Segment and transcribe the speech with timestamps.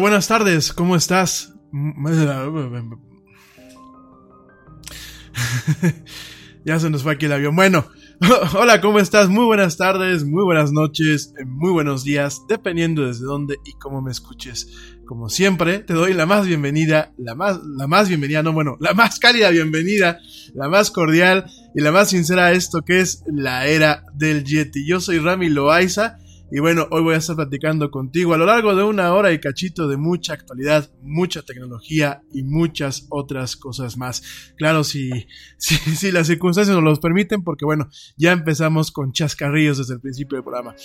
[0.00, 1.54] Buenas tardes, ¿cómo estás?
[6.64, 7.54] ya se nos fue aquí el avión.
[7.54, 7.86] Bueno,
[8.58, 9.28] hola, ¿cómo estás?
[9.28, 14.10] Muy buenas tardes, muy buenas noches, muy buenos días, dependiendo desde dónde y cómo me
[14.10, 14.68] escuches.
[15.06, 18.94] Como siempre, te doy la más bienvenida, la más, la más bienvenida, no, bueno, la
[18.94, 20.18] más cálida bienvenida,
[20.54, 24.84] la más cordial y la más sincera a esto que es la era del Yeti.
[24.86, 26.18] Yo soy Rami Loaiza
[26.54, 29.40] y bueno, hoy voy a estar platicando contigo a lo largo de una hora y
[29.40, 34.22] cachito de mucha actualidad, mucha tecnología y muchas otras cosas más.
[34.56, 35.10] Claro, si,
[35.58, 40.00] si, si las circunstancias nos lo permiten, porque bueno, ya empezamos con chascarrillos desde el
[40.00, 40.76] principio del programa.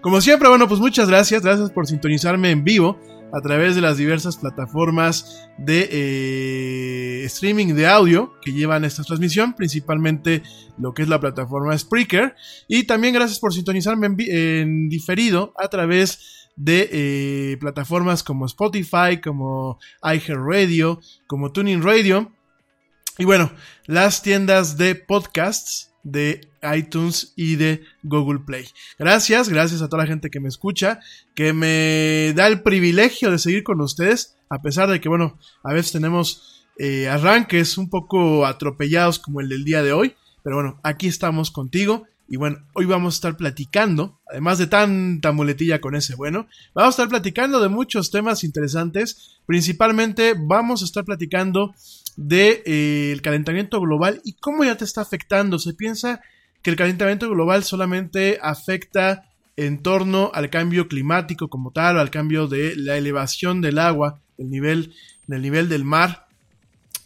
[0.00, 2.98] Como siempre, bueno, pues muchas gracias, gracias por sintonizarme en vivo
[3.32, 9.54] a través de las diversas plataformas de eh, streaming de audio que llevan esta transmisión,
[9.54, 10.42] principalmente
[10.78, 12.34] lo que es la plataforma Spreaker.
[12.68, 19.78] Y también gracias por sintonizarme en, diferido a través de eh, plataformas como Spotify, como
[20.02, 22.32] iHeartRadio, como Tuning Radio.
[23.18, 23.52] Y bueno,
[23.86, 28.66] las tiendas de podcasts de iTunes y de Google Play.
[28.98, 31.00] Gracias, gracias a toda la gente que me escucha,
[31.34, 35.72] que me da el privilegio de seguir con ustedes, a pesar de que, bueno, a
[35.72, 40.80] veces tenemos eh, arranques un poco atropellados como el del día de hoy, pero bueno,
[40.82, 42.06] aquí estamos contigo.
[42.28, 46.88] Y bueno, hoy vamos a estar platicando, además de tanta muletilla con ese bueno, vamos
[46.88, 49.38] a estar platicando de muchos temas interesantes.
[49.44, 51.74] Principalmente vamos a estar platicando
[52.16, 55.58] del de, eh, calentamiento global y cómo ya te está afectando.
[55.58, 56.20] Se piensa
[56.62, 62.46] que el calentamiento global solamente afecta en torno al cambio climático como tal, al cambio
[62.48, 64.94] de la elevación del agua, el nivel,
[65.26, 66.26] del nivel del mar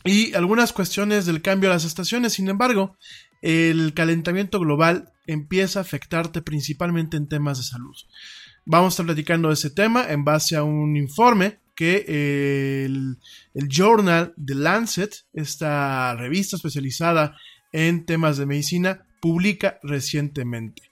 [0.05, 2.35] y algunas cuestiones del cambio a las estaciones.
[2.35, 2.97] Sin embargo,
[3.43, 7.97] el calentamiento global empieza a afectarte principalmente en temas de salud.
[8.65, 13.19] Vamos a estar platicando de ese tema en base a un informe que el,
[13.57, 17.37] el Journal The Lancet, esta revista especializada
[17.73, 20.83] en temas de medicina, publica recientemente.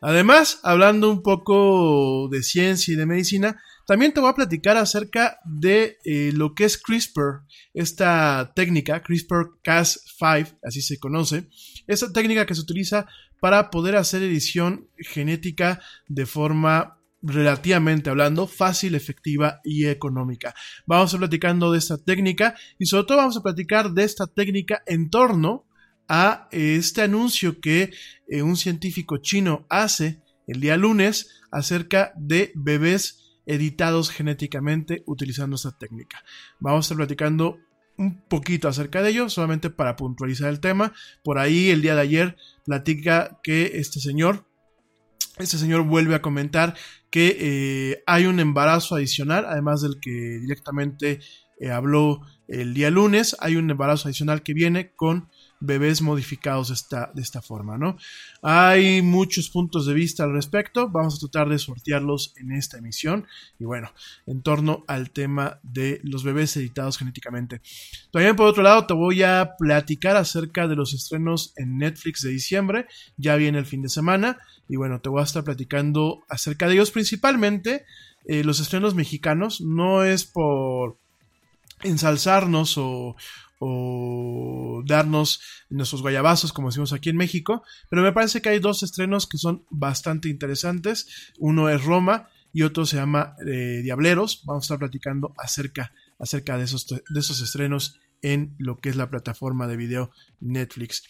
[0.00, 5.38] Además, hablando un poco de ciencia y de medicina, también te voy a platicar acerca
[5.44, 7.42] de eh, lo que es CRISPR,
[7.74, 11.48] esta técnica, CRISPR-Cas5, así se conoce,
[11.86, 13.06] esta técnica que se utiliza
[13.40, 20.54] para poder hacer edición genética de forma relativamente hablando, fácil, efectiva y económica.
[20.86, 24.82] Vamos a platicando de esta técnica y sobre todo vamos a platicar de esta técnica
[24.86, 25.66] en torno
[26.06, 27.90] a este anuncio que
[28.28, 35.76] eh, un científico chino hace el día lunes acerca de bebés editados genéticamente utilizando esta
[35.76, 36.22] técnica.
[36.60, 37.58] Vamos a estar platicando
[37.96, 40.92] un poquito acerca de ello, solamente para puntualizar el tema.
[41.22, 44.46] Por ahí el día de ayer platica que este señor,
[45.38, 46.74] este señor vuelve a comentar
[47.10, 51.20] que eh, hay un embarazo adicional, además del que directamente
[51.60, 55.28] eh, habló el día lunes, hay un embarazo adicional que viene con
[55.60, 57.96] bebés modificados de esta, de esta forma, ¿no?
[58.42, 63.26] Hay muchos puntos de vista al respecto, vamos a tratar de sortearlos en esta emisión
[63.58, 63.90] y bueno,
[64.26, 67.60] en torno al tema de los bebés editados genéticamente.
[68.10, 72.30] También por otro lado te voy a platicar acerca de los estrenos en Netflix de
[72.30, 76.68] diciembre, ya viene el fin de semana y bueno, te voy a estar platicando acerca
[76.68, 77.84] de ellos principalmente.
[78.26, 80.98] Eh, los estrenos mexicanos no es por
[81.82, 83.16] ensalzarnos o,
[83.58, 87.62] o darnos nuestros guayabazos, como decimos aquí en México.
[87.90, 91.32] Pero me parece que hay dos estrenos que son bastante interesantes.
[91.38, 94.42] Uno es Roma y otro se llama eh, Diableros.
[94.44, 98.96] Vamos a estar platicando acerca, acerca de, esos, de esos estrenos en lo que es
[98.96, 101.04] la plataforma de video Netflix.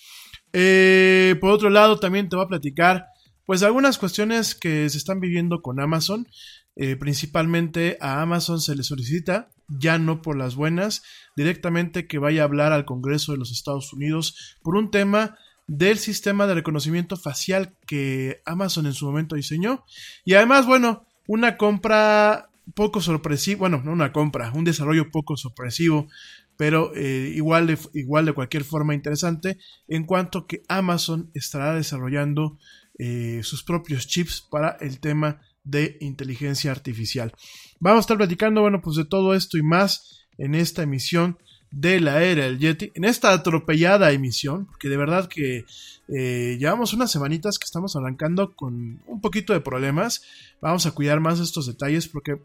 [0.53, 3.07] Eh, por otro lado, también te voy a platicar
[3.45, 6.27] pues algunas cuestiones que se están viviendo con Amazon.
[6.77, 11.03] Eh, principalmente a Amazon se le solicita ya no por las buenas,
[11.37, 15.99] directamente que vaya a hablar al Congreso de los Estados Unidos por un tema del
[15.99, 19.85] sistema de reconocimiento facial que Amazon en su momento diseñó.
[20.25, 26.09] Y además, bueno, una compra poco sorpresiva, bueno, no una compra, un desarrollo poco sorpresivo,
[26.57, 32.59] pero eh, igual, de, igual de cualquier forma interesante, en cuanto que Amazon estará desarrollando
[32.99, 37.33] eh, sus propios chips para el tema de inteligencia artificial.
[37.81, 41.39] Vamos a estar platicando, bueno, pues de todo esto y más en esta emisión
[41.71, 45.65] de la era del Yeti, en esta atropellada emisión, porque de verdad que
[46.09, 50.23] eh, llevamos unas semanitas que estamos arrancando con un poquito de problemas.
[50.61, 52.41] Vamos a cuidar más estos detalles porque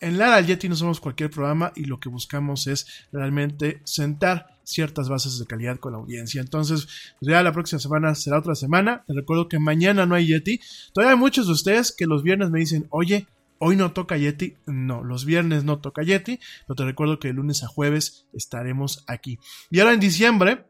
[0.00, 5.08] en Lara Yeti no somos cualquier programa y lo que buscamos es realmente sentar ciertas
[5.08, 6.40] bases de calidad con la audiencia.
[6.40, 6.86] Entonces,
[7.18, 9.04] pues ya la próxima semana será otra semana.
[9.06, 10.60] Te recuerdo que mañana no hay Yeti.
[10.92, 13.26] Todavía hay muchos de ustedes que los viernes me dicen, oye,
[13.58, 17.34] Hoy no toca Yeti, no, los viernes no toca Yeti, pero te recuerdo que de
[17.34, 19.38] lunes a jueves estaremos aquí.
[19.70, 20.66] Y ahora en diciembre,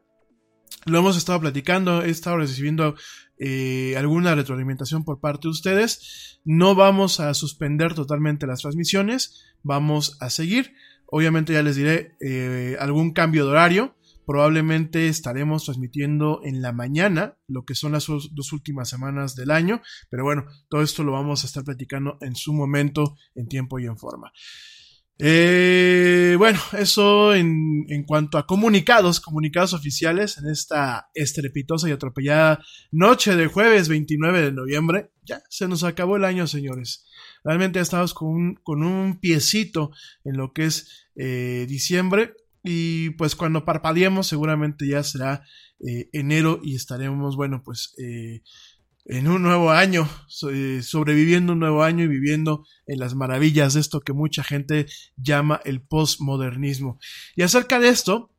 [0.85, 2.95] lo hemos estado platicando, he estado recibiendo
[3.39, 6.39] eh, alguna retroalimentación por parte de ustedes.
[6.45, 10.73] No vamos a suspender totalmente las transmisiones, vamos a seguir.
[11.07, 13.95] Obviamente ya les diré eh, algún cambio de horario.
[14.25, 19.81] Probablemente estaremos transmitiendo en la mañana, lo que son las dos últimas semanas del año.
[20.09, 23.85] Pero bueno, todo esto lo vamos a estar platicando en su momento, en tiempo y
[23.85, 24.33] en forma.
[25.19, 32.59] Eh, bueno, eso en, en, cuanto a comunicados, comunicados oficiales en esta estrepitosa y atropellada
[32.91, 35.11] noche de jueves 29 de noviembre.
[35.23, 37.07] Ya se nos acabó el año, señores.
[37.43, 39.91] Realmente estamos con un, con un piecito
[40.23, 42.33] en lo que es eh, diciembre.
[42.63, 45.43] Y pues cuando parpadeemos seguramente ya será
[45.79, 48.41] eh, enero y estaremos, bueno, pues eh,
[49.09, 54.01] en un nuevo año, sobreviviendo un nuevo año y viviendo en las maravillas de esto
[54.01, 56.99] que mucha gente llama el postmodernismo.
[57.35, 58.33] Y acerca de esto,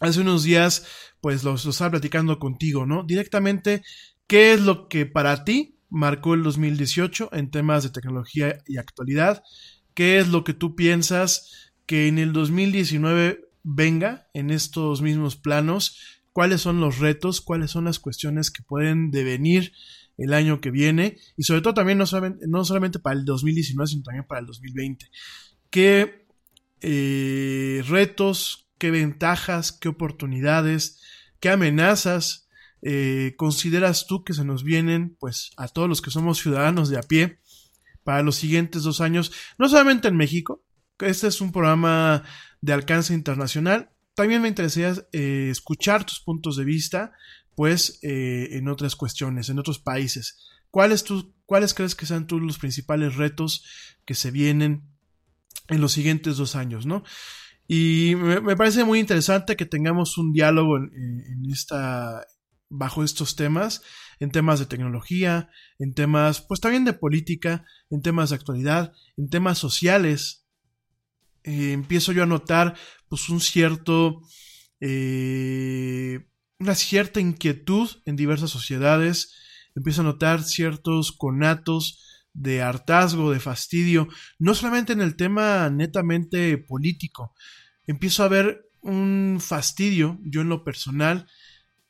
[0.00, 0.86] hace unos días,
[1.22, 3.04] pues lo, estaba platicando contigo, ¿no?
[3.04, 3.82] Directamente,
[4.26, 9.42] ¿qué es lo que para ti marcó el 2018 en temas de tecnología y actualidad?
[9.94, 16.20] ¿Qué es lo que tú piensas que en el 2019 venga en estos mismos planos?
[16.32, 19.72] cuáles son los retos, cuáles son las cuestiones que pueden devenir
[20.16, 24.26] el año que viene y sobre todo también no solamente, para el 2019, sino también
[24.26, 25.06] para el 2020.
[25.70, 26.26] ¿Qué
[26.82, 31.00] eh, retos, qué ventajas, qué oportunidades,
[31.40, 32.48] qué amenazas
[32.82, 36.98] eh, consideras tú que se nos vienen pues a todos los que somos ciudadanos de
[36.98, 37.38] a pie
[38.04, 40.64] para los siguientes dos años, no solamente en México,
[40.98, 42.24] este es un programa
[42.60, 47.12] de alcance internacional, también me interesaría eh, escuchar tus puntos de vista,
[47.54, 50.46] pues, eh, en otras cuestiones, en otros países.
[50.70, 53.64] ¿Cuáles, tú, ¿Cuáles crees que sean tú los principales retos
[54.04, 54.84] que se vienen
[55.68, 57.02] en los siguientes dos años, no?
[57.66, 62.20] Y me, parece muy interesante que tengamos un diálogo en, en, esta,
[62.70, 63.82] bajo estos temas,
[64.20, 69.28] en temas de tecnología, en temas, pues también de política, en temas de actualidad, en
[69.28, 70.46] temas sociales,
[71.42, 72.76] eh, empiezo yo a notar
[73.08, 74.22] pues un cierto,
[74.80, 76.26] eh,
[76.58, 79.34] una cierta inquietud en diversas sociedades,
[79.74, 84.06] empiezo a notar ciertos conatos de hartazgo, de fastidio,
[84.38, 87.34] no solamente en el tema netamente político,
[87.86, 91.26] empiezo a ver un fastidio, yo en lo personal,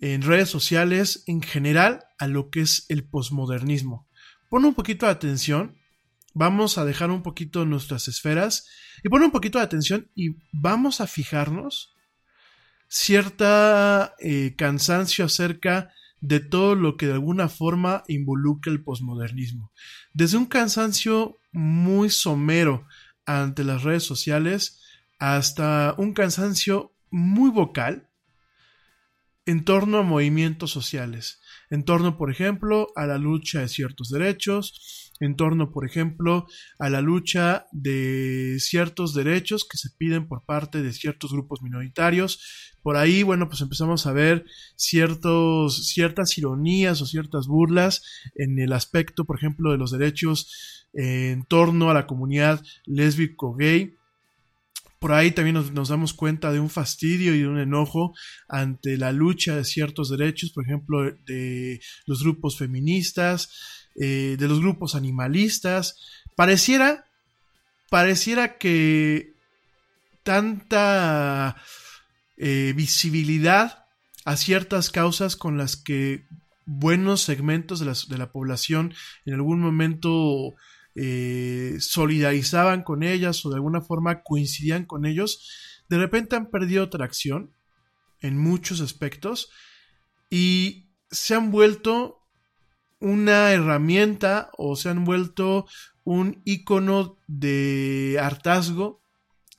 [0.01, 4.09] en redes sociales en general a lo que es el posmodernismo.
[4.49, 5.77] Pon un poquito de atención,
[6.35, 8.67] vamos a dejar un poquito nuestras esferas
[9.05, 11.95] y poner un poquito de atención y vamos a fijarnos
[12.89, 19.73] cierta eh, cansancio acerca de todo lo que de alguna forma involucra el posmodernismo.
[20.13, 22.87] Desde un cansancio muy somero
[23.25, 24.81] ante las redes sociales
[25.19, 28.10] hasta un cansancio muy vocal
[29.51, 31.41] en torno a movimientos sociales,
[31.71, 36.47] en torno, por ejemplo, a la lucha de ciertos derechos, en torno, por ejemplo,
[36.79, 42.77] a la lucha de ciertos derechos que se piden por parte de ciertos grupos minoritarios.
[42.81, 44.45] Por ahí, bueno, pues empezamos a ver
[44.77, 48.03] ciertos, ciertas ironías o ciertas burlas
[48.37, 53.97] en el aspecto, por ejemplo, de los derechos en torno a la comunidad lésbico-gay.
[55.01, 58.13] Por ahí también nos, damos cuenta de un fastidio y de un enojo
[58.49, 64.61] ante la lucha de ciertos derechos, por ejemplo, de los grupos feministas, eh, de los
[64.61, 65.97] grupos animalistas.
[66.37, 67.07] Pareciera,
[67.89, 69.33] pareciera que
[70.23, 71.57] tanta
[72.37, 73.87] eh, visibilidad
[74.27, 76.27] a ciertas causas con las que
[76.67, 78.93] buenos segmentos de de la población
[79.25, 80.55] en algún momento
[80.95, 86.89] eh, solidarizaban con ellas o de alguna forma coincidían con ellos, de repente han perdido
[86.91, 87.53] tracción
[88.21, 89.51] en muchos aspectos
[90.31, 92.21] y se han vuelto
[93.01, 95.67] una herramienta o se han vuelto
[96.05, 99.03] un icono de hartazgo,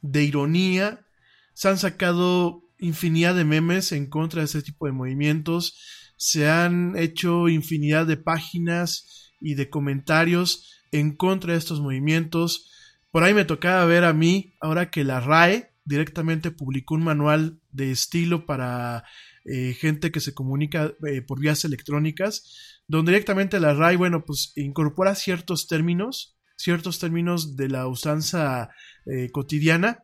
[0.02, 1.06] de ironía.
[1.54, 6.14] Se han sacado infinidad de memes en contra de este tipo de movimientos.
[6.18, 12.70] Se han hecho infinidad de páginas y de comentarios en contra de estos movimientos.
[13.12, 17.60] Por ahí me tocaba ver a mí, ahora que la RAE directamente publicó un manual
[17.72, 19.04] de estilo para
[19.46, 24.54] eh, gente que se comunica eh, por vías electrónicas, donde directamente la RAI, bueno, pues
[24.56, 28.70] incorpora ciertos términos, ciertos términos de la usanza
[29.06, 30.04] eh, cotidiana,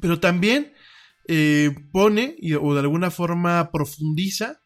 [0.00, 0.72] pero también
[1.92, 4.61] pone o de alguna forma profundiza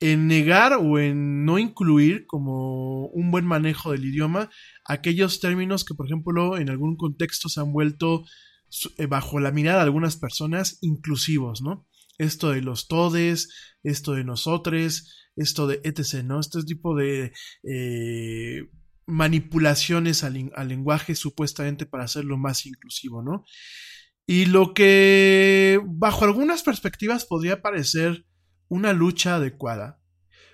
[0.00, 4.50] en negar o en no incluir como un buen manejo del idioma
[4.86, 8.24] aquellos términos que, por ejemplo, en algún contexto se han vuelto
[8.96, 11.86] eh, bajo la mirada de algunas personas inclusivos, ¿no?
[12.18, 13.50] Esto de los todes,
[13.82, 16.40] esto de nosotros, esto de etc., ¿no?
[16.40, 18.70] Este tipo de eh,
[19.06, 23.44] manipulaciones al, al, lenguaje supuestamente para hacerlo más inclusivo, ¿no?
[24.26, 28.24] Y lo que bajo algunas perspectivas podría parecer
[28.70, 30.00] una lucha adecuada,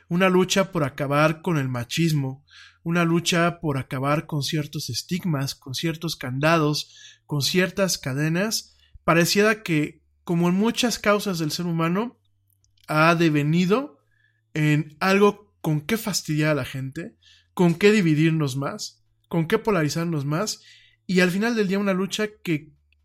[0.09, 2.45] una lucha por acabar con el machismo,
[2.83, 10.03] una lucha por acabar con ciertos estigmas, con ciertos candados, con ciertas cadenas, pareciera que,
[10.25, 12.19] como en muchas causas del ser humano,
[12.89, 13.99] ha devenido
[14.55, 17.17] en algo con qué fastidiar a la gente,
[17.53, 20.63] con qué dividirnos más, con qué polarizarnos más,
[21.07, 22.73] y al final del día una lucha que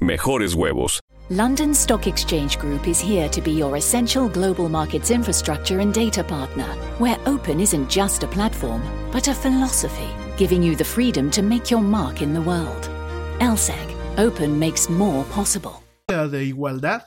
[0.00, 1.00] mejores huevos.
[1.30, 6.22] London Stock Exchange Group is here to be your essential global markets infrastructure and data
[6.22, 6.66] partner,
[6.98, 11.70] where open isn't just a platform, but a philosophy, giving you the freedom to make
[11.70, 12.90] your mark in the world.
[13.40, 15.82] LSEG, open makes more possible.
[16.08, 17.04] de igualdad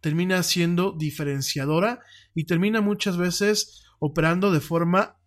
[0.00, 2.00] termina siendo diferenciadora
[2.34, 5.18] y termina muchas veces operando de forma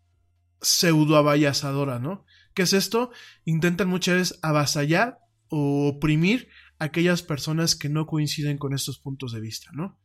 [0.62, 2.26] pseudo avallazadora, ¿no?
[2.54, 3.12] ¿Qué es esto?
[3.46, 6.48] Intentan muchas veces avasallar o oprimir
[6.82, 10.00] aquellas personas que no coinciden con estos puntos de vista, ¿no?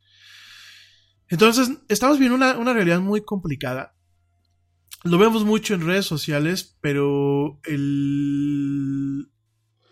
[1.29, 3.97] Entonces, estamos viendo una, realidad muy complicada.
[5.03, 7.61] Lo vemos mucho en redes sociales, pero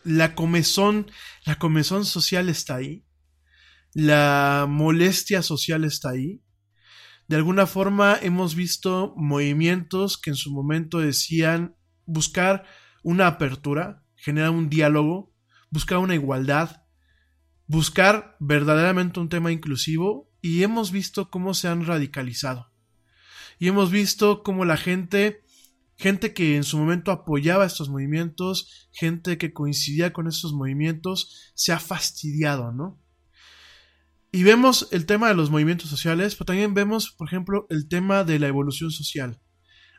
[0.05, 1.11] la comezón,
[1.47, 3.07] la comezón social está ahí.
[3.95, 6.43] La molestia social está ahí.
[7.29, 12.67] De alguna forma hemos visto movimientos que en su momento decían buscar
[13.03, 15.34] una apertura, generar un diálogo,
[15.75, 16.85] buscar una igualdad,
[17.67, 22.71] buscar verdaderamente un tema inclusivo y hemos visto cómo se han radicalizado.
[23.59, 25.43] Y hemos visto cómo la gente,
[25.97, 31.73] gente que en su momento apoyaba estos movimientos, gente que coincidía con estos movimientos, se
[31.73, 33.03] ha fastidiado, ¿no?
[34.31, 38.23] Y vemos el tema de los movimientos sociales, pero también vemos, por ejemplo, el tema
[38.23, 39.41] de la evolución social.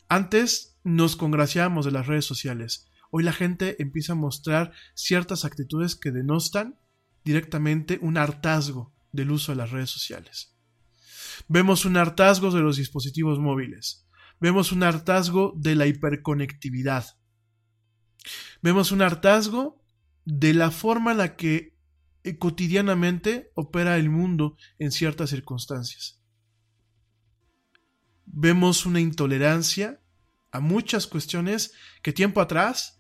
[0.08, 2.88] Antes nos congraciábamos de las redes sociales.
[3.18, 6.78] Hoy la gente empieza a mostrar ciertas actitudes que denostan
[7.24, 10.54] directamente un hartazgo del uso de las redes sociales.
[11.48, 14.06] Vemos un hartazgo de los dispositivos móviles.
[14.42, 17.18] Vemos un hartazgo de la hiperconectividad.
[18.62, 19.82] Vemos un hartazgo
[20.26, 21.78] de la forma en la que
[22.26, 26.22] eh, cotidianamente opera el mundo en ciertas circunstancias.
[28.26, 30.02] Vemos una intolerancia
[30.52, 32.95] a muchas cuestiones que tiempo atrás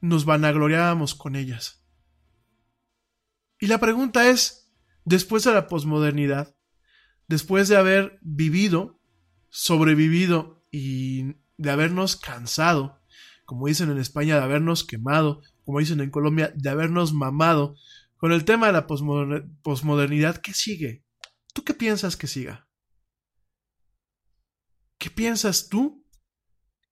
[0.00, 1.84] nos vanagloriábamos con ellas.
[3.58, 4.72] Y la pregunta es,
[5.04, 6.56] después de la posmodernidad,
[7.28, 9.00] después de haber vivido,
[9.50, 13.02] sobrevivido y de habernos cansado,
[13.44, 17.76] como dicen en España, de habernos quemado, como dicen en Colombia, de habernos mamado,
[18.16, 21.04] con el tema de la posmodernidad, ¿qué sigue?
[21.52, 22.68] ¿Tú qué piensas que siga?
[24.98, 26.06] ¿Qué piensas tú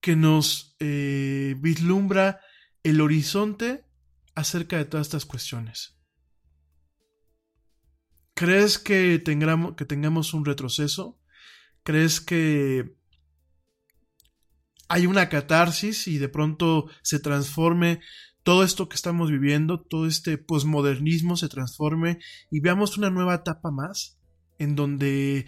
[0.01, 2.40] que nos eh, vislumbra
[2.83, 3.85] el horizonte
[4.35, 5.97] acerca de todas estas cuestiones.
[8.35, 11.19] ¿Crees que tengamos, que tengamos un retroceso?
[11.83, 12.97] ¿Crees que
[14.88, 18.01] hay una catarsis y de pronto se transforme
[18.43, 22.19] todo esto que estamos viviendo, todo este posmodernismo se transforme
[22.51, 24.19] y veamos una nueva etapa más
[24.59, 25.47] en donde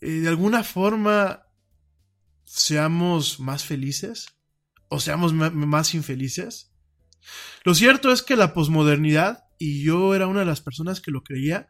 [0.00, 1.46] eh, de alguna forma
[2.44, 4.35] seamos más felices?
[4.88, 6.72] O seamos más infelices?
[7.64, 11.22] Lo cierto es que la posmodernidad, y yo era una de las personas que lo
[11.22, 11.68] creía,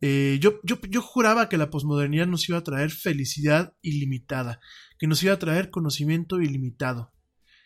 [0.00, 4.60] eh, yo, yo, yo, juraba que la posmodernidad nos iba a traer felicidad ilimitada,
[4.98, 7.12] que nos iba a traer conocimiento ilimitado,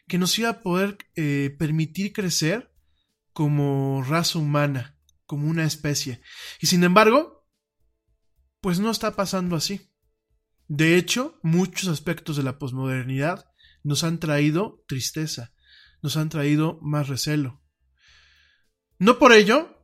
[0.09, 2.73] que nos iba a poder eh, permitir crecer
[3.33, 6.21] como raza humana, como una especie.
[6.61, 7.47] Y sin embargo,
[8.61, 9.93] pues no está pasando así.
[10.67, 13.47] De hecho, muchos aspectos de la posmodernidad
[13.85, 15.53] nos han traído tristeza,
[16.03, 17.63] nos han traído más recelo.
[18.99, 19.79] No por ello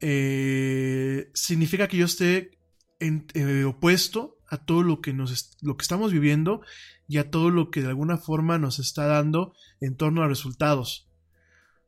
[0.00, 2.58] eh, significa que yo esté
[3.00, 6.62] eh, opuesto a todo lo que nos lo que estamos viviendo
[7.06, 11.08] y a todo lo que de alguna forma nos está dando en torno a resultados.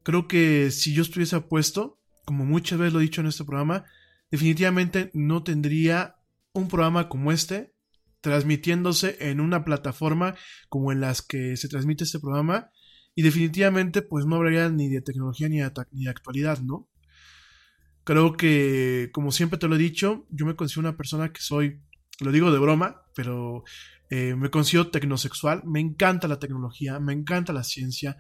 [0.03, 3.85] Creo que si yo estuviese apuesto, como muchas veces lo he dicho en este programa,
[4.31, 6.17] definitivamente no tendría
[6.53, 7.75] un programa como este
[8.21, 10.35] transmitiéndose en una plataforma
[10.69, 12.71] como en las que se transmite este programa
[13.15, 16.89] y definitivamente pues no habría ni de tecnología ni de, ni de actualidad, ¿no?
[18.05, 21.83] Creo que, como siempre te lo he dicho, yo me considero una persona que soy,
[22.21, 23.63] lo digo de broma, pero
[24.09, 28.17] eh, me considero tecnosexual, me encanta la tecnología, me encanta la ciencia,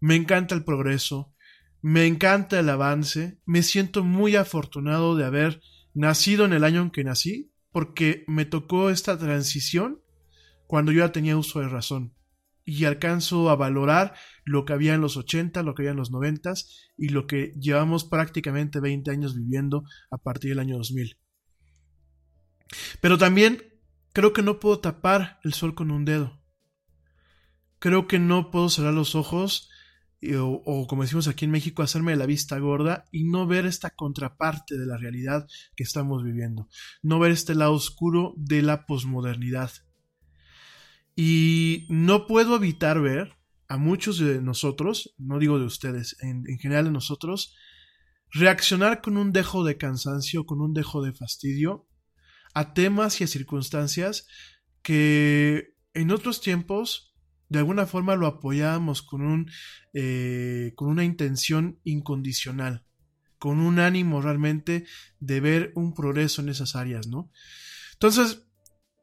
[0.00, 1.34] me encanta el progreso,
[1.80, 5.62] me encanta el avance, me siento muy afortunado de haber
[5.94, 10.02] nacido en el año en que nací, porque me tocó esta transición
[10.66, 12.14] cuando yo ya tenía uso de razón
[12.64, 16.10] y alcanzo a valorar lo que había en los 80, lo que había en los
[16.10, 16.54] 90
[16.96, 21.18] y lo que llevamos prácticamente 20 años viviendo a partir del año 2000.
[23.00, 23.62] Pero también
[24.12, 26.40] creo que no puedo tapar el sol con un dedo.
[27.78, 29.68] Creo que no puedo cerrar los ojos
[30.38, 34.78] o, como decimos aquí en México, hacerme la vista gorda y no ver esta contraparte
[34.78, 36.68] de la realidad que estamos viviendo,
[37.02, 39.72] no ver este lado oscuro de la posmodernidad.
[41.16, 43.36] Y no puedo evitar ver
[43.68, 47.54] a muchos de nosotros, no digo de ustedes, en, en general de nosotros,
[48.30, 51.88] reaccionar con un dejo de cansancio, con un dejo de fastidio
[52.54, 54.26] a temas y a circunstancias
[54.82, 57.11] que en otros tiempos
[57.52, 59.50] de alguna forma lo apoyábamos con, un,
[59.92, 62.86] eh, con una intención incondicional,
[63.38, 64.86] con un ánimo realmente
[65.20, 67.30] de ver un progreso en esas áreas, ¿no?
[67.92, 68.46] Entonces,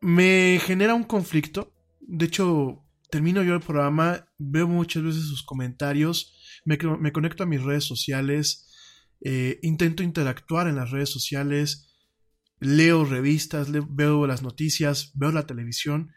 [0.01, 1.75] me genera un conflicto.
[2.01, 6.35] De hecho, termino yo el programa, veo muchas veces sus comentarios,
[6.65, 8.67] me, me conecto a mis redes sociales,
[9.21, 11.99] eh, intento interactuar en las redes sociales,
[12.59, 16.11] leo revistas, veo las noticias, veo la televisión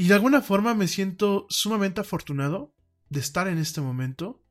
[0.00, 2.74] y de alguna forma me siento sumamente afortunado
[3.10, 4.42] de estar en este momento,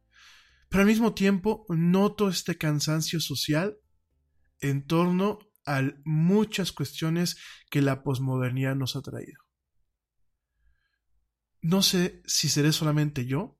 [0.69, 3.79] pero al mismo tiempo noto este cansancio social
[4.61, 7.37] en torno a muchas cuestiones
[7.71, 9.41] que la posmodernidad nos ha traído.
[11.63, 13.59] No sé si seré solamente yo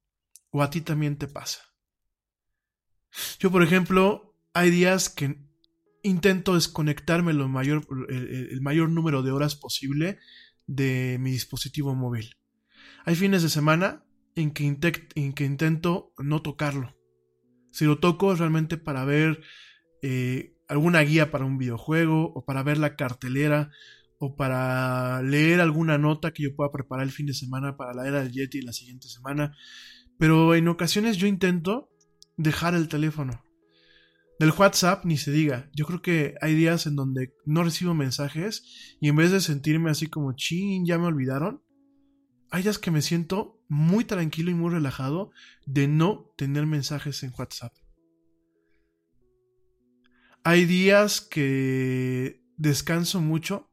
[0.52, 1.73] o a ti también te pasa.
[3.39, 5.43] Yo, por ejemplo, hay días que
[6.04, 10.19] intento desconectarme lo mayor, el, el mayor número de horas posible
[10.70, 12.36] de mi dispositivo móvil.
[13.04, 14.06] Hay fines de semana
[14.36, 16.96] en que, en que intento no tocarlo.
[17.72, 19.42] Si lo toco es realmente para ver
[20.04, 23.72] eh, alguna guía para un videojuego o para ver la cartelera
[24.20, 28.08] o para leer alguna nota que yo pueda preparar el fin de semana para la
[28.08, 29.58] era del Yeti la siguiente semana.
[30.20, 31.90] Pero en ocasiones yo intento
[32.38, 33.44] dejar el teléfono.
[34.39, 35.69] Del WhatsApp ni se diga.
[35.75, 39.91] Yo creo que hay días en donde no recibo mensajes y en vez de sentirme
[39.91, 41.62] así como chin, ya me olvidaron,
[42.49, 45.32] hay días que me siento muy tranquilo y muy relajado
[45.65, 47.73] de no tener mensajes en WhatsApp.
[50.45, 53.69] Hay días que descanso mucho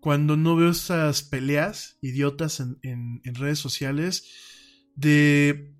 [0.00, 5.74] cuando no veo esas peleas idiotas en, en redes sociales de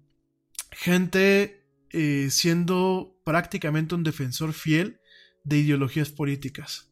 [0.73, 1.58] gente
[1.93, 5.01] eh, siendo prácticamente un defensor fiel
[5.45, 6.89] de ideologías políticas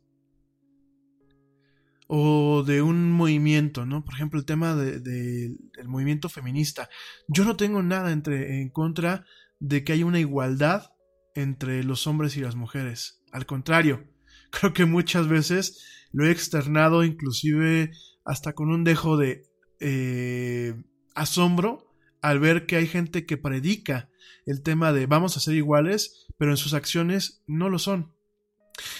[2.06, 4.04] o de un movimiento, ¿no?
[4.04, 6.88] Por ejemplo, el tema del movimiento feminista.
[7.28, 9.26] Yo no tengo nada entre, en contra
[9.58, 10.90] de que haya una igualdad
[11.34, 13.22] entre los hombres y las mujeres.
[13.32, 14.04] Al contrario,
[14.50, 17.90] creo que muchas veces lo he externado inclusive
[18.24, 19.42] hasta con un dejo de
[19.80, 20.74] eh,
[21.14, 24.08] asombro al ver que hay gente que predica
[24.46, 28.14] el tema de vamos a ser iguales, pero en sus acciones no lo son.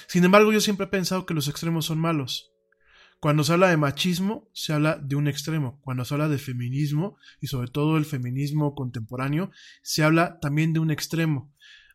[0.07, 2.53] Sin embargo, yo siempre he pensado que los extremos son malos.
[3.21, 5.81] Cuando se habla de machismo, se habla de un extremo.
[5.83, 9.51] Cuando se habla de feminismo, y sobre todo el feminismo contemporáneo,
[9.83, 11.53] se habla también de un extremo.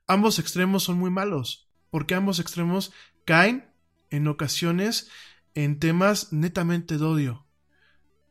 [0.07, 2.91] Ambos extremos son muy malos, porque ambos extremos
[3.25, 3.71] caen
[4.09, 5.09] en ocasiones
[5.53, 7.47] en temas netamente de odio.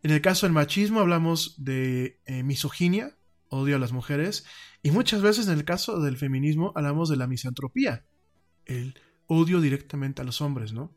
[0.03, 3.17] En el caso del machismo hablamos de eh, misoginia,
[3.49, 4.47] odio a las mujeres,
[4.83, 8.05] y muchas veces en el caso del feminismo hablamos de la misantropía,
[8.66, 8.95] el
[9.27, 10.97] odio directamente a los hombres, ¿no?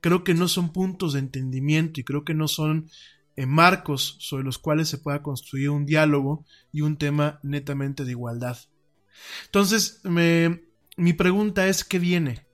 [0.00, 2.88] Creo que no son puntos de entendimiento y creo que no son
[3.36, 8.12] eh, marcos sobre los cuales se pueda construir un diálogo y un tema netamente de
[8.12, 8.58] igualdad.
[9.46, 12.46] Entonces, mi pregunta es, ¿qué viene?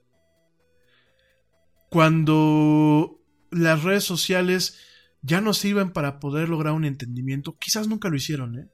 [1.90, 4.78] Cuando las redes sociales
[5.22, 8.68] ya no sirven para poder lograr un entendimiento, quizás nunca lo hicieron, ¿eh?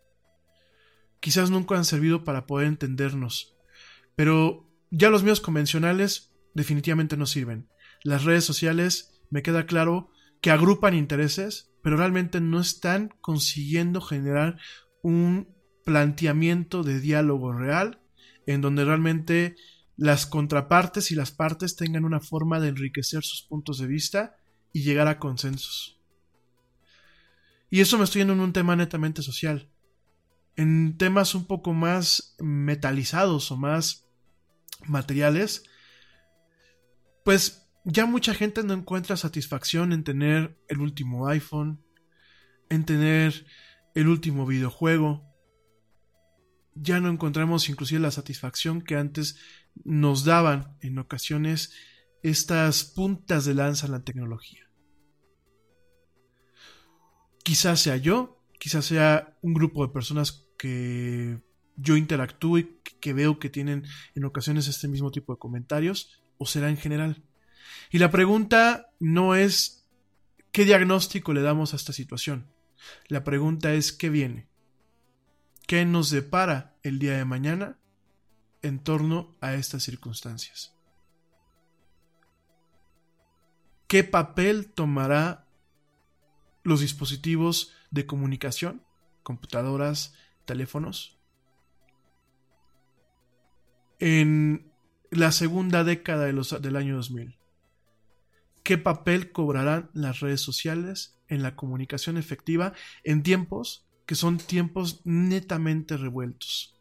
[1.21, 3.55] Quizás nunca han servido para poder entendernos.
[4.17, 7.69] Pero ya los medios convencionales definitivamente no sirven.
[8.03, 14.59] Las redes sociales me queda claro que agrupan intereses, pero realmente no están consiguiendo generar
[15.03, 15.49] un
[15.85, 18.01] planteamiento de diálogo real
[18.47, 19.57] en donde realmente
[19.97, 24.37] las contrapartes y las partes tengan una forma de enriquecer sus puntos de vista
[24.73, 25.99] y llegar a consensos.
[27.71, 29.69] Y eso me estoy yendo en un tema netamente social.
[30.61, 34.07] En temas un poco más metalizados o más
[34.85, 35.65] materiales,
[37.25, 41.83] pues ya mucha gente no encuentra satisfacción en tener el último iPhone,
[42.69, 43.47] en tener
[43.95, 45.25] el último videojuego.
[46.75, 49.39] Ya no encontramos inclusive la satisfacción que antes
[49.83, 51.73] nos daban en ocasiones
[52.23, 54.71] estas puntas de lanza en la tecnología.
[57.45, 61.41] Quizás sea yo, quizás sea un grupo de personas que
[61.77, 66.45] yo interactúo y que veo que tienen en ocasiones este mismo tipo de comentarios, o
[66.45, 67.23] será en general.
[67.91, 69.87] Y la pregunta no es
[70.53, 72.47] qué diagnóstico le damos a esta situación.
[73.09, 74.49] La pregunta es qué viene.
[75.67, 77.79] ¿Qué nos depara el día de mañana
[78.61, 80.75] en torno a estas circunstancias?
[83.87, 85.47] ¿Qué papel tomará
[86.65, 88.85] los dispositivos de comunicación,
[89.23, 90.15] computadoras,
[90.51, 91.17] teléfonos,
[94.01, 94.73] en
[95.13, 97.37] la segunda década del año 2000?
[98.65, 102.73] ¿Qué papel cobrarán las redes sociales en la comunicación efectiva
[103.05, 106.77] en tiempos que son tiempos netamente revueltos?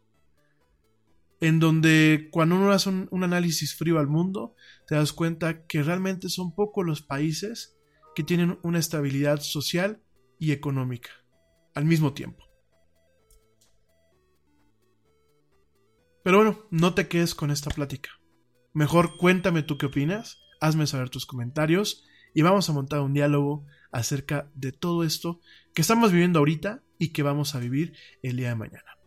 [1.39, 4.55] En donde cuando uno hace un, un análisis frío al mundo,
[4.87, 7.77] te das cuenta que realmente son pocos los países
[8.15, 10.01] que tienen una estabilidad social
[10.39, 11.11] y económica
[11.75, 12.48] al mismo tiempo.
[16.23, 18.09] Pero bueno, no te quedes con esta plática.
[18.73, 23.65] Mejor cuéntame tú qué opinas, hazme saber tus comentarios y vamos a montar un diálogo
[23.91, 25.41] acerca de todo esto
[25.73, 28.97] que estamos viviendo ahorita y que vamos a vivir el día de mañana.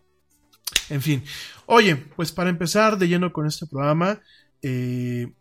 [0.89, 1.23] En fin,
[1.67, 4.21] oye, pues para empezar de lleno con este programa,
[4.63, 5.33] eh,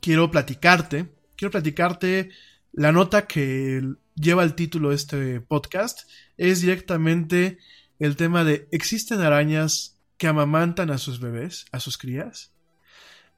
[0.00, 2.30] quiero platicarte, quiero platicarte
[2.72, 3.82] la nota que
[4.14, 7.58] lleva el título de este podcast, es directamente
[7.98, 12.52] el tema de ¿existen arañas que amamantan a sus bebés, a sus crías?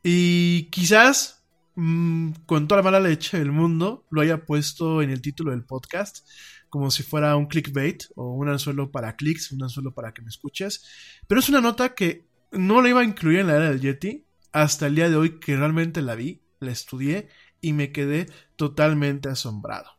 [0.02, 5.20] Y quizás mm, con toda la mala leche del mundo lo haya puesto en el
[5.20, 6.26] título del podcast
[6.68, 10.28] como si fuera un clickbait o un anzuelo para clics, un anzuelo para que me
[10.28, 10.84] escuches.
[11.26, 14.26] Pero es una nota que no la iba a incluir en la era del Yeti
[14.52, 17.28] hasta el día de hoy que realmente la vi, la estudié
[17.60, 19.90] y me quedé totalmente asombrado.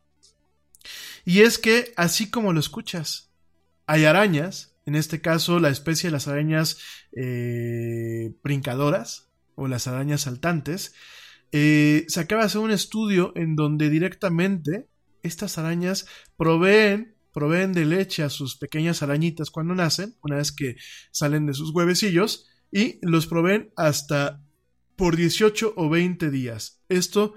[1.24, 3.30] Y es que, así como lo escuchas,
[3.86, 6.78] hay arañas, en este caso la especie de las arañas
[7.12, 10.94] eh, brincadoras o las arañas saltantes,
[11.52, 14.88] eh, se acaba de hacer un estudio en donde directamente
[15.22, 16.06] estas arañas
[16.38, 20.76] proveen, proveen de leche a sus pequeñas arañitas cuando nacen, una vez que
[21.10, 24.42] salen de sus huevecillos, y los proveen hasta
[24.96, 26.82] por 18 o 20 días.
[26.88, 27.34] Esto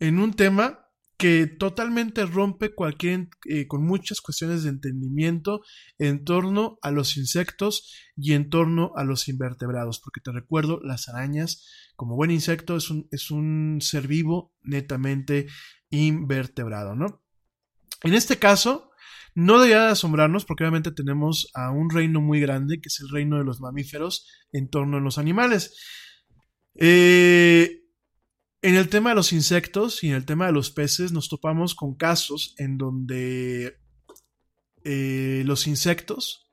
[0.00, 0.87] en un tema
[1.18, 5.62] que totalmente rompe cualquier, eh, con muchas cuestiones de entendimiento
[5.98, 11.08] en torno a los insectos y en torno a los invertebrados, porque te recuerdo, las
[11.08, 15.48] arañas, como buen insecto, es un, es un ser vivo netamente
[15.90, 17.20] invertebrado, ¿no?
[18.04, 18.92] En este caso,
[19.34, 23.08] no debería de asombrarnos porque obviamente tenemos a un reino muy grande, que es el
[23.08, 25.76] reino de los mamíferos en torno a los animales.
[26.76, 27.87] Eh,
[28.62, 31.74] en el tema de los insectos y en el tema de los peces nos topamos
[31.74, 33.78] con casos en donde
[34.84, 36.50] eh, los insectos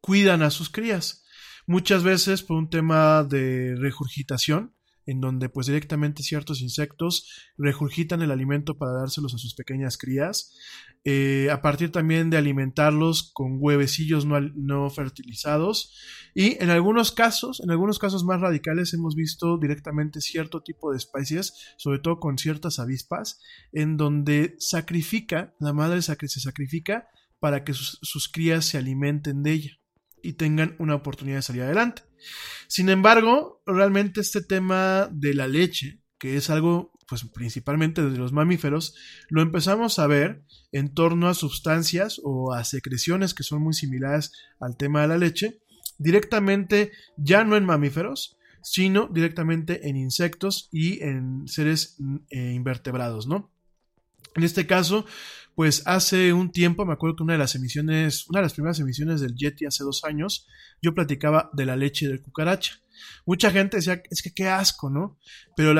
[0.00, 1.24] cuidan a sus crías.
[1.66, 4.74] Muchas veces por un tema de regurgitación,
[5.06, 10.56] en donde pues directamente ciertos insectos regurgitan el alimento para dárselos a sus pequeñas crías,
[11.04, 15.98] eh, a partir también de alimentarlos con huevecillos no, fertilizados.
[16.34, 20.98] Y en algunos casos, en algunos casos más radicales hemos visto directamente cierto tipo de
[20.98, 23.40] especies, sobre todo con ciertas avispas,
[23.72, 27.08] en donde sacrifica, la madre se sacrifica
[27.40, 29.81] para que sus, sus crías se alimenten de ella
[30.22, 32.02] y tengan una oportunidad de salir adelante.
[32.68, 38.32] Sin embargo, realmente este tema de la leche, que es algo pues principalmente de los
[38.32, 38.94] mamíferos,
[39.28, 44.32] lo empezamos a ver en torno a sustancias o a secreciones que son muy similares
[44.58, 45.60] al tema de la leche,
[45.98, 51.98] directamente ya no en mamíferos, sino directamente en insectos y en seres
[52.30, 53.52] eh, invertebrados, ¿no?
[54.34, 55.04] En este caso,
[55.54, 58.80] pues hace un tiempo, me acuerdo que una de las emisiones, una de las primeras
[58.80, 60.46] emisiones del Yeti hace dos años,
[60.80, 62.80] yo platicaba de la leche de cucaracha.
[63.26, 65.18] Mucha gente decía, es que qué asco, ¿no?
[65.56, 65.74] Pero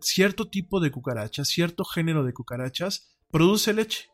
[0.00, 4.08] cierto tipo de cucarachas, cierto género de cucarachas, produce leche.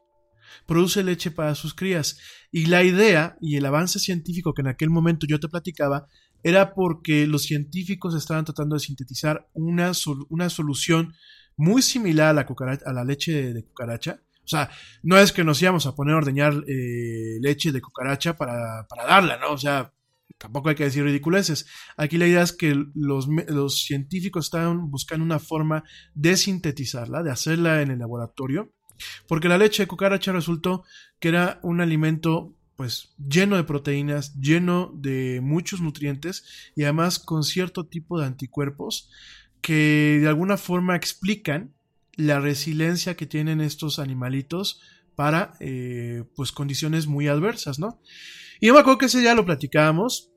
[0.67, 2.19] Produce leche para sus crías.
[2.51, 6.07] Y la idea y el avance científico que en aquel momento yo te platicaba
[6.43, 9.93] era porque los científicos estaban tratando de sintetizar una,
[10.29, 11.15] una solución
[11.57, 12.47] muy similar a la,
[12.87, 14.23] a la leche de, cucaracha.
[14.53, 14.71] O sea,
[15.03, 19.05] no es que nos íbamos a poner a ordeñar eh, leche de cucaracha para, para
[19.05, 19.53] darla, ¿no?
[19.53, 19.93] O sea,
[20.39, 21.67] tampoco hay que decir ridiculeces.
[21.97, 25.85] Aquí la idea es que los, los, científicos están buscando una forma
[26.15, 28.73] de sintetizarla, de hacerla en el laboratorio,
[29.29, 30.85] porque la leche de cucaracha resultó
[31.21, 37.45] que era un alimento pues lleno de proteínas, lleno de muchos nutrientes y además con
[37.45, 39.11] cierto tipo de anticuerpos
[39.61, 41.75] que de alguna forma explican
[42.17, 44.81] la resiliencia que tienen estos animalitos
[45.15, 48.01] para eh, pues condiciones muy adversas, ¿no?
[48.61, 50.31] Y yo me acuerdo que ese ya lo platicábamos,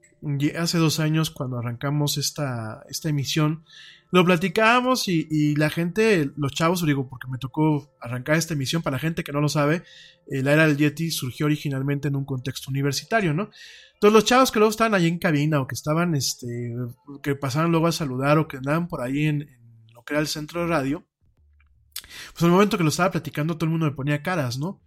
[0.57, 3.65] hace dos años cuando arrancamos esta, esta emisión,
[4.13, 8.97] lo platicábamos y, la gente, los chavos, digo, porque me tocó arrancar esta emisión, para
[8.97, 9.81] la gente que no lo sabe,
[10.27, 13.49] eh, la era del Yeti surgió originalmente en un contexto universitario, ¿no?
[13.95, 16.75] Entonces los chavos que luego estaban ahí en cabina o que estaban, este,
[17.23, 19.47] que pasaban luego a saludar o que andaban por ahí en,
[19.95, 21.07] lo que era el centro de radio,
[22.31, 24.81] pues al momento que lo estaba platicando todo el mundo me ponía caras, ¿no?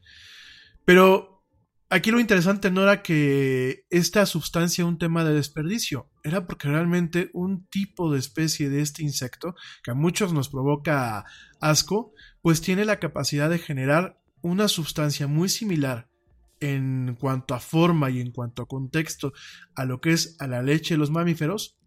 [0.85, 1.37] Pero
[1.89, 7.31] Aquí lo interesante no era que esta sustancia un tema de desperdicio, era porque realmente
[7.33, 11.25] un tipo de especie de este insecto, que a muchos nos provoca
[11.61, 12.12] asco,
[12.43, 16.09] pues tiene la capacidad de generar una sustancia muy similar
[16.59, 19.33] en cuanto a forma y en cuanto a contexto
[19.77, 21.79] a lo que es a la leche de los mamíferos,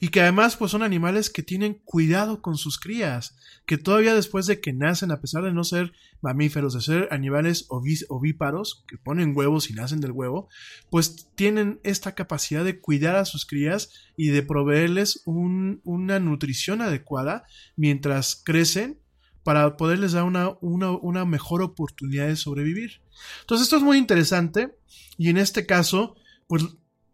[0.00, 4.46] y que además pues son animales que tienen cuidado con sus crías, que todavía después
[4.46, 9.36] de que nacen, a pesar de no ser mamíferos, de ser animales ovíparos, que ponen
[9.36, 10.48] huevos y nacen del huevo,
[10.90, 17.44] pues tienen esta capacidad de cuidar a sus crías y de proveerles una nutrición adecuada
[17.76, 18.98] mientras crecen
[19.42, 23.00] para poderles dar una, una mejor oportunidad de sobrevivir.
[23.40, 24.76] Entonces esto es muy interesante
[25.16, 26.16] y en este caso,
[26.46, 26.64] pues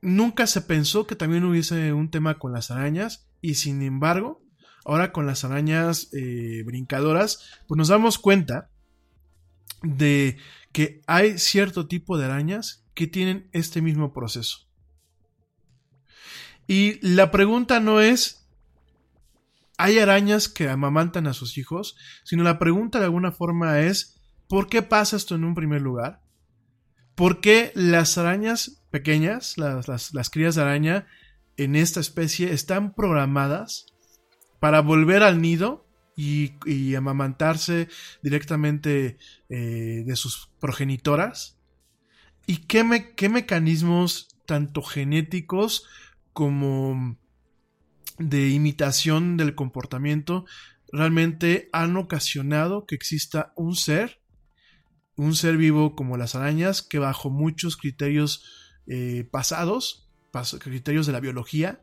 [0.01, 4.43] Nunca se pensó que también hubiese un tema con las arañas y sin embargo,
[4.85, 8.71] ahora con las arañas eh, brincadoras, pues nos damos cuenta
[9.83, 10.39] de
[10.73, 14.67] que hay cierto tipo de arañas que tienen este mismo proceso.
[16.67, 18.49] Y la pregunta no es,
[19.79, 21.97] ¿hay arañas que amamantan a sus hijos?
[22.25, 26.26] Sino la pregunta de alguna forma es, ¿por qué pasa esto en un primer lugar?
[27.17, 31.07] ¿Por qué las arañas pequeñas, las, crías de araña
[31.57, 33.87] en esta especie, están programadas
[34.61, 37.89] para volver al nido y, amamantarse
[38.23, 39.17] directamente
[39.49, 41.59] eh, de sus progenitoras?
[42.47, 42.85] ¿Y qué
[43.29, 45.87] mecanismos, tanto genéticos
[46.35, 47.17] como
[48.19, 50.45] de imitación del comportamiento,
[50.93, 54.21] realmente han ocasionado que exista un ser
[55.17, 58.45] un ser vivo como las arañas que bajo muchos criterios
[58.87, 60.09] eh, pasados,
[60.61, 61.81] criterios de la biología,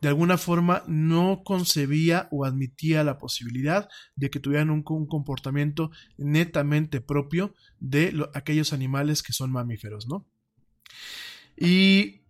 [0.00, 7.00] de alguna forma no concebía o admitía la posibilidad de que tuvieran un, comportamiento netamente
[7.00, 10.26] propio de aquellos animales que son mamíferos, ¿no?
[11.56, 12.20] Y,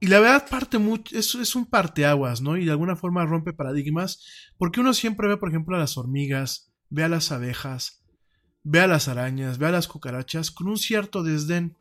[0.00, 2.56] la verdad parte mucho, es, es un parteaguas, ¿no?
[2.56, 6.72] Y de alguna forma rompe paradigmas, porque uno siempre ve, por ejemplo, a las hormigas,
[6.90, 8.01] ve a las abejas,
[8.64, 11.76] ve a las arañas, ve a las cucarachas con un cierto desdén.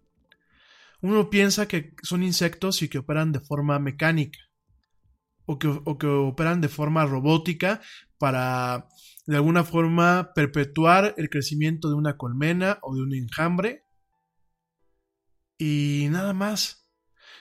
[1.02, 4.40] Uno piensa que son insectos y que operan de forma mecánica
[5.46, 5.68] o que,
[6.08, 7.82] operan de forma robótica
[8.18, 8.88] para
[9.26, 13.84] de alguna forma perpetuar el crecimiento de una colmena o de un enjambre
[15.58, 16.81] y nada más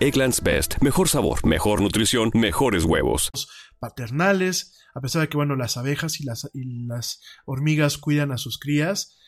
[0.00, 0.76] Egglands Best.
[0.80, 3.30] Mejor sabor, mejor nutrición, mejores huevos.
[3.78, 8.38] Paternales, a pesar de que, bueno, las abejas y las, y las hormigas cuidan a
[8.38, 9.18] sus crías,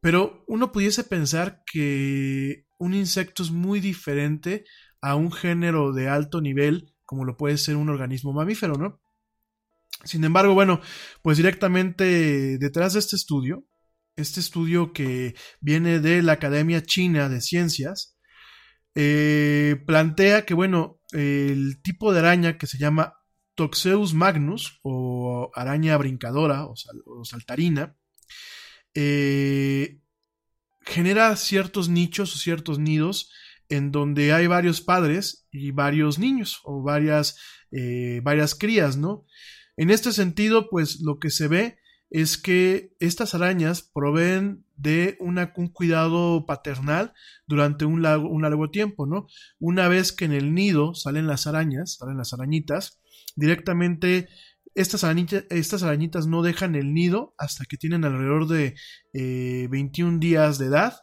[0.00, 4.64] pero uno pudiese pensar que un insecto es muy diferente
[5.00, 9.00] a un género de alto nivel como lo puede ser un organismo mamífero, ¿no?
[10.04, 10.80] Sin embargo, bueno,
[11.22, 13.66] pues directamente detrás de este estudio,
[14.16, 18.15] este estudio que viene de la Academia China de Ciencias,
[18.98, 23.14] eh, plantea que, bueno, el tipo de araña que se llama
[23.54, 26.74] Toxeus magnus o araña brincadora o,
[27.24, 27.94] saltarina,
[28.94, 30.00] eh,
[30.80, 33.30] genera ciertos nichos o ciertos nidos
[33.68, 37.38] en donde hay varios padres y varios niños o varias,
[37.72, 39.26] eh, varias crías, ¿no?
[39.76, 41.78] En este sentido, pues lo que se ve
[42.10, 47.12] es que estas arañas proveen de un cuidado paternal
[47.46, 49.26] durante un largo, un largo tiempo, ¿no?
[49.58, 53.00] Una vez que en el nido salen las arañas, salen las arañitas,
[53.34, 54.28] directamente
[54.74, 58.74] estas arañitas, estas arañitas no dejan el nido hasta que tienen alrededor de
[59.14, 61.00] 21 eh, días de edad.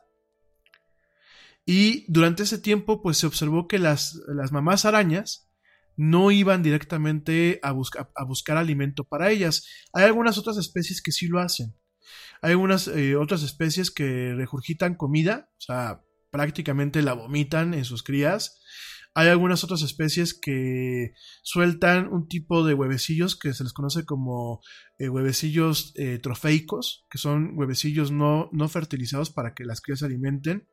[1.66, 5.50] Y durante ese tiempo, pues se observó que las, las mamás arañas
[5.96, 9.68] no iban directamente a, a, buscar alimento para ellas.
[9.94, 11.76] Hay algunas otras especies que sí lo hacen.
[12.42, 18.60] Hay eh, otras especies que regurgitan comida, o sea, prácticamente la vomitan en sus crías.
[19.16, 21.14] Hay algunas otras especies que
[21.44, 24.60] sueltan un tipo de huevecillos que se les conoce como
[24.98, 30.08] eh, huevecillos eh, trofeicos, que son huevecillos no, no fertilizados para que las crías se
[30.08, 30.68] alimenten.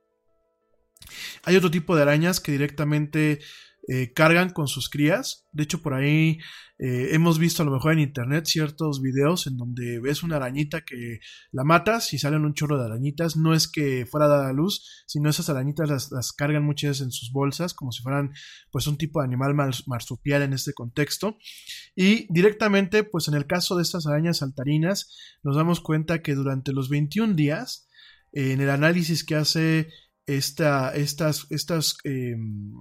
[1.45, 3.41] Hay otro tipo de arañas que directamente
[3.89, 5.47] eh, cargan con sus crías.
[5.53, 6.39] De hecho, por ahí
[6.79, 10.83] eh, hemos visto a lo mejor en internet ciertos videos en donde ves una arañita
[10.83, 11.21] que
[11.51, 13.37] la matas y salen un chorro de arañitas.
[13.37, 17.11] No es que fuera dada a luz, sino esas arañitas las, cargan muchas veces en
[17.11, 18.33] sus bolsas, como si fueran
[18.71, 19.55] pues un tipo de animal
[19.87, 21.37] marsupial en este contexto.
[21.97, 26.73] Y directamente, pues en el caso de estas arañas saltarinas, nos damos cuenta que durante
[26.73, 27.89] los 21 días,
[28.33, 29.89] en el análisis que hace
[30.27, 32.73] esta, estas, estas em,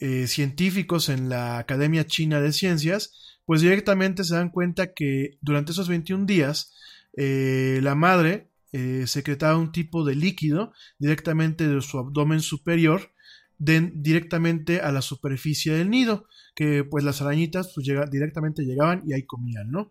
[0.00, 5.72] eh, científicos en la Academia China de Ciencias, pues directamente se dan cuenta que durante
[5.72, 6.74] esos 21 días
[7.18, 13.12] eh, la madre eh, secretaba un tipo de líquido directamente de su abdomen superior
[13.58, 16.24] directamente a la superficie del nido,
[16.54, 19.90] que pues las arañitas pues directamente llegaban y ahí comían, ¿no?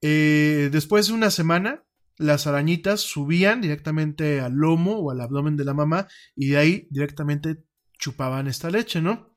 [0.00, 1.84] después de una semana,
[2.16, 6.88] las arañitas subían directamente al lomo o al abdomen de la mamá y de ahí
[6.90, 7.58] directamente
[7.98, 9.31] chupaban esta leche, ¿no?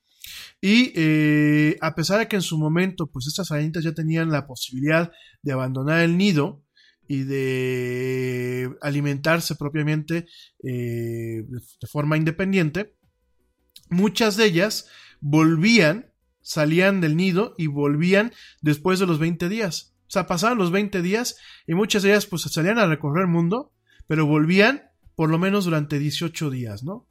[0.61, 4.47] Y eh, a pesar de que en su momento, pues estas arañitas ya tenían la
[4.47, 5.11] posibilidad
[5.43, 6.63] de abandonar el nido
[7.07, 10.25] y de alimentarse propiamente
[10.63, 12.95] eh, de forma independiente,
[13.89, 14.87] muchas de ellas
[15.19, 18.31] volvían, salían del nido y volvían
[18.61, 19.95] después de los 20 días.
[20.07, 21.37] O sea, pasaban los 20 días
[21.67, 23.73] y muchas de ellas pues salían a recorrer el mundo,
[24.07, 24.83] pero volvían
[25.15, 27.07] por lo menos durante 18 días, ¿no?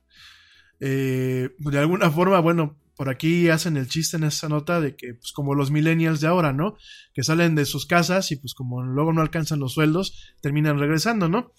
[0.81, 5.15] Eh, de alguna forma, bueno, por aquí hacen el chiste en esa nota de que,
[5.15, 6.77] pues como los millennials de ahora, ¿no?
[7.13, 11.29] Que salen de sus casas y pues como luego no alcanzan los sueldos, terminan regresando,
[11.29, 11.53] ¿no?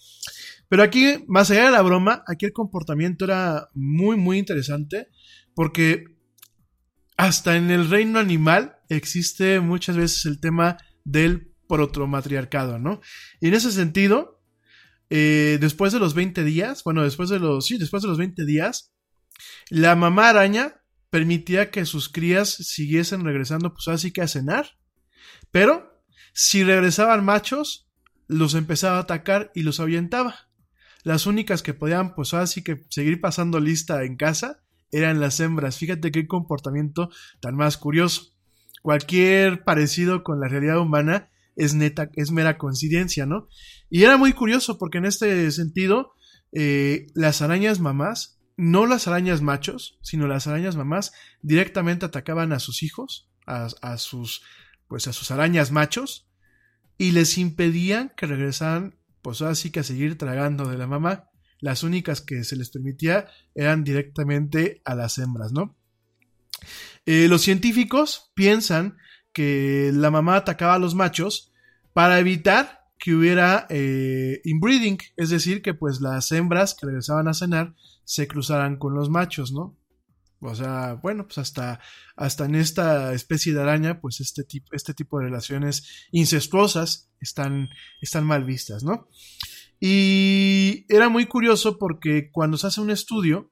[0.68, 5.08] Pero aquí, más allá de la broma, aquí el comportamiento era muy, muy interesante
[5.54, 6.04] porque
[7.16, 13.00] hasta en el reino animal existe muchas veces el tema del protomatriarcado, ¿no?
[13.40, 14.40] Y en ese sentido,
[15.10, 18.44] eh, después de los 20 días, bueno, después de los, sí, después de los 20
[18.44, 18.92] días,
[19.70, 20.80] la mamá araña
[21.10, 24.78] permitía que sus crías siguiesen regresando, pues así que a cenar.
[25.50, 26.02] Pero,
[26.32, 27.88] si regresaban machos,
[28.28, 30.48] los empezaba a atacar y los ahuyentaba.
[31.04, 35.78] Las únicas que podían, pues así que seguir pasando lista en casa, eran las hembras.
[35.78, 38.32] Fíjate qué comportamiento tan más curioso.
[38.82, 43.48] Cualquier parecido con la realidad humana es neta, es mera coincidencia, ¿no?
[43.88, 46.12] Y era muy curioso porque en este sentido,
[46.52, 52.58] eh, las arañas mamás no las arañas machos, sino las arañas mamás directamente atacaban a
[52.58, 54.42] sus hijos, a, sus,
[54.88, 56.28] pues a sus arañas machos,
[56.98, 61.30] y les impedían que regresaran, pues así que a seguir tragando de la mamá.
[61.60, 65.76] Las únicas que se les permitía eran directamente a las hembras, ¿no?
[67.04, 68.96] Eh, los científicos piensan
[69.32, 71.52] que la mamá atacaba a los machos
[71.92, 77.34] para evitar que hubiera eh, inbreeding, es decir, que pues las hembras que regresaban a
[77.34, 77.74] cenar
[78.06, 79.76] se cruzaran con los machos, ¿no?
[80.40, 81.80] O sea, bueno, pues hasta,
[82.14, 87.68] hasta en esta especie de araña, pues este tipo, este tipo de relaciones incestuosas están,
[88.00, 89.08] están mal vistas, ¿no?
[89.80, 93.50] Y era muy curioso porque cuando se hace un estudio,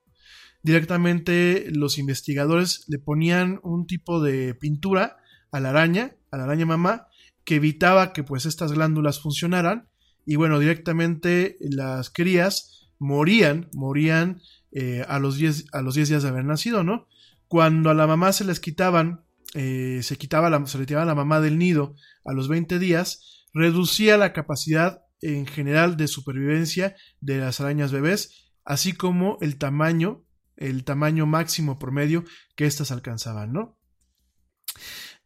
[0.63, 5.19] directamente los investigadores le ponían un tipo de pintura
[5.51, 7.09] a la araña, a la araña mamá,
[7.45, 9.89] que evitaba que pues estas glándulas funcionaran
[10.25, 14.41] y bueno, directamente las crías morían, morían
[14.73, 17.07] eh, a, los 10, a los 10 días de haber nacido, ¿no?
[17.47, 19.25] Cuando a la mamá se les quitaban,
[19.55, 21.95] eh, se quitaba la, se la mamá del nido
[22.25, 28.53] a los 20 días, reducía la capacidad en general de supervivencia de las arañas bebés,
[28.65, 30.25] así como el tamaño,
[30.57, 32.25] el tamaño máximo promedio
[32.57, 33.79] que éstas alcanzaban, ¿no?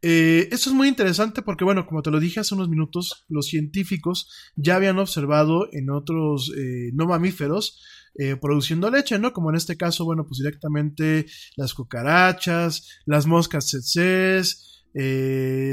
[0.00, 3.46] Eh, esto es muy interesante porque, bueno, como te lo dije hace unos minutos, los
[3.46, 7.82] científicos ya habían observado en otros eh, no mamíferos
[8.14, 9.32] eh, produciendo leche, ¿no?
[9.32, 11.26] Como en este caso, bueno, pues directamente
[11.56, 14.64] las cucarachas, las moscas tsetses,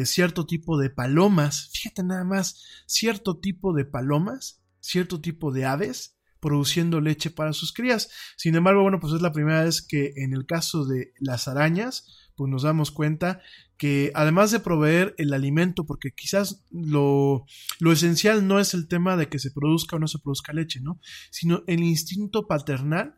[0.06, 6.16] cierto tipo de palomas, fíjate nada más, cierto tipo de palomas, cierto tipo de aves
[6.40, 8.12] produciendo leche para sus crías.
[8.38, 12.25] Sin embargo, bueno, pues es la primera vez que en el caso de las arañas,
[12.36, 13.42] pues nos damos cuenta
[13.78, 17.46] que además de proveer el alimento, porque quizás lo,
[17.80, 20.80] lo, esencial no es el tema de que se produzca o no se produzca leche,
[20.82, 21.00] ¿no?
[21.32, 23.16] Sino el instinto paternal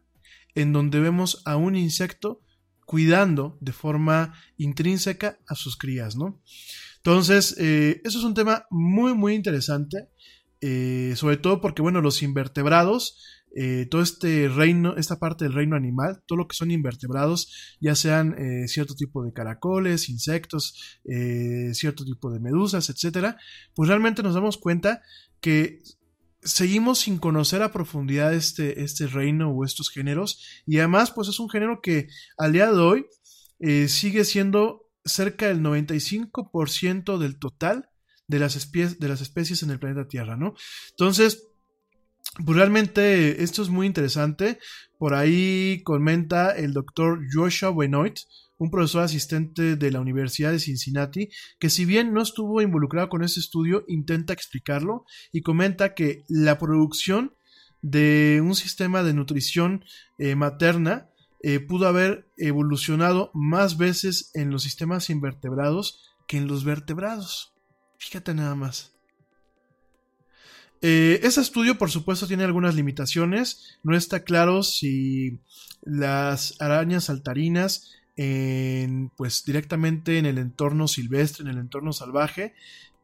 [0.56, 2.42] en donde vemos a un insecto
[2.86, 6.42] cuidando de forma intrínseca a sus crías, ¿no?
[6.98, 10.10] Entonces, eh, eso es un tema muy, muy interesante,
[10.62, 13.22] eh, sobre todo porque, bueno, los invertebrados
[13.56, 17.96] eh, todo este reino, esta parte del reino animal, todo lo que son invertebrados, ya
[17.96, 23.38] sean eh, cierto tipo de caracoles, insectos, eh, cierto tipo de medusas, etcétera,
[23.74, 25.02] pues realmente nos damos cuenta
[25.42, 25.80] que
[26.42, 31.40] seguimos sin conocer a profundidad este, este reino o estos géneros, y además, pues es
[31.40, 33.06] un género que al día de hoy
[33.88, 37.90] sigue siendo cerca del 95% del total
[38.28, 40.54] de las, especies, de las especies en el planeta Tierra, ¿no?
[40.92, 41.48] Entonces,
[42.46, 44.60] pues realmente esto es muy interesante.
[44.98, 48.20] Por ahí comenta el doctor Joshua Benoit,
[48.58, 53.24] un profesor asistente de la Universidad de Cincinnati, que si bien no estuvo involucrado con
[53.24, 57.36] este estudio, intenta explicarlo y comenta que la producción
[57.82, 59.86] de un sistema de nutrición
[60.18, 61.10] eh, materna
[61.44, 67.54] eh, pudo haber evolucionado más veces en los sistemas invertebrados que en los vertebrados.
[68.00, 68.97] Fíjate nada más.
[70.82, 73.78] Eh, ese estudio, por supuesto, tiene algunas limitaciones.
[73.84, 75.40] No está claro si
[75.84, 77.92] las arañas saltarinas,
[79.16, 82.54] pues directamente en el entorno silvestre, en el entorno salvaje,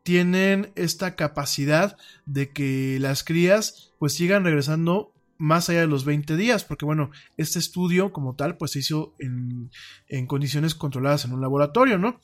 [0.04, 6.38] tienen esta capacidad de que las crías pues sigan regresando más allá de los 20
[6.38, 9.72] días, porque bueno, este estudio como tal pues se hizo en,
[10.08, 12.20] en condiciones controladas en un laboratorio, ¿no?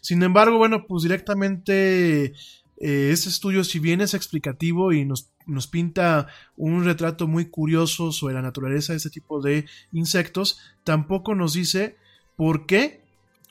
[0.00, 2.34] Sin embargo, bueno, pues directamente
[2.80, 8.12] eh, este estudio, si bien es explicativo y nos, nos, pinta un retrato muy curioso
[8.12, 11.96] sobre la naturaleza de este tipo de insectos, tampoco nos dice
[12.36, 13.00] por qué,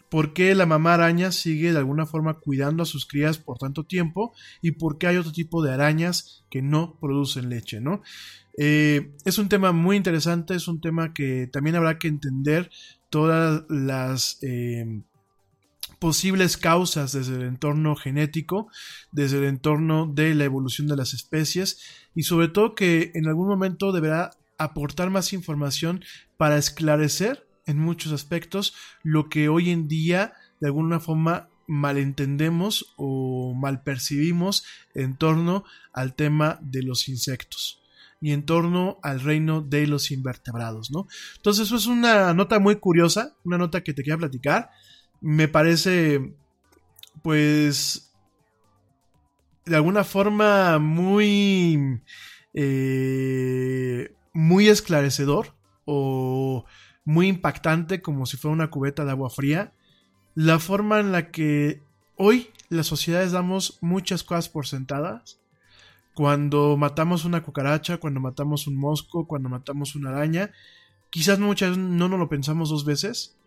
[0.09, 3.84] por qué la mamá araña sigue de alguna forma cuidando a sus crías por tanto
[3.84, 8.01] tiempo y por qué hay otro tipo de arañas que no producen leche, ¿no?
[8.57, 12.71] Eh, es un tema muy interesante, es un tema que también habrá que entender
[13.09, 14.39] todas las...
[14.41, 15.01] Eh,
[15.99, 18.69] posibles causas desde el entorno genético,
[19.11, 21.79] desde el entorno de la evolución de las especies
[22.15, 26.03] y sobre todo que en algún momento deberá aportar más información
[26.37, 28.73] para esclarecer en muchos aspectos
[29.03, 36.15] lo que hoy en día de alguna forma malentendemos o mal percibimos en torno al
[36.15, 37.81] tema de los insectos
[38.19, 41.07] y en torno al reino de los invertebrados, ¿no?
[41.35, 44.71] Entonces, eso es una nota muy curiosa, una nota que te quería platicar
[45.22, 46.36] me parece,
[47.22, 48.13] pues,
[49.65, 52.01] de alguna forma muy,
[52.53, 55.55] eh, muy esclarecedor
[55.86, 56.65] o
[57.03, 59.74] muy impactante como si fuera una cubeta de agua fría,
[60.36, 61.82] la forma en la que
[62.15, 65.39] hoy las sociedades damos muchas cosas por sentadas.
[66.13, 70.51] Cuando matamos una cucaracha, cuando matamos un mosco, cuando matamos una araña,
[71.09, 73.38] quizás muchas no nos lo pensamos dos veces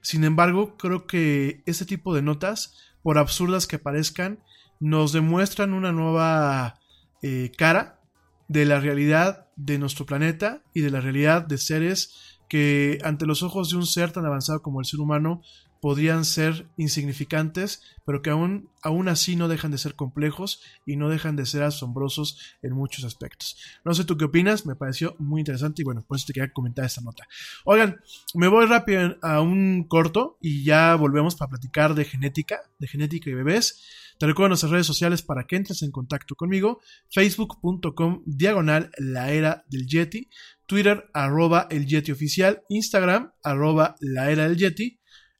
[0.00, 4.40] sin embargo, creo que este tipo de notas, por absurdas que parezcan,
[4.80, 6.78] nos demuestran una nueva
[7.22, 8.00] eh, cara
[8.48, 13.42] de la realidad de nuestro planeta y de la realidad de seres que ante los
[13.42, 15.42] ojos de un ser tan avanzado como el ser humano
[15.80, 21.08] podrían ser insignificantes, pero que aún, aún así no dejan de ser complejos y no
[21.08, 23.56] dejan de ser asombrosos en muchos aspectos.
[23.84, 26.52] No sé tú qué opinas, me pareció muy interesante y bueno, por eso te quería
[26.52, 27.26] comentar esta nota.
[27.64, 28.00] Oigan,
[28.34, 33.30] me voy rápido a un corto y ya volvemos para platicar de genética, de genética
[33.30, 33.82] y bebés.
[34.18, 39.64] Te recuerdo nuestras redes sociales para que entres en contacto conmigo, facebook.com diagonal la era
[39.68, 40.28] del Yeti,
[40.66, 44.97] Twitter arroba el Yeti oficial, Instagram arroba la era del Yeti,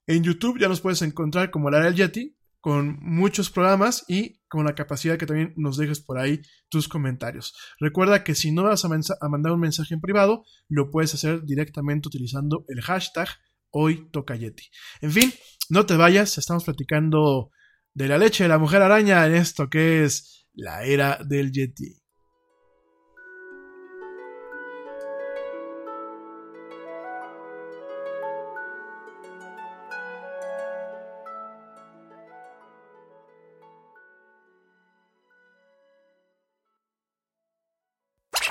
[0.08, 4.64] en YouTube ya nos puedes encontrar como la del Yeti, con muchos programas y con
[4.64, 6.40] la capacidad que también nos dejes por ahí
[6.70, 7.54] tus comentarios.
[7.78, 11.44] Recuerda que si no vas a, a mandar un mensaje en privado, lo puedes hacer
[11.44, 13.28] directamente utilizando el hashtag
[13.70, 14.64] hoy toca Yeti.
[15.02, 15.32] En fin,
[15.68, 17.50] no te vayas, estamos platicando
[17.92, 22.02] de la leche de la mujer araña en esto que es la era del Yeti.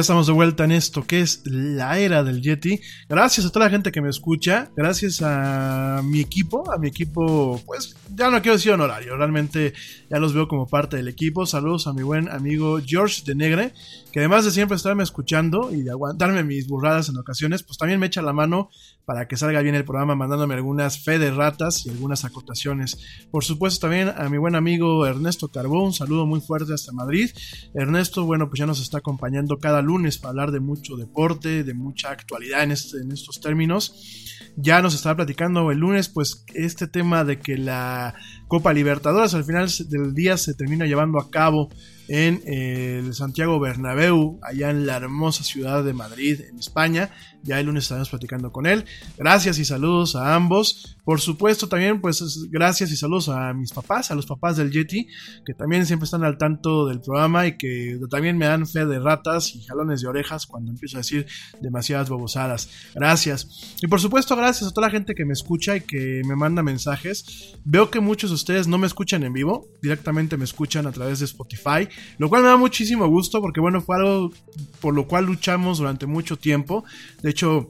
[0.00, 2.80] Ya estamos de vuelta en esto que es la era del Yeti.
[3.06, 4.70] Gracias a toda la gente que me escucha.
[4.74, 6.72] Gracias a mi equipo.
[6.72, 9.14] A mi equipo, pues ya no quiero decir honorario.
[9.18, 9.74] Realmente
[10.08, 11.44] ya los veo como parte del equipo.
[11.44, 13.74] Saludos a mi buen amigo George de Negre.
[14.10, 18.00] Que además de siempre estarme escuchando y de aguantarme mis burradas en ocasiones, pues también
[18.00, 18.70] me echa la mano
[19.10, 22.96] para que salga bien el programa mandándome algunas fe de ratas y algunas acotaciones.
[23.32, 25.86] Por supuesto también a mi buen amigo Ernesto Carbón.
[25.86, 27.28] Un saludo muy fuerte hasta Madrid.
[27.74, 31.74] Ernesto, bueno, pues ya nos está acompañando cada lunes para hablar de mucho deporte, de
[31.74, 34.36] mucha actualidad en, este, en estos términos.
[34.56, 38.14] Ya nos estaba platicando el lunes, pues este tema de que la
[38.46, 41.68] Copa Libertadores al final del día se termina llevando a cabo
[42.12, 47.10] en el Santiago Bernabéu, allá en la hermosa ciudad de Madrid, en España.
[47.44, 48.84] Ya el lunes estaremos platicando con él.
[49.16, 50.98] Gracias y saludos a ambos.
[51.10, 55.08] Por supuesto, también, pues, gracias y saludos a mis papás, a los papás del Yeti,
[55.44, 59.00] que también siempre están al tanto del programa y que también me dan fe de
[59.00, 61.26] ratas y jalones de orejas cuando empiezo a decir
[61.60, 62.70] demasiadas bobosadas.
[62.94, 63.76] Gracias.
[63.82, 66.62] Y por supuesto, gracias a toda la gente que me escucha y que me manda
[66.62, 67.56] mensajes.
[67.64, 71.18] Veo que muchos de ustedes no me escuchan en vivo, directamente me escuchan a través
[71.18, 71.88] de Spotify,
[72.18, 74.30] lo cual me da muchísimo gusto porque, bueno, fue algo
[74.80, 76.84] por lo cual luchamos durante mucho tiempo.
[77.20, 77.68] De hecho,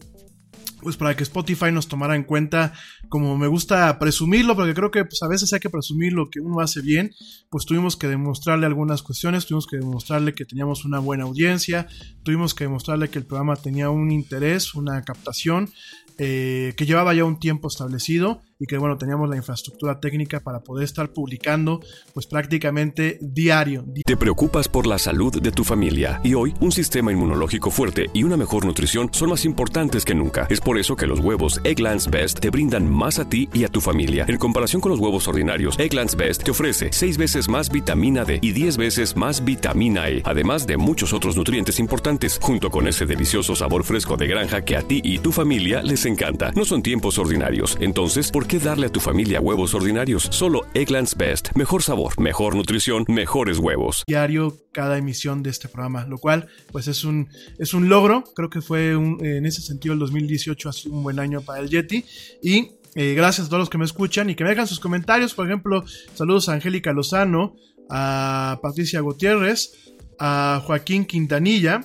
[0.82, 2.72] pues para que Spotify nos tomara en cuenta,
[3.08, 6.40] como me gusta presumirlo, porque creo que pues, a veces hay que presumir lo que
[6.40, 7.12] uno hace bien,
[7.50, 11.86] pues tuvimos que demostrarle algunas cuestiones, tuvimos que demostrarle que teníamos una buena audiencia,
[12.22, 15.70] tuvimos que demostrarle que el programa tenía un interés, una captación,
[16.18, 20.60] eh, que llevaba ya un tiempo establecido y que bueno, teníamos la infraestructura técnica para
[20.60, 21.80] poder estar publicando
[22.12, 23.84] pues prácticamente diario.
[24.04, 28.22] Te preocupas por la salud de tu familia y hoy un sistema inmunológico fuerte y
[28.22, 30.46] una mejor nutrición son más importantes que nunca.
[30.50, 33.68] Es por eso que los huevos Egglands Best te brindan más a ti y a
[33.68, 34.26] tu familia.
[34.28, 38.40] En comparación con los huevos ordinarios, Egglands Best te ofrece 6 veces más vitamina D
[38.42, 43.06] y 10 veces más vitamina E, además de muchos otros nutrientes importantes, junto con ese
[43.06, 46.52] delicioso sabor fresco de granja que a ti y tu familia les encanta.
[46.52, 50.26] No son tiempos ordinarios, entonces, ¿por qué darle a tu familia huevos ordinarios?
[50.32, 51.50] Solo Egglands Best.
[51.54, 54.02] Mejor sabor, mejor nutrición, mejores huevos.
[54.08, 57.28] Diario cada emisión de este programa, lo cual pues es un,
[57.60, 58.24] es un logro.
[58.34, 61.70] Creo que fue en ese sentido el 2018 ha sido un buen año para el
[61.70, 62.04] Yeti
[62.42, 65.32] y eh, gracias a todos los que me escuchan y que me dejan sus comentarios.
[65.32, 65.84] Por ejemplo,
[66.14, 67.54] saludos a Angélica Lozano,
[67.88, 71.84] a Patricia Gutiérrez, a Joaquín Quintanilla,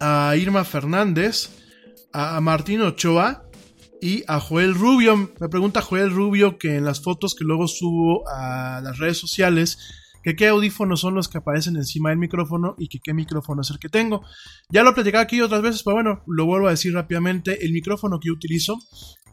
[0.00, 1.50] a Irma Fernández,
[2.10, 3.50] a Martín Ochoa,
[4.02, 5.32] y a Joel Rubio.
[5.40, 9.78] Me pregunta Joel Rubio que en las fotos que luego subo a las redes sociales
[10.22, 13.70] que qué audífonos son los que aparecen encima del micrófono y que qué micrófono es
[13.70, 14.22] el que tengo.
[14.70, 17.64] Ya lo he platicado aquí otras veces, pero bueno, lo vuelvo a decir rápidamente.
[17.64, 18.78] El micrófono que yo utilizo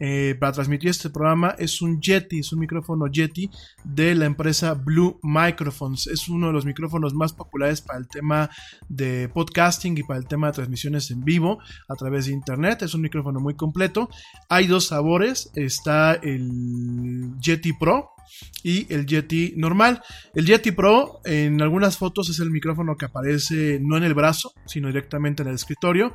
[0.00, 3.50] eh, para transmitir este programa es un Yeti, es un micrófono Yeti
[3.84, 6.06] de la empresa Blue Microphones.
[6.06, 8.48] Es uno de los micrófonos más populares para el tema
[8.88, 12.80] de podcasting y para el tema de transmisiones en vivo a través de internet.
[12.80, 14.08] Es un micrófono muy completo.
[14.48, 15.50] Hay dos sabores.
[15.54, 18.12] Está el Yeti Pro,
[18.62, 20.02] y el Yeti normal.
[20.34, 24.52] El Yeti Pro en algunas fotos es el micrófono que aparece no en el brazo,
[24.66, 26.14] sino directamente en el escritorio.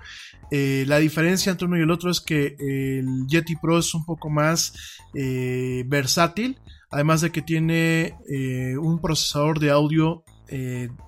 [0.52, 4.06] Eh, la diferencia entre uno y el otro es que el Yeti Pro es un
[4.06, 6.60] poco más eh, versátil,
[6.92, 10.24] además de que tiene eh, un procesador de audio,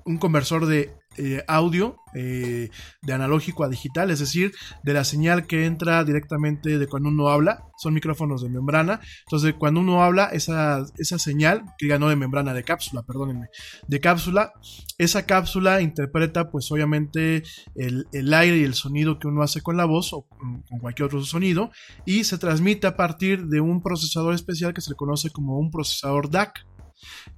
[0.03, 2.69] un conversor de eh, audio eh,
[3.01, 4.51] de analógico a digital, es decir,
[4.83, 9.53] de la señal que entra directamente de cuando uno habla, son micrófonos de membrana, entonces
[9.57, 13.47] cuando uno habla, esa, esa señal, que ya no de membrana, de cápsula, perdónenme,
[13.87, 14.51] de cápsula,
[14.97, 17.43] esa cápsula interpreta pues obviamente
[17.75, 21.07] el, el aire y el sonido que uno hace con la voz o con, cualquier
[21.07, 21.71] otro sonido
[22.05, 25.71] y se transmite a partir de un procesador especial que se le conoce como un
[25.71, 26.65] procesador DAC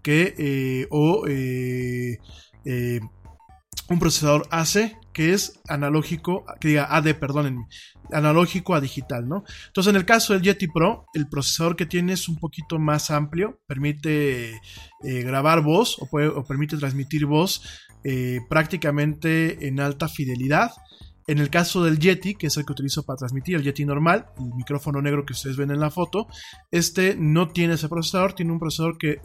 [0.01, 1.25] que eh, o
[3.89, 7.67] un procesador AC que es analógico, que diga AD, perdónenme,
[8.11, 9.43] analógico a digital, ¿no?
[9.67, 13.11] Entonces, en el caso del Yeti Pro, el procesador que tiene es un poquito más
[13.11, 17.63] amplio, permite eh, grabar voz o, permite transmitir voz
[18.03, 20.71] eh, prácticamente en alta fidelidad.
[21.27, 24.27] En el caso del Yeti, que es el que utilizo para transmitir, el Yeti normal,
[24.39, 26.27] el micrófono negro que ustedes ven en la foto,
[26.71, 29.21] este no tiene ese procesador, tiene un procesador que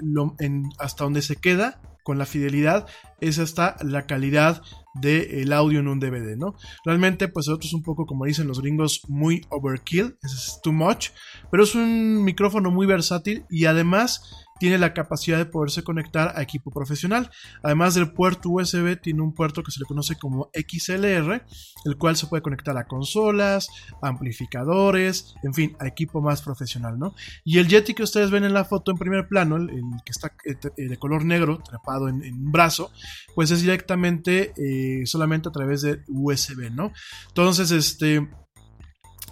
[0.79, 2.87] hasta donde se queda con la fidelidad
[3.21, 4.63] es hasta la calidad
[4.95, 6.55] del audio en un DVD, ¿no?
[6.85, 11.09] Realmente, pues otro es un poco, como dicen los gringos, muy overkill, es too much,
[11.51, 16.43] pero es un micrófono muy versátil y además tiene la capacidad de poderse conectar a
[16.43, 17.31] equipo profesional.
[17.63, 21.45] Además del puerto USB, tiene un puerto que se le conoce como XLR,
[21.85, 23.69] el cual se puede conectar a consolas,
[24.01, 27.15] amplificadores, en fin, a equipo más profesional, ¿no?
[27.45, 29.69] Y el Yeti que ustedes ven en la foto en primer plano, el,
[30.05, 32.93] que está eh, eh, de color negro, trepado en, un brazo,
[33.35, 36.93] pues es directamente eh, solamente a través de USB, ¿no?
[37.29, 38.29] Entonces, este...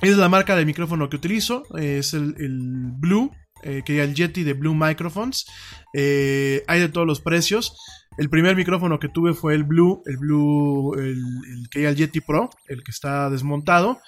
[0.01, 3.31] Es la marca de micrófono que utilizo, es el, el Blue
[3.63, 5.47] eh, que el Yeti de Blue Microphones.
[5.95, 7.77] Eh, hay de todos los precios.
[8.19, 12.51] El primer micrófono que tuve fue el Blue, el Blue, el, que el Yeti Pro,
[12.69, 14.01] el que está desmontado.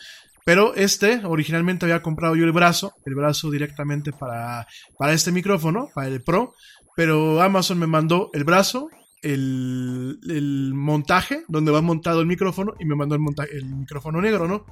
[0.45, 4.67] Pero este, originalmente había comprado yo el brazo, el brazo directamente para,
[4.99, 6.55] para este micrófono, para el Pro.
[6.97, 8.89] Pero Amazon me mandó el brazo,
[9.23, 14.47] el, el, montaje, donde va montado el micrófono, y me mandó el, el micrófono negro,
[14.47, 14.67] ¿no?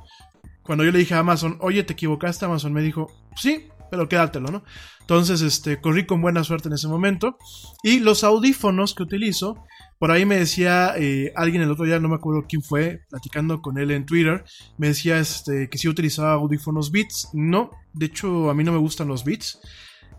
[0.62, 4.50] Cuando yo le dije a Amazon, oye, te equivocaste, Amazon me dijo, sí, pero quédatelo,
[4.50, 4.64] ¿no?
[5.00, 7.36] Entonces, este, corrí con buena suerte en ese momento.
[7.82, 9.62] Y los audífonos que utilizo,
[9.98, 13.60] por ahí me decía eh, alguien el otro día, no me acuerdo quién fue, platicando
[13.60, 14.44] con él en Twitter,
[14.78, 17.28] me decía este, que si utilizaba audífonos Beats.
[17.34, 19.60] No, de hecho, a mí no me gustan los Beats.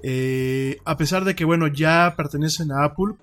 [0.03, 3.15] Eh, a pesar de que, bueno, ya pertenecen a Apple,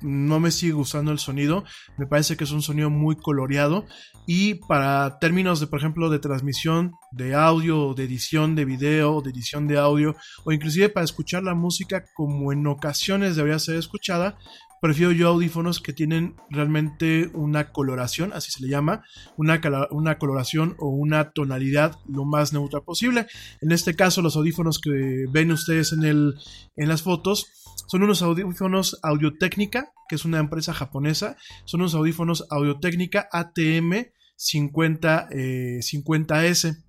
[0.00, 1.64] no me sigue gustando el sonido.
[1.96, 3.86] Me parece que es un sonido muy coloreado.
[4.26, 9.30] Y para términos de, por ejemplo, de transmisión de audio, de edición de video, de
[9.30, 14.38] edición de audio, o inclusive para escuchar la música como en ocasiones debería ser escuchada,
[14.82, 19.04] prefiero yo audífonos que tienen realmente una coloración, así se le llama,
[19.36, 19.60] una,
[19.92, 23.28] una, coloración o una tonalidad lo más neutra posible.
[23.60, 26.34] En este caso, los audífonos que ven ustedes en, el,
[26.74, 27.46] en las fotos
[27.86, 33.28] son unos audífonos Audio Técnica, que es una empresa japonesa, son unos audífonos Audio Técnica
[33.30, 36.82] ATM 50, 50S.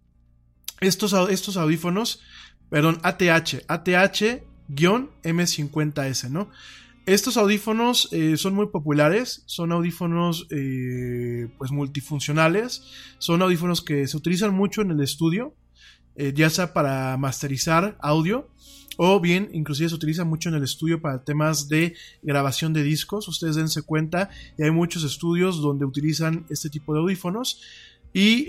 [0.81, 2.21] Estos, estos audífonos,
[2.71, 6.49] perdón, ATH, ATH-M50S, ¿no?
[7.05, 12.83] Estos audífonos eh, son muy populares, son audífonos eh, pues multifuncionales,
[13.17, 15.53] son audífonos que se utilizan mucho en el estudio,
[16.15, 18.47] eh, ya sea para masterizar audio
[18.95, 23.27] o bien inclusive se utiliza mucho en el estudio para temas de grabación de discos.
[23.27, 27.59] Ustedes dense cuenta, y hay muchos estudios donde utilizan este tipo de audífonos.
[28.13, 28.45] Y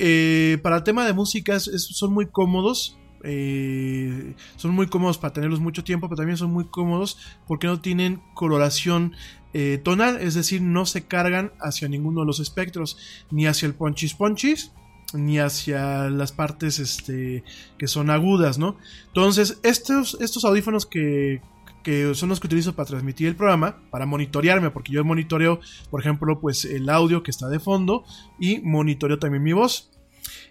[0.58, 5.82] para el tema de música son muy cómodos, eh, son muy cómodos para tenerlos mucho
[5.82, 9.14] tiempo, pero también son muy cómodos porque no tienen coloración
[9.52, 12.98] eh, tonal, es decir, no se cargan hacia ninguno de los espectros,
[13.30, 14.72] ni hacia el ponchis ponchis,
[15.14, 17.44] ni hacia las partes este,
[17.78, 18.76] que son agudas, ¿no?
[19.06, 21.40] Entonces, estos, estos audífonos que,
[21.84, 25.60] que son los que utilizo para transmitir el programa, para monitorearme, porque yo monitoreo,
[25.90, 28.04] por ejemplo, pues el audio que está de fondo
[28.40, 29.93] y monitoreo también mi voz.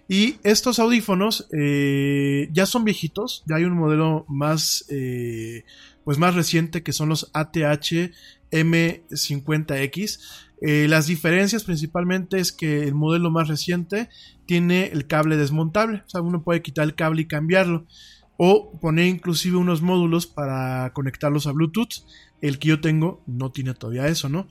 [0.08, 5.64] Y estos audífonos eh, ya son viejitos, ya hay un modelo más, eh,
[6.04, 8.12] pues más reciente que son los ATH
[8.50, 10.20] M50X.
[10.60, 14.08] Eh, las diferencias principalmente es que el modelo más reciente
[14.46, 17.86] tiene el cable desmontable, o sea, uno puede quitar el cable y cambiarlo,
[18.36, 22.04] o poner inclusive unos módulos para conectarlos a Bluetooth.
[22.40, 24.48] El que yo tengo no tiene todavía eso, ¿no?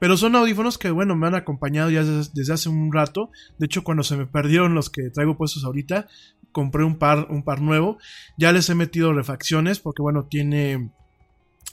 [0.00, 3.30] Pero son audífonos que, bueno, me han acompañado ya desde, hace un rato.
[3.58, 6.08] De hecho, cuando se me perdieron los que traigo puestos ahorita,
[6.52, 7.98] compré un par, un par nuevo.
[8.38, 10.90] Ya les he metido refacciones porque, bueno, tiene...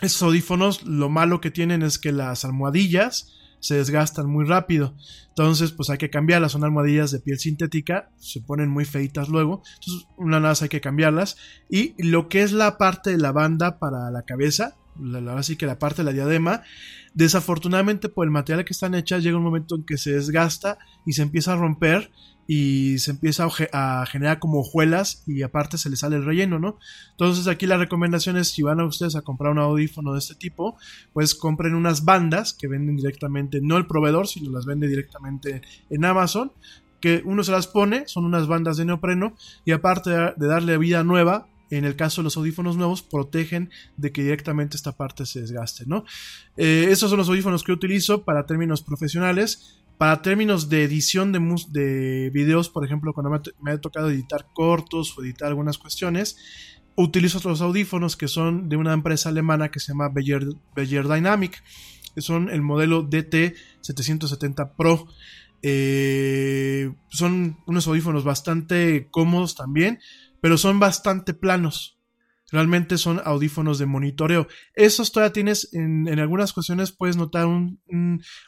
[0.01, 4.93] Esos audífonos, lo malo que tienen es que las almohadillas se desgastan muy rápido.
[5.29, 6.51] Entonces, pues hay que cambiarlas.
[6.51, 9.63] Son almohadillas de piel sintética, se ponen muy feitas luego.
[9.79, 11.37] Entonces, una vez hay que cambiarlas.
[11.69, 15.65] Y lo que es la parte de la banda para la cabeza, la, así que
[15.65, 16.63] la parte de la diadema,
[17.13, 21.13] desafortunadamente por el material que están hechas llega un momento en que se desgasta y
[21.13, 22.11] se empieza a romper
[22.47, 26.79] y se empieza a, generar como hojuelas y aparte se le sale el relleno, ¿no?
[27.11, 30.33] Entonces aquí la recomendación es si van a ustedes a comprar un audífono de este
[30.33, 30.77] tipo,
[31.11, 36.05] pues compren unas bandas que venden directamente, no el proveedor, sino las vende directamente en
[36.05, 36.53] Amazon,
[37.01, 39.35] que uno se las pone, son unas bandas de neopreno
[39.65, 44.11] y aparte de darle vida nueva, en el caso de los audífonos nuevos, protegen de
[44.11, 46.05] que directamente esta parte se desgaste, ¿no?
[46.55, 49.83] Eh, estos son los audífonos que utilizo para términos profesionales.
[49.97, 51.39] Para términos de edición de,
[51.69, 56.37] de videos, por ejemplo, cuando me, ha tocado editar cortos o editar algunas cuestiones,
[56.95, 61.63] utilizo otros audífonos que son de una empresa alemana que se llama Beyer, Dynamic,
[62.13, 65.07] que son el modelo DT770 Pro.
[65.63, 69.97] Eh, son unos audífonos bastante cómodos también
[70.47, 71.99] pero son bastante planos.
[72.53, 74.47] Realmente son audífonos de monitoreo.
[74.75, 77.49] Esos todavía tienes, en, algunas cuestiones puedes notar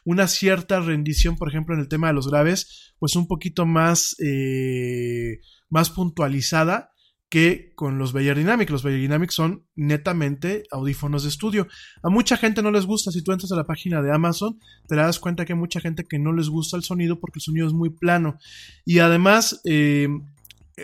[0.06, 4.16] una cierta rendición, por ejemplo, en el tema de los graves, pues un poquito más,
[4.24, 6.92] eh, más puntualizada
[7.28, 8.70] que con los Beyer Dynamic.
[8.70, 11.68] Los Beyer Dynamic son netamente audífonos de estudio.
[12.02, 13.12] A mucha gente no les gusta.
[13.12, 16.06] Si tú entras a la página de Amazon, te das cuenta que hay mucha gente
[16.06, 18.38] que no les gusta el sonido porque el sonido es muy plano.
[18.86, 20.08] Y además, eh,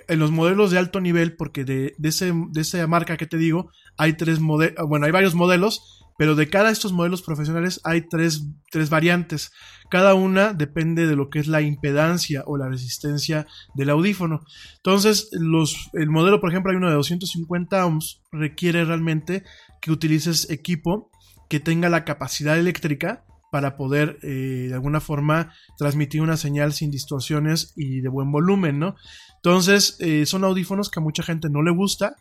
[0.08, 3.38] en los modelos de alto nivel, porque de, de, ese, de esa marca que te
[3.38, 8.08] digo, hay tres modelos, bueno, hay varios modelos, pero de cada estos modelos profesionales hay
[8.08, 9.52] tres, tres, variantes.
[9.90, 14.46] Cada una depende de lo que es la impedancia o la resistencia del audífono.
[14.78, 19.44] Entonces, los, el modelo, por ejemplo, hay uno de 250 ohms, requiere realmente
[19.82, 21.12] que utilices equipo
[21.50, 23.25] que tenga la capacidad eléctrica
[23.56, 28.80] para poder eh, de alguna forma transmitir una señal sin distorsiones y de buen volumen,
[28.80, 28.98] ¿no?
[29.38, 32.18] Entonces, eh, son audífonos que a mucha gente no le gusta,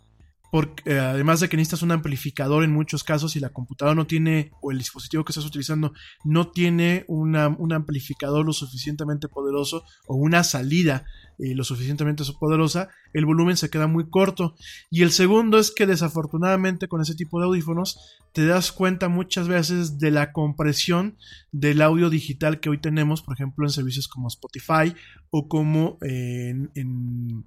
[0.55, 4.07] porque eh, además de que necesitas un amplificador en muchos casos y la computadora no
[4.07, 5.93] tiene, o el dispositivo que estás utilizando
[6.23, 11.07] no tiene una, un amplificador lo suficientemente poderoso o una salida
[11.41, 14.55] eh, lo suficientemente poderosa, el volumen se queda muy corto.
[14.93, 17.99] Y el segundo es que desafortunadamente con ese tipo de audífonos
[18.33, 21.19] te das cuenta muchas veces de la compresión
[21.51, 24.95] del audio digital que hoy tenemos, por ejemplo, en servicios como Spotify
[25.31, 27.45] o como en, en,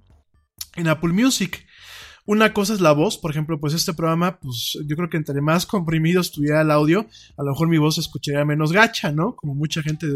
[0.76, 1.64] en Apple Music.
[2.28, 5.40] Una cosa es la voz, por ejemplo, pues este programa, pues yo creo que entre
[5.40, 7.06] más comprimido estuviera el audio,
[7.38, 9.34] a lo mejor mi voz se escucharía menos gacha, ¿no?
[9.34, 10.06] Como mucha gente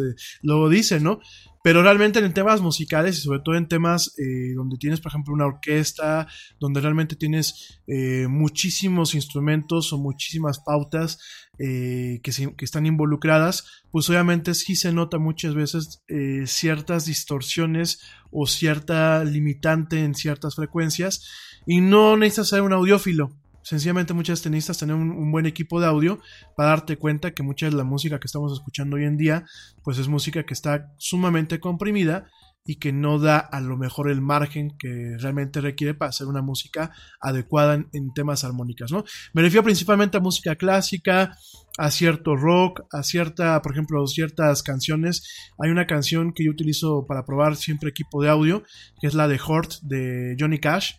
[0.43, 1.21] luego dice, ¿no?
[1.63, 5.33] Pero realmente en temas musicales y sobre todo en temas eh, donde tienes, por ejemplo,
[5.33, 6.29] una orquesta,
[6.61, 11.19] donde realmente tienes eh, muchísimos instrumentos o muchísimas pautas
[11.59, 18.01] eh, que, que, están involucradas, pues obviamente sí se nota muchas veces eh, ciertas distorsiones
[18.31, 21.27] o cierta limitante en ciertas frecuencias
[21.67, 23.31] y no necesitas ser un audiófilo.
[23.63, 26.21] Sencillamente muchas tenistas tienen un, buen equipo de audio
[26.57, 29.45] para darte cuenta que mucha de la música que estamos escuchando hoy en día
[29.85, 32.27] pues es música que está sumamente comprimida
[32.65, 36.43] y que no da a lo mejor el margen que realmente requiere para hacer una
[36.43, 39.05] música adecuada en, en, temas armónicas, ¿no?
[39.33, 41.37] Me refiero principalmente a música clásica,
[41.79, 45.27] a cierto rock, a cierta, por ejemplo, ciertas canciones.
[45.59, 48.63] Hay una canción que yo utilizo para probar siempre equipo de audio,
[49.01, 50.93] que es la de Hort de Johnny Cash,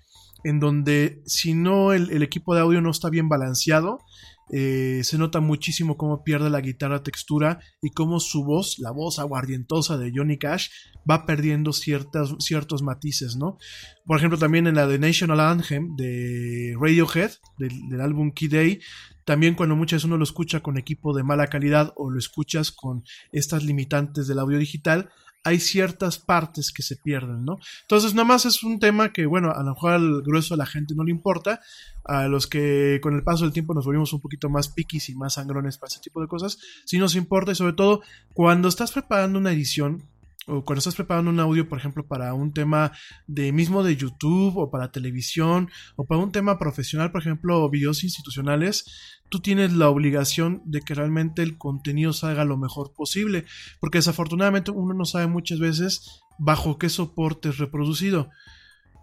[0.44, 4.00] en donde si no el, el equipo de audio no está bien balanceado,
[4.52, 9.18] eh, se nota muchísimo cómo pierde la guitarra textura y cómo su voz, la voz
[9.20, 10.70] aguardientosa de Johnny Cash,
[11.10, 13.58] va perdiendo ciertas, ciertos matices, ¿no?
[14.06, 18.80] Por ejemplo, también en la de National Anthem de Radiohead, del, del álbum Key Day,
[19.26, 22.72] también cuando muchas veces uno lo escucha con equipo de mala calidad o lo escuchas
[22.72, 25.10] con estas limitantes del audio digital,
[25.44, 27.58] hay ciertas partes que se pierden, ¿no?
[27.82, 30.66] Entonces, nada más es un tema que, bueno, a lo mejor al grueso de la
[30.66, 31.60] gente no le importa,
[32.06, 35.16] a los que con el paso del tiempo nos volvimos un poquito más piquis y
[35.16, 38.02] más sangrones para ese tipo de cosas, sí nos importa y sobre todo
[38.34, 40.04] cuando estás preparando una edición,
[40.48, 42.92] o cuando estás preparando un audio, por ejemplo, para un tema
[43.28, 48.04] de mismo de YouTube o para televisión o para un tema profesional, por ejemplo, videos
[48.04, 48.86] institucionales,
[49.30, 53.46] tú tienes la obligación de que realmente el contenido salga lo mejor posible,
[53.80, 58.30] porque desafortunadamente uno no sabe muchas veces bajo qué soporte es reproducido.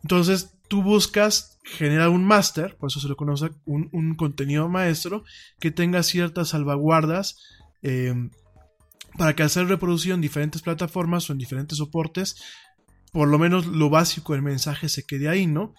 [0.03, 5.25] Entonces, tú buscas generar un máster, por eso se le conoce un, un, contenido maestro,
[5.59, 7.39] que tenga ciertas salvaguardas.
[7.83, 8.15] Eh,
[9.17, 12.37] para que al ser reproducido en diferentes plataformas o en diferentes soportes,
[13.13, 15.75] por lo menos lo básico del mensaje se quede ahí, ¿no?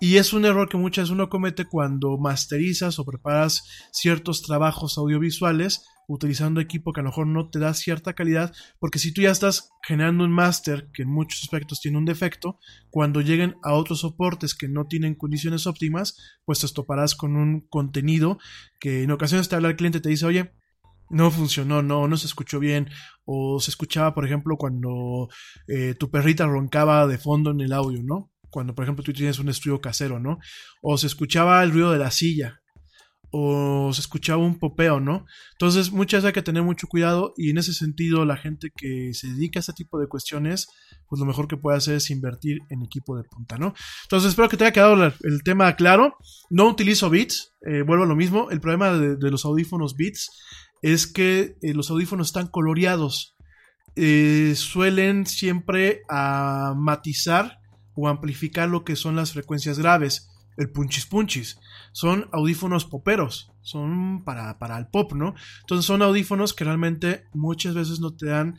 [0.00, 3.62] Y es un error que muchas veces uno comete cuando masterizas o preparas
[3.92, 8.98] ciertos trabajos audiovisuales utilizando equipo que a lo mejor no te da cierta calidad, porque
[8.98, 12.58] si tú ya estás generando un máster que en muchos aspectos tiene un defecto,
[12.90, 17.60] cuando lleguen a otros soportes que no tienen condiciones óptimas, pues te toparás con un
[17.68, 18.38] contenido
[18.80, 20.52] que en ocasiones te habla el cliente y te dice, oye,
[21.12, 22.88] no funcionó, no, no se escuchó bien,
[23.24, 25.28] o se escuchaba, por ejemplo, cuando
[25.68, 28.32] eh, tu perrita roncaba de fondo en el audio, ¿no?
[28.50, 30.38] Cuando, por ejemplo, tú tienes un estudio casero, ¿no?
[30.82, 32.62] O se escuchaba el ruido de la silla,
[33.30, 35.26] o se escuchaba un popeo, ¿no?
[35.52, 39.12] Entonces, muchas veces hay que tener mucho cuidado y en ese sentido la gente que
[39.12, 40.66] se dedica a este tipo de cuestiones,
[41.08, 43.74] pues lo mejor que puede hacer es invertir en equipo de punta, ¿no?
[44.04, 46.16] Entonces, espero que te haya quedado el tema claro.
[46.50, 48.50] No utilizo Beats, eh, vuelvo a lo mismo.
[48.50, 50.30] El problema de, de los audífonos Beats
[50.82, 53.36] es que eh, los audífonos están coloreados.
[53.94, 57.60] Eh, suelen siempre a matizar
[57.94, 61.58] o amplificar lo que son las frecuencias graves, el punchis punchis.
[61.92, 65.34] Son audífonos poperos, son para, para el pop, ¿no?
[65.60, 68.58] Entonces son audífonos que realmente muchas veces no te dan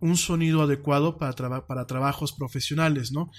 [0.00, 3.30] un sonido adecuado para, para trabajos profesionales, ¿no?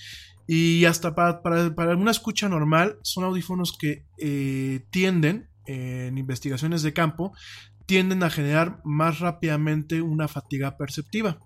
[0.48, 6.94] Y hasta para, para, para, escucha normal son audífonos que eh, tienden en investigaciones de
[6.94, 7.34] campo
[7.86, 11.40] tienden a generar más rápidamente una fatiga perceptiva.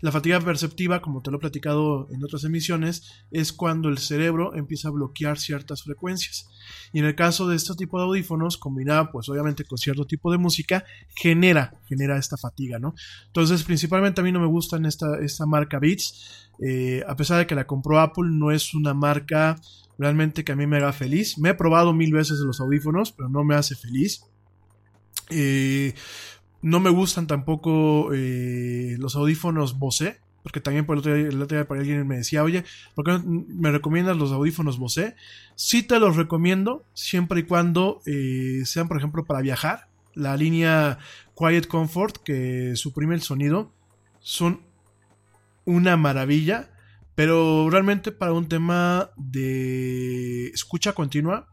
[0.00, 4.54] La fatiga perceptiva, como te lo he platicado en otras emisiones, es cuando el cerebro
[4.54, 6.48] empieza a bloquear ciertas frecuencias.
[6.92, 10.30] Y en el caso de este tipo de audífonos, combinado pues obviamente con cierto tipo
[10.30, 12.94] de música, genera, genera esta fatiga, ¿no?
[13.26, 16.50] Entonces, principalmente a mí no me gustan esta, esta marca Beats.
[16.62, 19.56] Eh, a pesar de que la compró Apple, no es una marca
[19.98, 21.38] realmente que a mí me haga feliz.
[21.38, 24.22] Me he probado mil veces los audífonos, pero no me hace feliz.
[25.30, 25.94] Eh,
[26.62, 31.42] no me gustan tampoco eh, los audífonos Bose, porque también por el otro, día, el
[31.42, 32.64] otro día para alguien me decía, oye,
[32.94, 35.14] ¿por qué me recomiendas los audífonos Bose?
[35.54, 39.88] Sí te los recomiendo, siempre y cuando eh, sean, por ejemplo, para viajar.
[40.14, 40.98] La línea
[41.36, 43.72] Quiet Comfort, que suprime el sonido,
[44.20, 44.60] son
[45.64, 46.70] una maravilla,
[47.14, 51.48] pero realmente para un tema de escucha continua,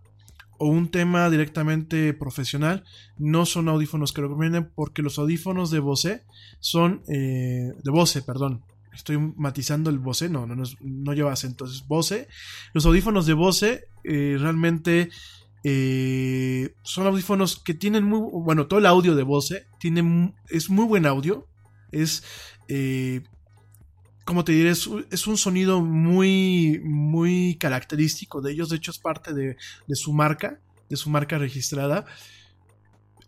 [0.58, 2.84] o un tema directamente profesional,
[3.18, 6.24] no son audífonos que recomienden porque los audífonos de Bose
[6.60, 8.64] son eh, de Bose, perdón.
[8.94, 12.28] Estoy matizando el Bose, no, no, no, no lleva acento, es Bose.
[12.74, 15.10] Los audífonos de Bose eh, realmente
[15.64, 20.86] eh, son audífonos que tienen muy, bueno, todo el audio de Bose tiene, es muy
[20.86, 21.46] buen audio,
[21.92, 22.24] es
[24.28, 28.70] como te diré, es, un sonido muy, muy característico de ellos.
[28.70, 29.56] De hecho, es parte de,
[29.96, 30.60] su marca,
[30.90, 32.06] de su marca registrada.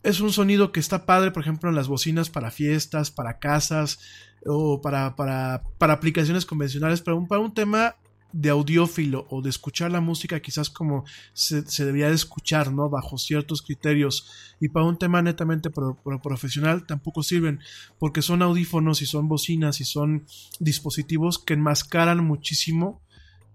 [0.04, 4.00] Es un sonido que está padre, por ejemplo, en las bocinas para fiestas, para casas
[4.45, 7.00] o para, para, para aplicaciones convencionales.
[7.00, 7.95] Pero para un tema
[8.32, 11.03] de audiófilo o de escuchar la música quizás como
[11.34, 12.89] se, debería de escuchar, ¿no?
[12.89, 14.55] Bajo ciertos criterios.
[14.59, 17.59] Y para un tema netamente profesional tampoco sirven
[17.97, 20.25] porque son audífonos y son bocinas y son
[20.59, 23.01] dispositivos que enmascaran muchísimo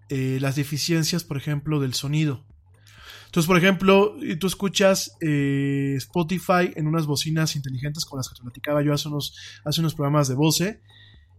[0.08, 2.44] eh, las deficiencias, por ejemplo, del sonido.
[3.26, 8.42] Entonces, por ejemplo, tú escuchas eh, Spotify en unas bocinas inteligentes con las que te
[8.42, 10.80] platicaba yo hace unos, hace unos programas de voce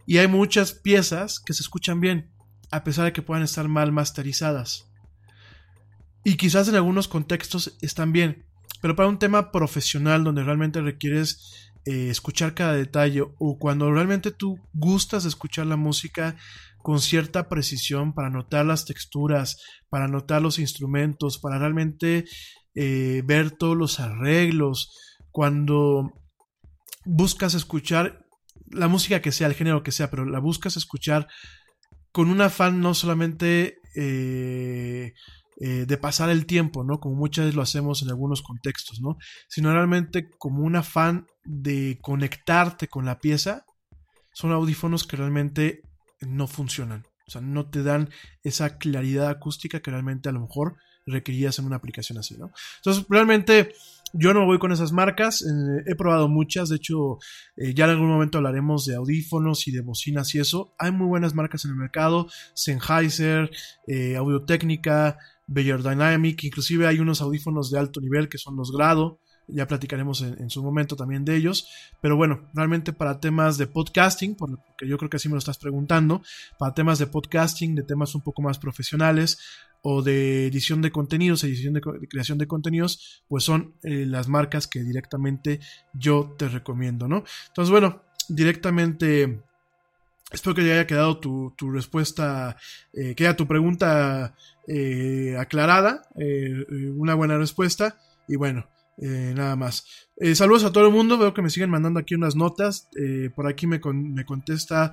[0.06, 2.28] y hay muchas piezas que se escuchan bien
[2.70, 4.86] a pesar de que puedan estar mal masterizadas.
[6.24, 8.46] Y quizás en algunos contextos están bien,
[8.82, 14.32] pero para un tema profesional donde realmente requieres eh, escuchar cada detalle o cuando realmente
[14.32, 16.36] tú gustas escuchar la música
[16.78, 19.56] con cierta precisión para notar las texturas,
[19.88, 22.24] para notar los instrumentos, para realmente
[22.74, 24.90] eh, ver todos los arreglos,
[25.30, 26.12] cuando
[27.04, 28.26] buscas escuchar
[28.70, 31.28] la música que sea, el género que sea, pero la buscas escuchar
[32.16, 35.12] con un afán no solamente eh,
[35.60, 36.98] eh, de pasar el tiempo, ¿no?
[36.98, 39.18] Como muchas veces lo hacemos en algunos contextos, ¿no?
[39.48, 43.66] Sino realmente como un afán de conectarte con la pieza,
[44.32, 45.82] son audífonos que realmente
[46.22, 47.04] no funcionan.
[47.28, 48.08] O sea, no te dan
[48.42, 52.50] esa claridad acústica que realmente a lo mejor requerías en una aplicación así, ¿no?
[52.78, 53.74] Entonces, realmente
[54.12, 57.18] yo no voy con esas marcas, eh, he probado muchas, de hecho
[57.56, 60.74] eh, ya en algún momento hablaremos de audífonos y de bocinas y eso.
[60.78, 63.50] Hay muy buenas marcas en el mercado, Sennheiser,
[63.86, 68.72] eh, Audio Técnica, Beyer Dynamic, inclusive hay unos audífonos de alto nivel que son los
[68.72, 71.68] Grado, ya platicaremos en, su momento también de ellos,
[72.00, 75.58] pero bueno, realmente para temas de podcasting, porque yo creo que así me lo estás
[75.58, 76.22] preguntando,
[76.58, 79.38] para temas de podcasting, de temas un poco más profesionales,
[79.88, 84.66] o de edición de contenidos, edición de, creación de contenidos, pues son eh, las marcas
[84.66, 85.60] que directamente
[85.92, 87.22] yo te recomiendo, ¿no?
[87.46, 89.40] Entonces, bueno, directamente
[90.32, 92.56] espero que ya haya quedado tu, respuesta,
[92.92, 94.34] eh, que haya tu pregunta
[94.66, 96.08] eh, aclarada,
[96.96, 97.96] una buena respuesta,
[98.26, 98.66] y bueno,
[98.96, 100.05] nada más.
[100.34, 102.88] Saludos a todo el mundo, veo que me siguen mandando aquí unas notas,
[103.34, 104.92] por aquí me, me contesta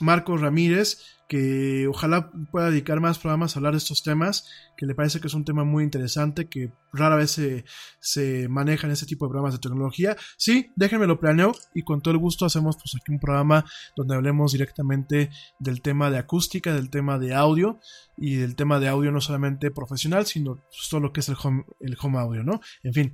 [0.00, 4.94] Marcos Ramírez, que ojalá pueda dedicar más programas a hablar de estos temas, que le
[4.94, 7.64] parece que es un tema muy interesante, que rara vez se,
[7.98, 10.16] se maneja en este tipo de programas de tecnología.
[10.36, 13.64] Sí, déjenme lo planeo y con todo el gusto hacemos pues aquí un programa
[13.96, 17.80] donde hablemos directamente del tema de acústica, del tema de audio
[18.16, 21.64] y del tema de audio no solamente profesional, sino todo lo que es el home,
[21.80, 22.60] el home audio, ¿no?
[22.84, 23.12] En fin.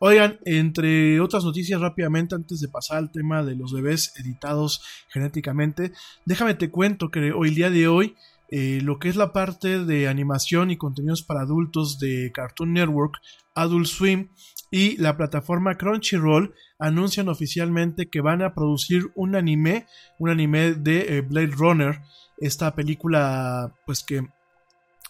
[0.00, 5.92] Oigan, entre otras noticias rápidamente, antes de pasar al tema de los bebés editados genéticamente,
[6.24, 8.16] déjame te cuento que hoy el día de hoy
[8.54, 13.14] eh, lo que es la parte de animación y contenidos para adultos de Cartoon Network,
[13.54, 14.28] Adult Swim
[14.70, 19.86] y la plataforma Crunchyroll anuncian oficialmente que van a producir un anime,
[20.18, 22.00] un anime de eh, Blade Runner,
[22.36, 24.26] esta película pues que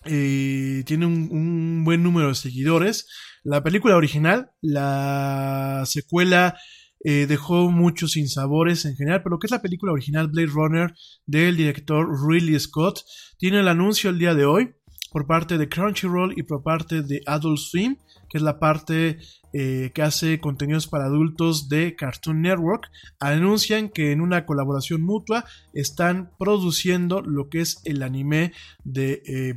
[0.04, 3.06] eh, tiene un, buen número de seguidores.
[3.44, 6.56] La película original, la secuela
[7.04, 10.94] eh, dejó muchos sinsabores en general, pero que es la película original Blade Runner
[11.26, 13.00] del director Ridley Scott
[13.38, 14.74] tiene el anuncio el día de hoy
[15.10, 17.96] por parte de Crunchyroll y por parte de Adult Swim
[18.32, 19.18] que es la parte
[19.54, 25.44] eh, que hace contenidos para adultos de Cartoon Network, anuncian que en una colaboración mutua
[25.74, 28.52] están produciendo lo que es el anime
[28.84, 29.54] de, eh,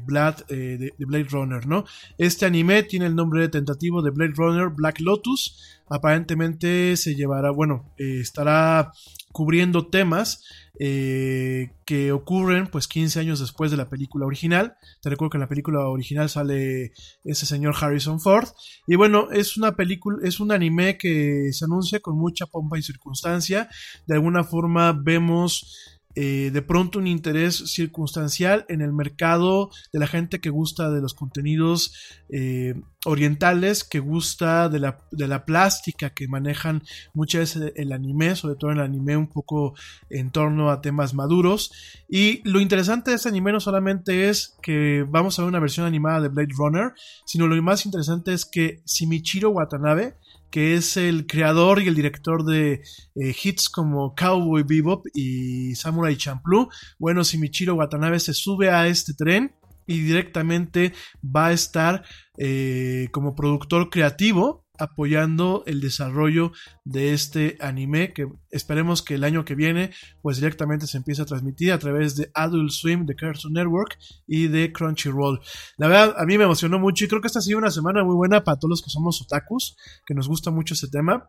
[0.50, 1.86] eh, de, Blade Runner, ¿no?
[2.18, 5.80] Este anime tiene el nombre tentativo de Blade Runner Black Lotus.
[5.88, 8.92] Aparentemente se llevará, bueno, estará
[9.32, 10.44] cubriendo temas
[10.78, 14.76] que ocurren pues 15 años después de la película original.
[15.02, 16.92] Te recuerdo que en la película original sale
[17.24, 18.48] ese señor Harrison Ford.
[18.88, 19.76] Y bueno, es una
[20.24, 23.70] es un anime que se anuncia con mucha pompa y circunstancia.
[24.06, 30.08] De alguna forma vemos eh, de pronto un interés circunstancial en el mercado de la
[30.08, 31.94] gente que gusta de los contenidos
[32.30, 32.76] eh,
[33.06, 36.84] orientales, que gusta de la, de la, plástica que manejan
[37.14, 39.76] muchas veces el anime, sobre todo el anime un poco
[40.10, 41.72] en torno a temas maduros.
[42.08, 45.86] Y lo interesante de este anime no solamente es que vamos a ver una versión
[45.86, 46.94] animada de Blade Runner,
[47.26, 50.16] sino lo más interesante es que Shimichiro Watanabe,
[50.50, 52.82] que es el creador y el director de
[53.16, 56.70] eh, hits como Cowboy Bebop y Samurai Champloo.
[57.00, 59.56] Bueno, si Michiro Watanabe se sube a este tren
[59.88, 60.94] y directamente
[61.24, 62.04] va a estar
[62.38, 66.52] eh, como productor creativo apoyando el desarrollo
[66.84, 69.92] de este anime que esperemos que el año que viene
[70.22, 73.98] pues directamente se empiece a transmitir a través de Adult Swim, de Cartoon Network
[74.28, 75.40] y de Crunchyroll.
[75.78, 78.04] La verdad a mí me emocionó mucho y creo que esta ha sido una semana
[78.04, 79.76] muy buena para todos los que somos otakus,
[80.06, 81.28] que nos gusta mucho ese tema.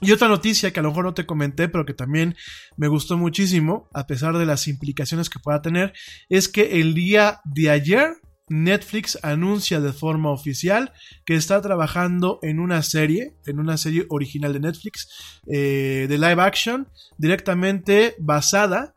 [0.00, 2.36] Y otra noticia que a lo mejor no te comenté, pero que también
[2.76, 5.94] me gustó muchísimo, a pesar de las implicaciones que pueda tener,
[6.28, 8.16] es que el día de ayer
[8.48, 10.92] Netflix anuncia de forma oficial
[11.24, 16.40] que está trabajando en una serie, en una serie original de Netflix, eh, de live
[16.40, 18.94] action, directamente basada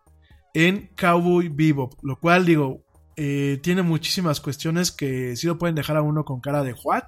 [0.53, 2.83] en Cowboy Bebop, lo cual digo,
[3.15, 7.03] eh, tiene muchísimas cuestiones que sí lo pueden dejar a uno con cara de what,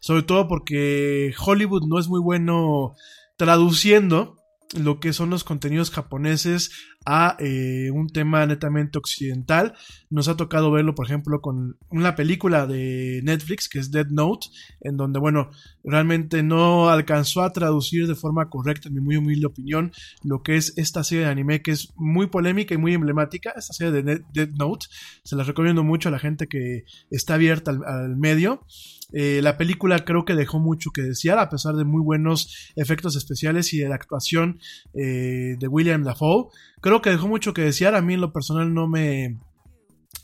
[0.00, 2.94] sobre todo porque Hollywood no es muy bueno
[3.36, 4.39] traduciendo
[4.78, 6.70] lo que son los contenidos japoneses
[7.04, 9.74] a eh, un tema netamente occidental.
[10.10, 14.48] Nos ha tocado verlo, por ejemplo, con una película de Netflix que es Dead Note,
[14.80, 15.50] en donde, bueno,
[15.82, 19.92] realmente no alcanzó a traducir de forma correcta, en mi muy humilde opinión,
[20.22, 23.72] lo que es esta serie de anime que es muy polémica y muy emblemática, esta
[23.72, 24.86] serie de Dead Note.
[25.24, 28.64] Se la recomiendo mucho a la gente que está abierta al medio.
[29.12, 33.16] Eh, la película creo que dejó mucho que desear, a pesar de muy buenos efectos
[33.16, 34.60] especiales y de la actuación
[34.94, 36.48] eh, de William Dafoe.
[36.80, 37.94] Creo que dejó mucho que desear.
[37.94, 39.38] A mí en lo personal no me,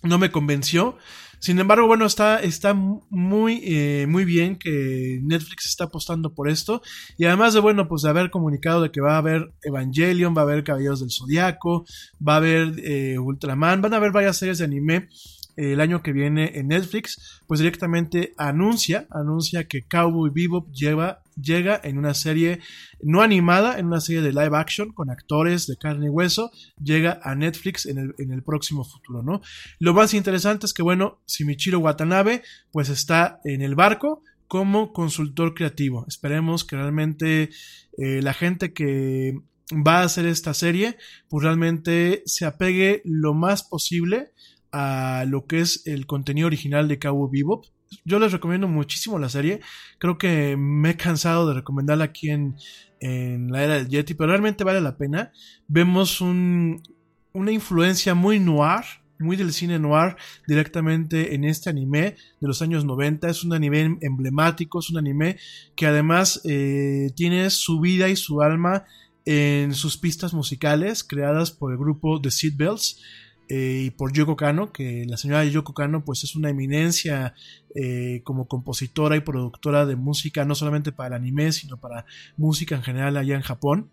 [0.02, 0.96] no me convenció.
[1.38, 6.80] Sin embargo, bueno, está, está muy, eh, muy bien que Netflix está apostando por esto.
[7.18, 10.40] Y además de, bueno, pues de haber comunicado de que va a haber Evangelion, va
[10.40, 11.84] a haber Caballeros del Zodiaco,
[12.26, 15.08] va a haber Ultraman, van a haber varias series de anime
[15.56, 21.80] el año que viene en Netflix, pues directamente anuncia, anuncia que Cowboy Bebop lleva, llega
[21.82, 22.60] en una serie
[23.00, 26.50] no animada, en una serie de live action con actores de carne y hueso,
[26.82, 29.40] llega a Netflix en el, en el próximo futuro, ¿no?
[29.78, 35.54] Lo más interesante es que, bueno, Shimichiro Watanabe, pues está en el barco, como consultor
[35.54, 36.04] creativo.
[36.08, 37.50] Esperemos que realmente
[37.98, 39.34] eh, la gente que
[39.72, 40.96] va a hacer esta serie,
[41.28, 44.32] pues realmente se apegue lo más posible
[44.72, 47.66] a lo que es el contenido original de Cowboy Bebop.
[48.05, 49.60] Yo les recomiendo muchísimo la serie.
[49.98, 52.56] Creo que me he cansado de recomendarla aquí en,
[53.01, 55.32] la era del Yeti, pero realmente vale la pena.
[55.68, 58.84] Vemos una influencia muy noir,
[59.18, 60.16] muy del cine noir
[60.47, 63.28] directamente en este anime de los años 90.
[63.28, 65.38] Es un anime emblemático, es un anime
[65.74, 68.84] que además eh, tiene su vida y su alma
[69.24, 73.02] en sus pistas musicales creadas por el grupo The Seatbelts.
[73.48, 77.35] Eh, y por Yoko Kano, que la señora Yoko Kano pues es una eminencia
[77.74, 82.06] eh, como compositora y productora de música, no solamente para el anime, sino para
[82.36, 83.90] música en general allá en Japón.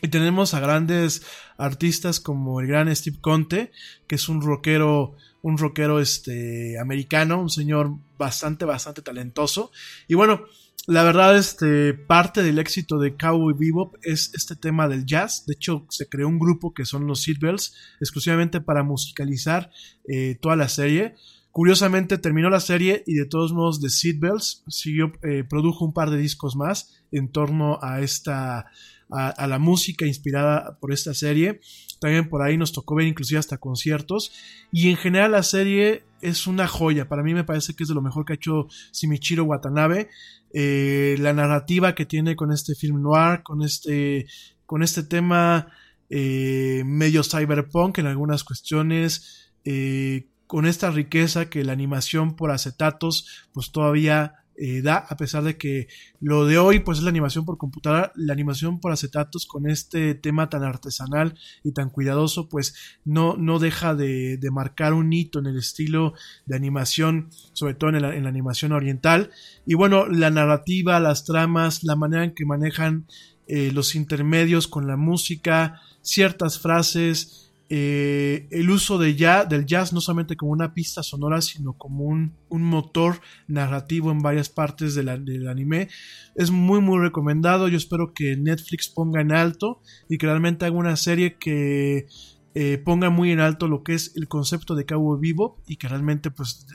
[0.00, 1.26] Y tenemos a grandes
[1.56, 3.72] artistas como el gran Steve Conte,
[4.06, 9.72] que es un rockero, un rockero este, americano, un señor bastante, bastante talentoso.
[10.06, 10.42] Y bueno,
[10.88, 15.44] la verdad, este, parte del éxito de Cowboy Bebop es este tema del jazz.
[15.44, 19.70] De hecho, se creó un grupo que son los Seatbelts, exclusivamente para musicalizar
[20.08, 21.14] eh, toda la serie.
[21.50, 26.08] Curiosamente, terminó la serie y de todos modos, The Seatbelts siguió, eh, produjo un par
[26.08, 28.70] de discos más en torno a esta,
[29.10, 31.60] a, la música inspirada por esta serie.
[32.00, 34.32] También por ahí nos tocó ver inclusive hasta conciertos.
[34.72, 37.08] Y en general la serie es una joya.
[37.08, 40.08] Para mí me parece que es de lo mejor que ha hecho Shimichiro Watanabe.
[40.52, 44.26] Eh, la narrativa que tiene con este film noir, con este,
[44.66, 45.68] con este tema
[46.10, 53.46] eh, medio cyberpunk en algunas cuestiones, eh, con esta riqueza que la animación por acetatos
[53.52, 55.86] pues todavía eh, da, a pesar de que
[56.20, 60.14] lo de hoy pues es la animación por computadora, la animación por acetatos con este
[60.14, 62.74] tema tan artesanal y tan cuidadoso pues
[63.04, 66.14] no, no deja de, de marcar un hito en el estilo
[66.46, 69.30] de animación, sobre todo en la, en la animación oriental.
[69.64, 73.06] Y bueno, la narrativa, las tramas, la manera en que manejan
[73.46, 79.14] eh, los intermedios con la música, ciertas frases, eh, el uso de
[79.48, 84.20] del jazz no solamente como una pista sonora, sino como un, un motor narrativo en
[84.20, 85.88] varias partes del anime.
[86.34, 87.68] Es muy, muy recomendado.
[87.68, 92.06] Yo espero que Netflix ponga en alto y que realmente haga una serie que
[92.54, 95.88] eh, ponga muy en alto lo que es el concepto de Cabo Vivo y que
[95.88, 96.66] realmente pues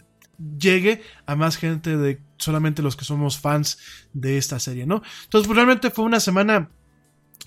[0.59, 3.79] llegue a más gente de solamente los que somos fans
[4.13, 5.01] de esta serie, ¿no?
[5.23, 6.69] Entonces, pues, realmente fue una semana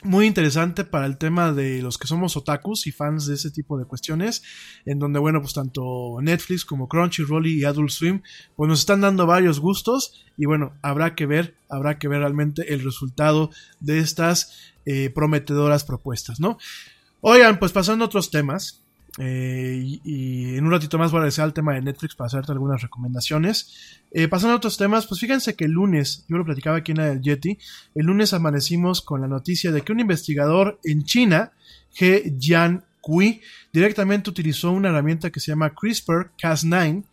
[0.02, 3.78] muy interesante para el tema de los que somos otakus y fans de ese tipo
[3.78, 4.43] de cuestiones,
[4.85, 8.23] en donde, bueno, pues tanto Netflix como Crunchyroll y Adult Swim,
[8.56, 12.73] pues nos están dando varios gustos y bueno, habrá que ver, habrá que ver realmente
[12.73, 13.51] el resultado
[13.81, 16.59] de estas eh, prometedoras propuestas, ¿no?
[17.20, 18.85] Oigan, pues pasando a otros temas,
[19.18, 22.52] eh, y, en un ratito más voy a regresar al tema de Netflix para hacerte
[22.52, 24.02] algunas recomendaciones.
[24.10, 27.01] Eh, pasando a otros temas, pues fíjense que el lunes, yo lo platicaba aquí en
[27.01, 27.59] el Yeti,
[27.94, 31.52] el lunes amanecimos con la noticia de que un investigador en China,
[31.98, 33.40] He Jian Kui,
[33.72, 37.05] directamente utilizó una herramienta que se llama CRISPR-Cas9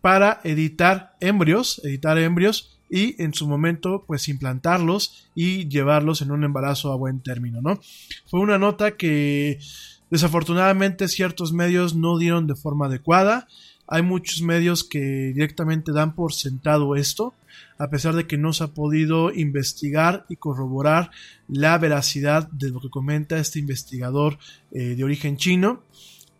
[0.00, 6.44] para editar embrios, editar embrios y en su momento pues implantarlos y llevarlos en un
[6.44, 7.80] embarazo a buen término, ¿no?
[8.26, 9.58] Fue una nota que
[10.10, 13.46] Desafortunadamente ciertos medios no dieron de forma adecuada.
[13.86, 17.34] Hay muchos medios que directamente dan por sentado esto,
[17.78, 21.10] a pesar de que no se ha podido investigar y corroborar
[21.48, 24.38] la veracidad de lo que comenta este investigador
[24.72, 25.82] eh, de origen chino.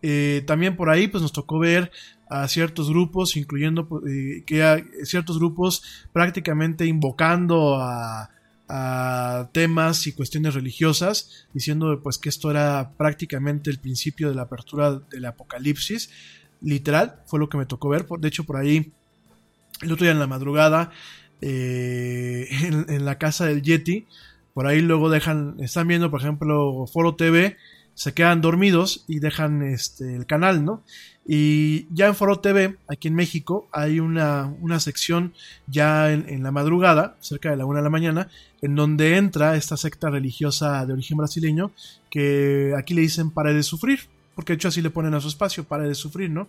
[0.02, 1.90] Eh, también por ahí pues nos tocó ver
[2.28, 5.82] a ciertos grupos, incluyendo eh, que ciertos grupos
[6.12, 8.30] prácticamente invocando a,
[8.72, 14.42] a temas y cuestiones religiosas, diciendo pues que esto era prácticamente el principio de la
[14.42, 16.10] apertura del apocalipsis.
[16.62, 18.06] Literal, fue lo que me tocó ver.
[18.06, 18.92] De hecho, por ahí,
[19.82, 20.92] el otro día en la madrugada,
[21.40, 22.48] eh,
[22.88, 24.06] en, la casa del Yeti,
[24.54, 27.56] por ahí luego dejan, están viendo, por ejemplo, Foro TV,
[27.94, 30.84] se quedan dormidos y dejan este, el canal, ¿no?
[31.32, 35.32] Y ya en Foro TV, aquí en México, hay una, una sección
[35.68, 38.28] ya en, en, la madrugada, cerca de la una de la mañana,
[38.60, 41.70] en donde entra esta secta religiosa de origen brasileño,
[42.10, 44.00] que aquí le dicen pare de sufrir,
[44.34, 46.48] porque de hecho así le ponen a su espacio, pare de sufrir, ¿no?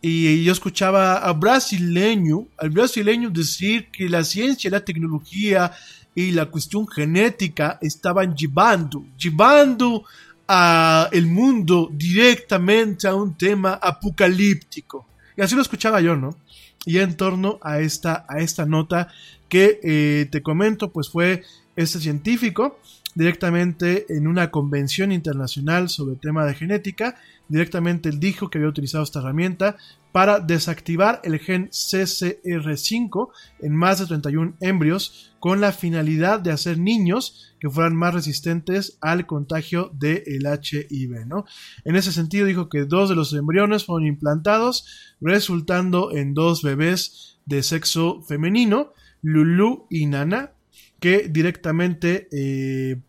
[0.00, 5.72] Y yo escuchaba a brasileño, al brasileño decir que la ciencia, la tecnología
[6.14, 10.04] y la cuestión genética estaban llevando, llevando
[10.48, 15.06] a el mundo directamente a un tema apocalíptico.
[15.36, 16.36] Y así lo escuchaba yo, ¿no?
[16.84, 19.08] Y en torno a esta, a esta nota
[19.48, 21.42] que eh, te comento, pues fue
[21.74, 22.78] este científico
[23.16, 27.16] directamente en una convención internacional sobre tema de genética.
[27.48, 29.76] Directamente él dijo que había utilizado esta herramienta
[30.12, 33.28] para desactivar el gen CCR5
[33.60, 38.96] en más de 31 embrios con la finalidad de hacer niños que fueran más resistentes
[39.00, 41.26] al contagio del HIV.
[41.26, 41.46] ¿no?
[41.84, 47.40] En ese sentido dijo que dos de los embriones fueron implantados, resultando en dos bebés
[47.44, 50.52] de sexo femenino, Lulu y Nana,
[51.00, 53.00] que directamente eh,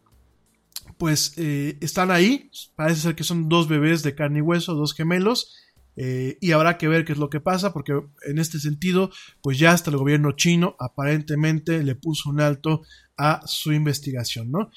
[0.98, 2.50] pues eh, están ahí.
[2.76, 5.56] Parece ser que son dos bebés de carne y hueso, dos gemelos.
[6.00, 9.10] Eh, y habrá que ver qué es lo que pasa, porque en este sentido,
[9.42, 12.84] pues ya hasta el gobierno chino aparentemente le puso un alto
[13.18, 14.70] a su investigación, ¿no?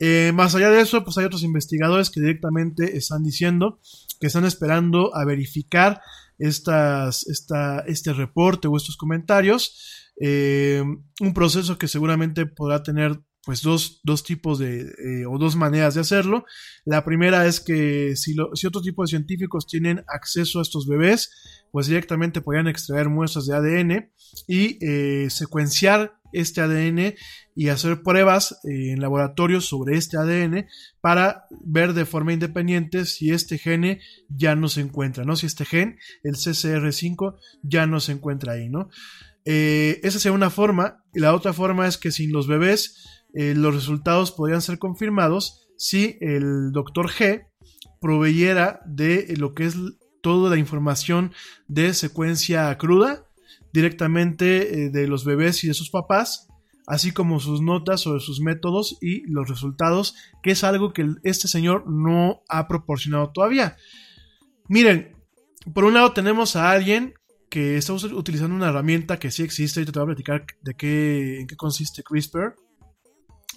[0.00, 3.78] Eh, más allá de eso, pues hay otros investigadores que directamente están diciendo
[4.20, 6.00] que están esperando a verificar
[6.38, 10.10] estas, esta, este reporte o estos comentarios.
[10.20, 15.94] un proceso que seguramente podrá tener pues dos, dos tipos de, eh, o dos maneras
[15.94, 16.44] de hacerlo.
[16.84, 20.86] La primera es que si, lo, si otro tipo de científicos tienen acceso a estos
[20.86, 21.30] bebés,
[21.70, 24.10] pues directamente podrían extraer muestras de ADN
[24.46, 27.14] y eh, secuenciar este ADN
[27.54, 30.66] y hacer pruebas eh, en laboratorios sobre este ADN
[31.00, 35.36] para ver de forma independiente si este gene ya no se encuentra, ¿no?
[35.36, 38.88] Si este gen, el CCR5, ya no se encuentra ahí, ¿no?
[39.46, 41.04] esa sería una forma.
[41.12, 45.68] Y la otra forma es que sin los bebés eh, los resultados podrían ser confirmados
[45.76, 47.46] si el doctor G
[48.00, 49.76] proveyera de lo que es
[50.22, 51.32] toda la información
[51.68, 53.26] de secuencia cruda
[53.72, 56.48] directamente eh, de los bebés y de sus papás,
[56.86, 61.48] así como sus notas sobre sus métodos y los resultados, que es algo que este
[61.48, 63.76] señor no ha proporcionado todavía.
[64.68, 65.16] Miren,
[65.74, 67.14] por un lado tenemos a alguien
[67.50, 71.40] que está utilizando una herramienta que sí existe y te voy a platicar de qué,
[71.40, 72.54] en qué consiste CRISPR.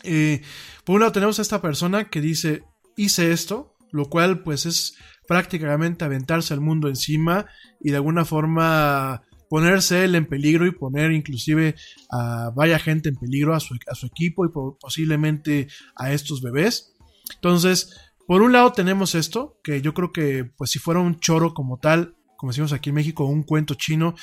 [0.04, 0.42] Eh,
[0.84, 2.64] por un lado tenemos a esta persona que dice,
[2.96, 4.96] hice esto, lo cual pues es
[5.28, 7.46] prácticamente aventarse al mundo encima
[7.82, 11.76] y de alguna forma ponerse él en peligro y poner inclusive
[12.12, 13.76] a vaya gente en peligro, a su,
[14.06, 14.50] equipo y
[14.80, 16.94] posiblemente a estos bebés.
[17.36, 17.94] Entonces,
[18.26, 21.78] por un lado tenemos esto, que yo creo que pues si fuera un choro como
[21.80, 24.16] tal, como decimos aquí en México, un cuento chino,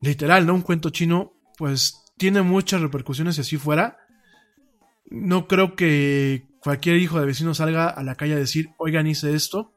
[0.00, 0.54] literal, ¿no?
[0.54, 3.98] Un cuento chino, pues tiene muchas repercusiones si así fuera.
[5.10, 9.34] No creo que cualquier hijo de vecino salga a la calle a decir, oigan, hice
[9.34, 9.74] esto.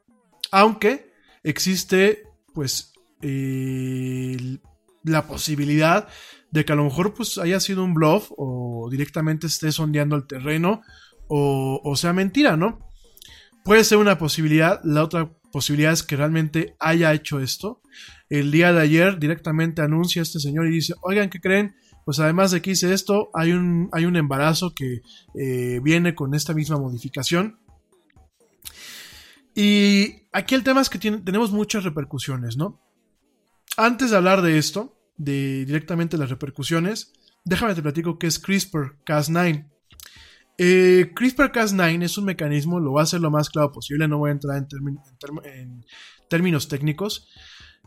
[0.51, 1.11] Aunque
[1.43, 2.23] existe,
[2.53, 4.59] pues, eh,
[5.03, 6.07] la posibilidad
[6.51, 10.27] de que a lo mejor pues haya sido un bluff o directamente esté sondeando el
[10.27, 10.81] terreno
[11.27, 12.79] o, o sea mentira, ¿no?
[13.63, 14.81] Puede ser una posibilidad.
[14.83, 17.81] La otra posibilidad es que realmente haya hecho esto.
[18.29, 21.75] El día de ayer directamente anuncia este señor y dice, oigan, ¿qué creen?
[22.05, 25.01] Pues además de que hice esto, hay un, hay un embarazo que
[25.35, 27.59] eh, viene con esta misma modificación.
[29.55, 32.81] Y aquí el tema es que tenemos muchas repercusiones, ¿no?
[33.77, 37.13] Antes de hablar de esto, de directamente las repercusiones,
[37.45, 39.69] déjame te platico qué es CRISPR-Cas9.
[40.57, 44.29] Eh, CRISPR-Cas9 es un mecanismo, lo voy a hacer lo más claro posible, no voy
[44.29, 45.85] a entrar en,
[46.29, 47.29] términos técnicos.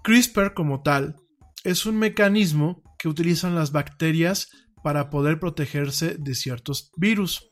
[0.02, 1.16] CRISPR como tal
[1.64, 4.48] es un mecanismo que utilizan las bacterias
[4.82, 7.50] para poder protegerse de ciertos virus.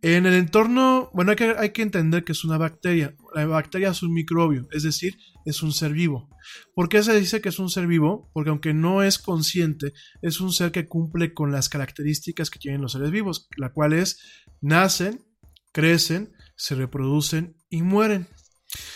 [0.00, 3.14] En el entorno, bueno, hay que, entender que es una bacteria.
[3.34, 6.28] La bacteria es un microbio, es decir, es un ser vivo.
[6.74, 8.28] ¿Por qué se dice que es un ser vivo?
[8.32, 12.82] Porque aunque no es consciente, es un ser que cumple con las características que tienen
[12.82, 14.18] los seres vivos, la cual es
[14.60, 15.24] nacen,
[15.72, 18.26] crecen, se reproducen y mueren.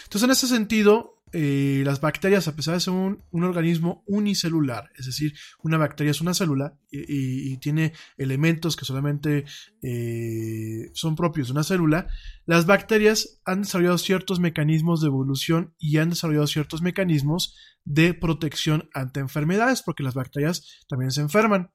[0.05, 5.07] Entonces, en ese sentido, eh, las bacterias, a pesar de ser un, organismo unicelular, es
[5.07, 9.45] decir, una bacteria es una célula y, tiene elementos que solamente
[9.83, 12.07] eh, son propios de una célula,
[12.45, 18.89] las bacterias han desarrollado ciertos mecanismos de evolución y han desarrollado ciertos mecanismos de protección
[18.95, 21.73] ante enfermedades, porque las bacterias también se enferman.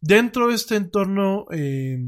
[0.00, 1.98] Dentro de este entorno eh,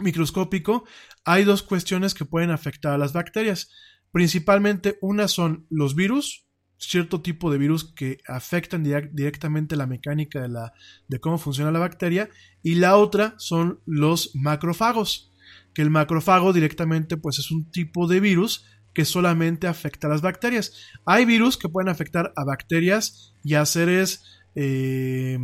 [0.00, 0.84] microscópico
[1.24, 3.70] hay dos cuestiones que pueden afectar a las bacterias.
[4.12, 6.46] Principalmente una son los virus,
[6.78, 10.72] cierto tipo de virus que afectan directamente la mecánica de, la,
[11.08, 12.30] de cómo funciona la bacteria,
[12.62, 15.32] y la otra son los macrófagos,
[15.74, 18.64] que el macrófago directamente pues es un tipo de virus
[18.94, 20.72] que solamente afecta a las bacterias.
[21.04, 24.24] Hay virus que pueden afectar a bacterias y a seres
[24.56, 25.38] eh,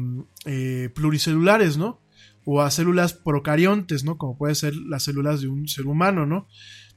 [0.45, 2.01] eh, pluricelulares, ¿no?
[2.45, 4.19] O a células procariontes, ¿no?
[4.19, 6.49] Como pueden ser las células de un ser humano, ¿no?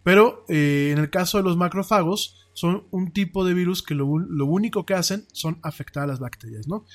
[0.08, 4.06] Pero eh, en el caso de los macrófagos, son un tipo de virus que lo,
[4.06, 6.86] único que hacen son afectar a las bacterias, ¿no?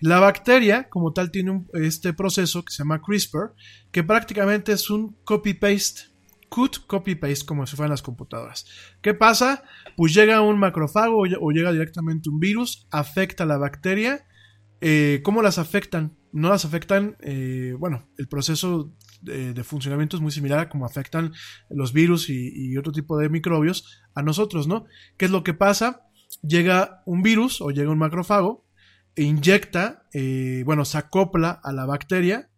[0.00, 3.52] La bacteria, como tal, tiene este proceso que se llama CRISPR,
[3.90, 6.04] que prácticamente es un copy-paste,
[6.48, 8.64] cut copy-paste, como si fueran las computadoras.
[9.02, 9.64] ¿Qué pasa?
[9.94, 14.24] Pues llega un macrófago o llega directamente un virus, afecta a la bacteria.
[14.80, 16.16] Eh, ¿Cómo las afectan?
[16.32, 21.32] No las afectan, eh, bueno, el proceso de, funcionamiento es muy similar a cómo afectan
[21.70, 24.84] los virus y, otro tipo de microbios a nosotros, ¿no?
[25.16, 26.06] ¿Qué es lo que pasa?
[26.42, 28.66] Llega un virus o llega un macrófago
[29.14, 32.50] e inyecta, eh, bueno, se acopla a la bacteria,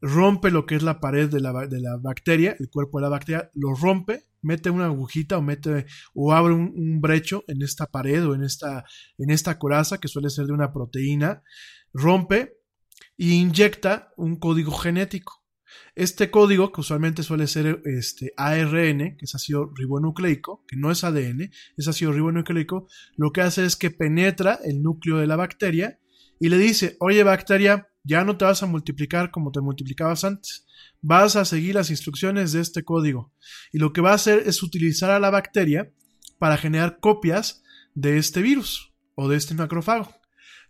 [0.00, 3.08] rompe lo que es la pared de la, de la, bacteria, el cuerpo de la
[3.08, 7.86] bacteria, lo rompe, mete una agujita o mete o abre un, un, brecho en esta
[7.86, 8.84] pared o en esta,
[9.18, 11.42] en esta coraza que suele ser de una proteína,
[11.92, 12.56] rompe
[13.18, 15.39] e inyecta un código genético.
[15.94, 21.04] Este código, que usualmente suele ser este, ARN, que es ácido ribonucleico, que no es
[21.04, 25.98] ADN, es ácido ribonucleico, lo que hace es que penetra el núcleo de la bacteria
[26.38, 30.66] y le dice, oye bacteria, ya no te vas a multiplicar como te multiplicabas antes,
[31.02, 33.32] vas a seguir las instrucciones de este código.
[33.72, 35.92] Y lo que va a hacer es utilizar a la bacteria
[36.38, 37.62] para generar copias
[37.94, 40.10] de este virus o de este macrófago.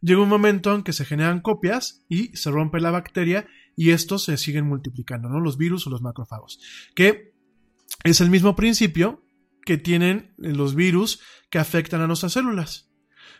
[0.02, 3.46] Llega un momento en que se generan copias y se rompe la bacteria
[3.80, 5.40] y estos se siguen multiplicando, ¿no?
[5.40, 6.60] Los virus o los macrófagos.
[6.94, 7.32] Que
[8.04, 9.24] es el mismo principio
[9.64, 12.90] que tienen los virus que afectan a nuestras células.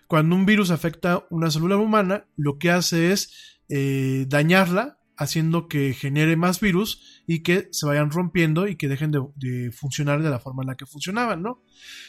[0.06, 5.92] Cuando un virus afecta una célula humana, lo que hace es eh, dañarla, haciendo que
[5.92, 10.40] genere más virus y que se vayan rompiendo y que dejen de, funcionar de la
[10.40, 11.62] forma en la que funcionaban, ¿no?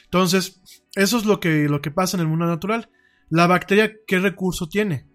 [0.05, 0.61] Entonces,
[0.95, 2.89] eso es lo que, lo que pasa en el mundo natural.
[3.29, 5.10] La bacteria, ¿qué recurso tiene?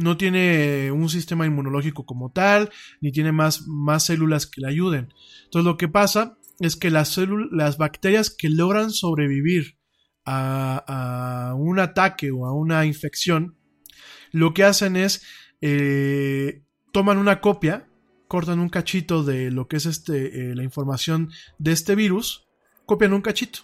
[0.00, 2.70] No tiene un sistema inmunológico como tal,
[3.00, 5.12] ni tiene más, más células que le ayuden.
[5.44, 7.18] Entonces lo que pasa es que las,
[7.50, 9.78] las bacterias que logran sobrevivir
[10.24, 13.56] a, un ataque o a una infección,
[14.32, 15.22] lo que hacen es
[15.60, 16.62] eh,
[16.92, 17.88] toman una copia,
[18.28, 22.46] cortan un cachito de lo que es este, eh, la información de este virus,
[22.86, 23.60] copian un cachito.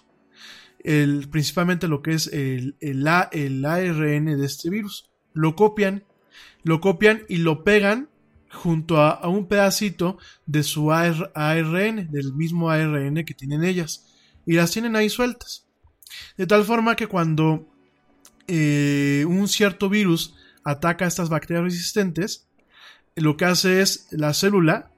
[1.31, 5.09] Principalmente lo que es el, el, el ARN de este virus.
[5.33, 6.05] Lo copian,
[6.63, 8.09] lo copian y lo pegan
[8.51, 14.05] junto a, un pedacito de su AR ARN, del mismo ARN que tienen ellas.
[14.45, 15.67] Y las tienen ahí sueltas.
[16.37, 17.67] De tal forma que cuando
[18.47, 22.47] eh, un cierto virus ataca a estas bacterias resistentes,
[23.15, 24.91] lo que hace es la célula,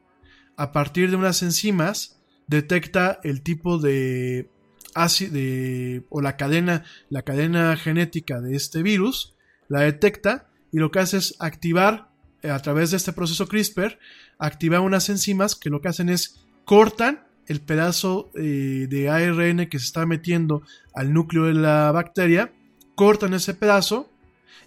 [0.58, 4.50] a partir de unas enzimas, detecta el tipo de
[4.94, 9.36] ácido de, o la cadena, la cadena genética de este virus,
[9.68, 12.10] la detecta y lo que hace es activar
[12.42, 14.00] eh, a través de este proceso CRISPR,
[14.38, 19.80] activar unas enzimas que lo que hacen es cortan el pedazo eh, de ARN que
[19.80, 20.62] se está metiendo
[20.94, 22.54] al núcleo de la bacteria,
[22.96, 24.12] cortan ese pedazo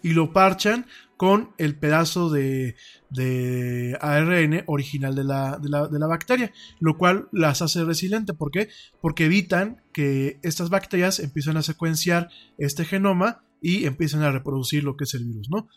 [0.02, 2.74] y lo parchan con el pedazo de,
[3.08, 6.50] de ARN original de la, de, la, de la, bacteria,
[6.80, 8.34] lo cual las hace resiliente.
[8.34, 8.68] ¿Por qué?
[9.00, 14.96] Porque evitan que estas bacterias empiecen a secuenciar este genoma y empiecen a reproducir lo
[14.96, 15.68] que es el virus, ¿no?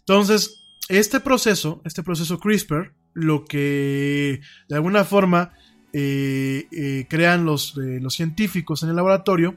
[0.00, 5.52] Entonces, este proceso, este proceso CRISPR, lo que de alguna forma
[5.92, 9.56] eh, eh, crean los, eh, los científicos en el laboratorio,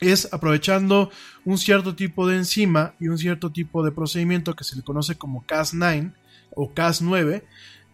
[0.00, 1.10] es aprovechando
[1.44, 5.16] un cierto tipo de enzima y un cierto tipo de procedimiento que se le conoce
[5.16, 6.12] como Cas9
[6.54, 7.42] o Cas9,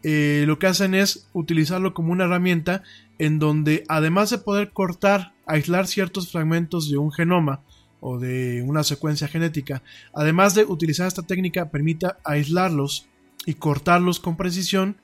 [0.02, 2.82] eh, lo que hacen es utilizarlo como una herramienta
[3.18, 7.62] en donde además de poder cortar, aislar ciertos fragmentos de un genoma
[8.02, 13.06] o de una secuencia genética, además de utilizar esta técnica permita aislarlos
[13.46, 14.96] y cortarlos con precisión,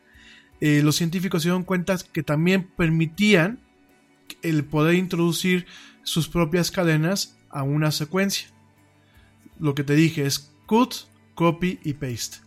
[0.60, 3.60] eh, los científicos se dieron cuenta que también permitían
[4.42, 5.66] el poder introducir
[6.02, 8.48] sus propias cadenas a una secuencia.
[9.60, 10.94] Lo que te dije es cut,
[11.34, 12.38] copy y paste.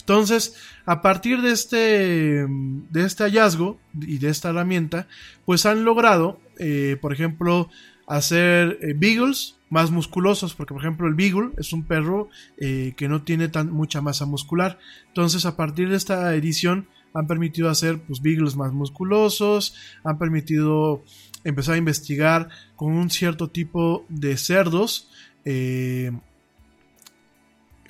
[0.00, 5.08] Entonces, a partir de este, de este hallazgo y de esta herramienta,
[5.46, 7.70] pues han logrado, eh, por ejemplo,
[8.06, 12.28] hacer eh, beagles más musculosos, porque por ejemplo el beagle es un perro
[12.58, 14.78] eh, que no tiene tan mucha masa muscular.
[15.08, 19.74] Entonces, a partir de esta edición, han permitido hacer pues beagles más musculosos,
[20.04, 21.02] han permitido
[21.42, 25.10] empezar a investigar con un cierto tipo de cerdos.
[25.44, 26.12] Eh,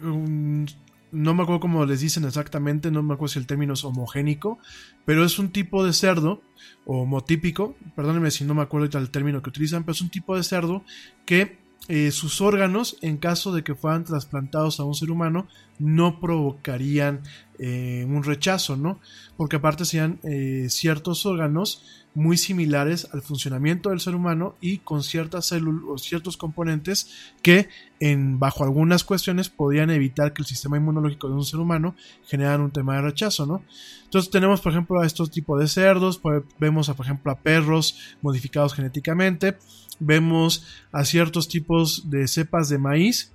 [0.00, 4.58] no me acuerdo cómo les dicen exactamente, no me acuerdo si el término es homogénico,
[5.04, 6.40] pero es un tipo de cerdo,
[6.86, 10.42] homotípico, perdónenme si no me acuerdo el término que utilizan, pero es un tipo de
[10.42, 10.82] cerdo
[11.26, 15.46] que eh, sus órganos, en caso de que fueran trasplantados a un ser humano,
[15.78, 17.20] no provocarían
[17.58, 19.00] eh, un rechazo, ¿no?
[19.36, 25.02] Porque aparte serían eh, ciertos órganos muy similares al funcionamiento del ser humano y con
[25.02, 27.10] ciertas o ciertos componentes
[27.42, 27.68] que
[28.00, 31.96] en bajo algunas cuestiones podrían evitar que el sistema inmunológico de un ser humano
[32.26, 33.62] generaran un tema de rechazo, ¿no?
[34.04, 36.20] Entonces tenemos por ejemplo a estos tipos de cerdos,
[36.58, 39.56] vemos a, por ejemplo a perros modificados genéticamente,
[39.98, 43.32] vemos a ciertos tipos de cepas de maíz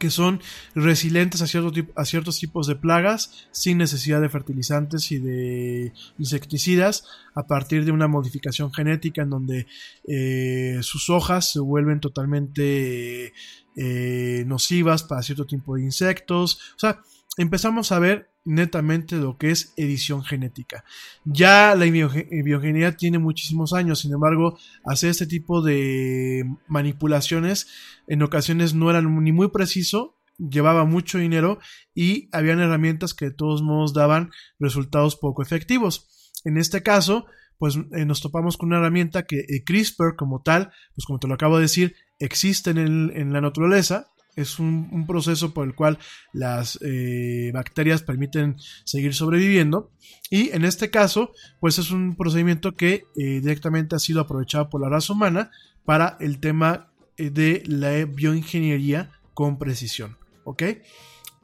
[0.00, 0.40] que son
[0.74, 7.04] resilientes a, a, ciertos tipos de plagas sin necesidad de fertilizantes y de insecticidas
[7.34, 9.66] a partir de una modificación genética en donde
[10.08, 13.34] eh, sus hojas se vuelven totalmente
[13.76, 16.58] eh, nocivas para cierto tipo de insectos.
[16.76, 17.02] O sea,
[17.36, 20.84] empezamos a ver netamente lo que es edición genética.
[21.24, 27.68] Ya la biogenería tiene muchísimos años, sin embargo, hacer este tipo de manipulaciones
[28.06, 31.58] en ocasiones no eran ni muy preciso, llevaba mucho dinero
[31.94, 36.32] y habían herramientas que de todos modos daban resultados poco efectivos.
[36.44, 37.26] En este caso,
[37.58, 41.28] pues eh, nos topamos con una herramienta que eh, CRISPR como tal, pues como te
[41.28, 42.78] lo acabo de decir, existe en,
[43.14, 45.98] en la naturaleza, es un, un, proceso por el cual
[46.32, 49.90] las eh, bacterias permiten seguir sobreviviendo.
[50.30, 54.80] Y en este caso pues es un procedimiento que eh, directamente ha sido aprovechado por
[54.80, 55.50] la raza humana
[55.84, 60.62] para el tema eh, de la bioingeniería con precisión ok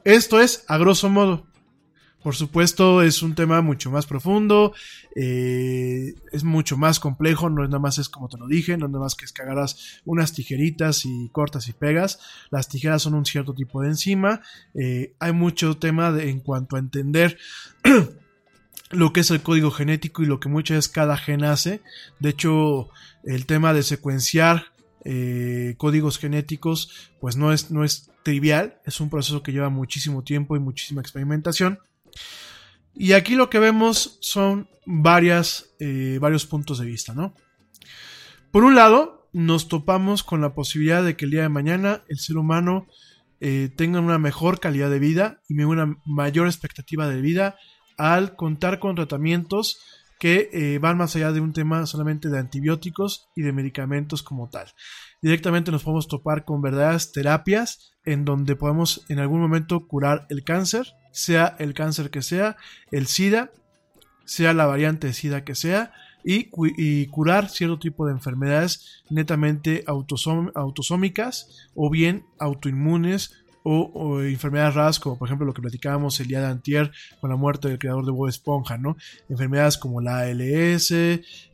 [0.04, 1.46] esto es a grosso modo
[2.26, 4.74] por supuesto, es un tema mucho más profundo,
[5.14, 8.86] eh, es mucho más complejo, no es nada más es como te lo dije, no
[8.86, 12.18] es nada más que es unas tijeritas y cortas y pegas.
[12.50, 14.40] Las tijeras son un cierto tipo de enzima.
[14.74, 17.38] Eh, hay mucho tema en cuanto a entender
[18.90, 21.80] lo que es el código genético y lo que muchas veces cada gen hace.
[22.18, 22.88] De hecho,
[23.22, 24.72] el tema de secuenciar
[25.04, 30.24] eh, códigos genéticos, pues no es, no es trivial, es un proceso que lleva muchísimo
[30.24, 31.78] tiempo y muchísima experimentación.
[32.94, 37.34] Y aquí lo que vemos son varias, eh, varios puntos de vista, ¿no?
[38.50, 42.18] Por un lado, nos topamos con la posibilidad de que el día de mañana el
[42.18, 42.86] ser humano
[43.40, 47.56] eh, tenga una mejor calidad de vida y una mayor expectativa de vida
[47.98, 49.78] al contar con tratamientos
[50.18, 54.48] que eh, van más allá de un tema solamente de antibióticos y de medicamentos como
[54.48, 54.72] tal.
[55.20, 60.42] Directamente nos podemos topar con verdaderas terapias en donde podemos en algún momento curar el
[60.44, 62.58] cáncer, sea el cáncer que sea,
[62.90, 63.50] el SIDA,
[64.26, 71.70] sea la variante de SIDA que sea, y, curar cierto tipo de enfermedades netamente autosómicas
[71.74, 73.32] o bien autoinmunes
[73.62, 77.36] o, enfermedades raras como por ejemplo lo que platicábamos el día de antier con la
[77.36, 78.96] muerte del creador de Bob Esponja, ¿no?
[79.28, 80.90] Enfermedades como la ALS,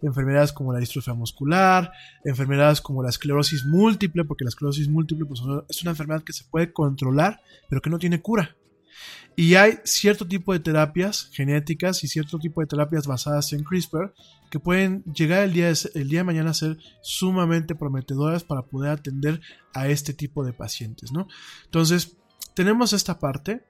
[0.03, 1.93] enfermedades como la distrofia muscular,
[2.25, 6.45] enfermedades como la esclerosis múltiple, porque la esclerosis múltiple pues, es una enfermedad que se
[6.45, 8.57] puede controlar, pero que no tiene cura.
[9.35, 14.13] Y hay cierto tipo de terapias genéticas y cierto tipo de terapias basadas en CRISPR
[14.51, 18.63] que pueden llegar el día, de, el día de mañana a ser sumamente prometedoras para
[18.63, 19.41] poder atender
[19.73, 21.27] a este tipo de pacientes, ¿no?
[21.65, 22.19] Entonces,
[22.55, 23.65] tenemos esta parte.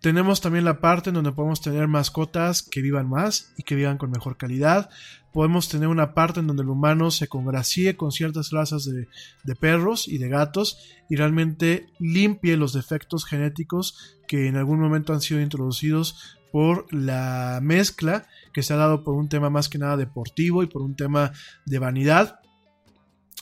[0.00, 3.98] Tenemos también la parte en donde podemos tener mascotas que vivan más y que vivan
[3.98, 4.90] con mejor calidad.
[5.32, 10.08] Podemos tener una parte en donde el humano se congracie con ciertas razas de, perros
[10.08, 10.78] y de gatos
[11.08, 17.60] y realmente limpie los defectos genéticos que en algún momento han sido introducidos por la
[17.62, 20.96] mezcla que se ha dado por un tema más que nada deportivo y por un
[20.96, 21.32] tema
[21.66, 22.40] de vanidad.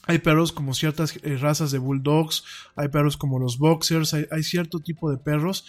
[0.07, 2.45] Hay perros como ciertas eh, razas de bulldogs,
[2.77, 5.67] hay perros como los boxers, hay, cierto tipo de perros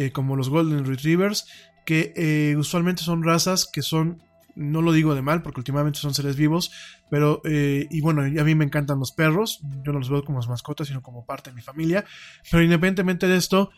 [0.00, 1.46] eh, como los golden retrievers
[1.84, 4.22] que eh, usualmente son razas que son
[4.56, 6.72] no lo digo de mal porque últimamente son seres vivos,
[7.10, 10.88] pero y bueno, a mí me encantan los perros, yo no los veo como mascotas,
[10.88, 12.04] sino como parte de mi familia,
[12.50, 13.70] pero independientemente de esto,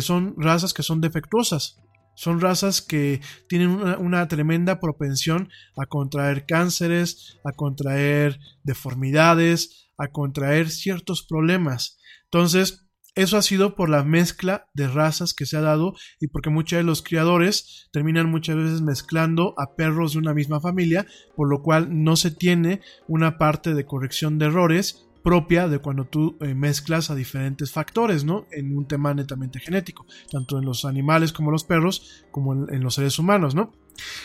[0.00, 1.82] son razas que son defectuosas,
[2.14, 10.70] son razas que tienen una, tremenda propensión a contraer cánceres, a contraer deformidades, a contraer
[10.70, 11.98] ciertos problemas.
[12.24, 16.50] Entonces, eso ha sido por la mezcla de razas que se ha dado y porque
[16.50, 21.06] muchos de los criadores terminan muchas veces mezclando a perros de una misma familia,
[21.36, 26.04] por lo cual no se tiene una parte de corrección de errores propia de cuando
[26.06, 28.46] tú eh, mezclas a diferentes factores, ¿no?
[28.50, 32.94] En un tema netamente genético, tanto en los animales como los perros, como en, los
[32.94, 33.72] seres humanos, ¿no?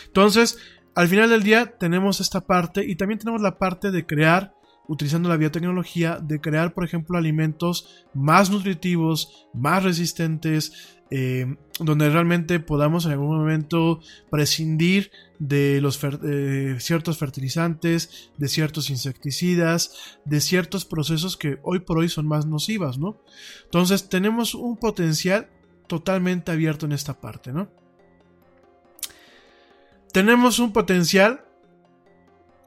[0.06, 0.58] Entonces,
[0.94, 4.54] al final del día tenemos esta parte y también tenemos la parte de crear
[4.88, 12.58] utilizando la biotecnología, de crear, por ejemplo, alimentos más nutritivos, más resistentes, eh, donde realmente
[12.58, 14.00] podamos en algún momento
[14.30, 16.00] prescindir de los
[16.78, 22.98] ciertos fertilizantes, de ciertos insecticidas, de ciertos procesos que hoy por hoy son más nocivas,
[22.98, 23.22] ¿no?
[23.64, 25.48] Entonces tenemos un potencial
[25.86, 27.70] totalmente abierto en esta parte, ¿no?
[30.12, 31.47] Tenemos un potencial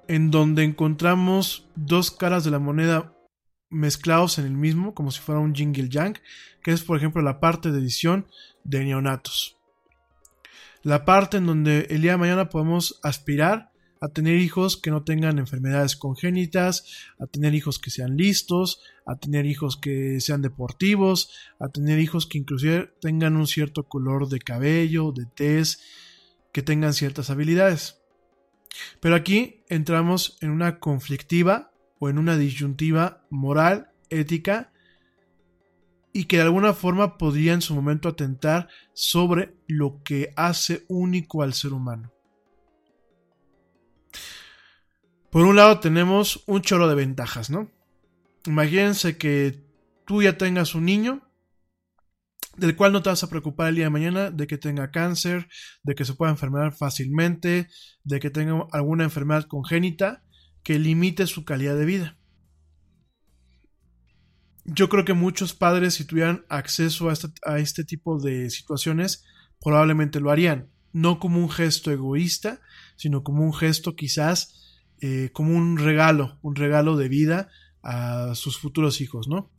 [0.08, 3.16] en donde encontramos dos caras de la moneda
[3.70, 6.18] mezclados en el mismo, como si fuera un jingle yang,
[6.62, 8.28] que es por ejemplo la parte de edición
[8.64, 9.58] de neonatos.
[10.84, 13.72] La parte en donde el día de mañana podemos aspirar
[14.02, 16.86] a tener hijos que no tengan enfermedades congénitas,
[17.20, 21.30] a tener hijos que sean listos, a tener hijos que sean deportivos,
[21.60, 25.82] a tener hijos que inclusive tengan un cierto color de cabello, de tez,
[26.52, 28.01] que tengan ciertas habilidades.
[29.00, 34.72] Pero aquí entramos en una conflictiva o en una disyuntiva moral, ética,
[36.14, 41.42] y que de alguna forma podría en su momento atentar sobre lo que hace único
[41.42, 42.12] al ser humano.
[45.30, 47.72] Por un lado tenemos un chorro de ventajas, ¿no?
[48.46, 49.64] Imagínense que
[50.06, 51.31] tú ya tengas un niño
[52.62, 55.50] del cual no te vas a preocupar el día de mañana de que tenga cáncer,
[55.82, 57.68] de que se pueda enfermar fácilmente,
[58.04, 60.24] de que tenga alguna enfermedad congénita,
[60.62, 62.18] que limite su calidad de vida.
[64.64, 69.26] Yo creo que muchos padres, si tuvieran acceso a este, tipo de situaciones,
[69.60, 70.70] probablemente lo harían.
[70.94, 72.62] No como un gesto egoísta,
[72.96, 77.50] sino como un gesto quizás eh, como un regalo, un regalo de vida
[77.82, 79.50] a sus futuros hijos, ¿no?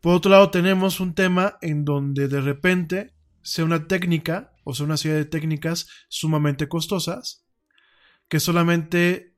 [0.00, 4.84] Por otro lado, tenemos un tema en donde de repente sea una técnica o sea
[4.84, 7.46] una serie de técnicas sumamente costosas
[8.28, 9.34] que solamente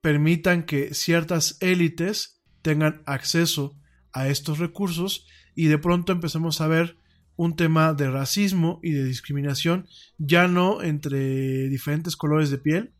[0.00, 3.78] permitan que ciertas élites tengan acceso
[4.12, 6.98] a estos recursos y de pronto empecemos a ver
[7.36, 9.86] un tema de racismo y de discriminación
[10.18, 12.94] ya no entre diferentes colores de piel,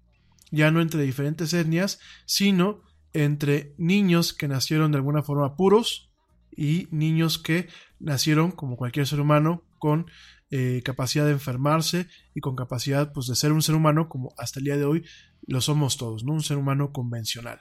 [0.53, 2.83] ya no entre diferentes etnias, sino
[3.13, 6.14] entre niños que nacieron de alguna forma puros
[6.57, 7.69] y niños que
[7.99, 10.07] nacieron como cualquier ser humano con
[10.51, 14.61] eh, capacidad de enfermarse y con capacidad pues, de ser un ser humano como hasta
[14.61, 15.05] el día de hoy
[15.47, 16.33] lo somos todos, ¿no?
[16.33, 17.61] Un ser humano convencional.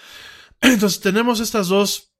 [0.60, 2.14] Entonces tenemos estas dos,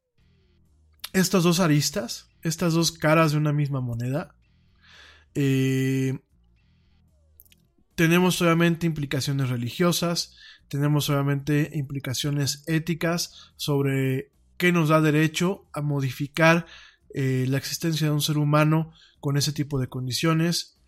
[1.12, 4.34] estas dos aristas, estas dos caras de una misma moneda.
[5.34, 6.18] Eh,
[7.94, 10.36] tenemos obviamente implicaciones religiosas,
[10.68, 16.66] tenemos obviamente implicaciones éticas sobre qué nos da derecho a modificar
[17.14, 20.80] eh, la existencia de un ser humano con ese tipo de condiciones.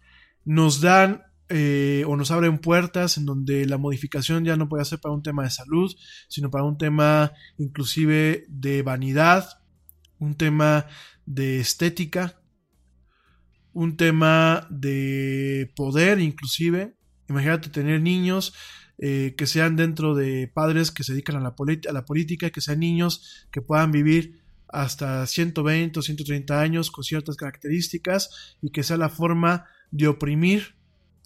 [0.44, 5.00] Nos dan eh, o nos abren puertas en donde la modificación ya no puede ser
[5.00, 5.94] para un tema de salud,
[6.28, 9.48] sino para un tema inclusive de vanidad,
[10.18, 10.86] un tema
[11.24, 12.40] de estética,
[13.72, 16.96] un tema de poder inclusive.
[17.28, 18.54] Imagínate tener niños
[18.98, 21.54] eh, que sean dentro de padres que se dedican a la,
[21.88, 27.04] a la política, que sean niños que puedan vivir hasta 120 o 130 años con
[27.04, 30.76] ciertas características y que sea la forma de oprimir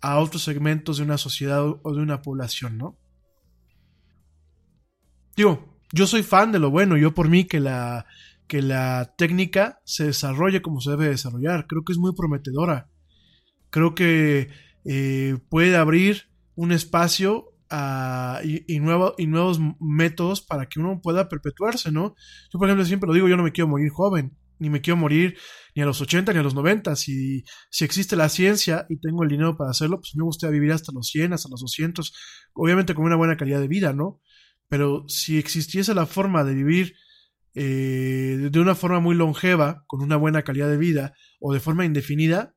[0.01, 2.99] a otros segmentos de una sociedad o de una población, ¿no?
[5.37, 8.07] Digo, yo soy fan de lo bueno, yo por mí que la,
[8.47, 12.91] que la técnica se desarrolle como se debe desarrollar, creo que es muy prometedora,
[13.71, 14.51] creo que
[14.85, 17.52] eh, puede abrir un espacio
[18.45, 22.15] y, nuevo, y nuevos métodos para que uno pueda perpetuarse, ¿no?
[22.53, 24.97] Yo, por ejemplo, siempre lo digo, yo no me quiero morir joven, ni me quiero
[24.97, 25.37] morir
[25.75, 26.95] ni a los 80 ni a los 90.
[26.97, 30.73] Si, si existe la ciencia y tengo el dinero para hacerlo, pues me gustaría vivir
[30.73, 32.15] hasta los 100, hasta los 200,
[32.55, 34.21] obviamente con una buena calidad de vida, ¿no?
[34.69, 36.95] Pero si existiese la forma de vivir
[37.55, 41.85] eh, de una forma muy longeva, con una buena calidad de vida, o de forma
[41.85, 42.55] indefinida,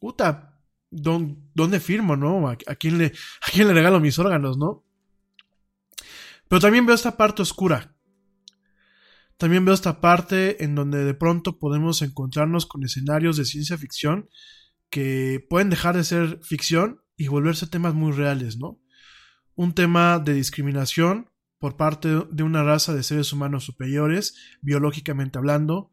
[0.00, 0.49] puta,
[0.90, 2.48] ¿dónde firmo, no?
[2.48, 4.84] ¿A, quién le, ¿A quién le regalo mis órganos, no?
[6.48, 7.94] Pero también veo esta parte oscura.
[9.36, 14.28] También veo esta parte en donde de pronto podemos encontrarnos con escenarios de ciencia ficción
[14.90, 18.80] que pueden dejar de ser ficción y volverse temas muy reales, ¿no?
[19.54, 25.92] Un tema de discriminación por parte de una raza de seres humanos superiores, biológicamente hablando,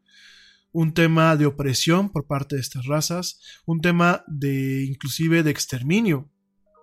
[0.72, 6.30] un tema de opresión por parte de estas razas, un tema de inclusive de exterminio,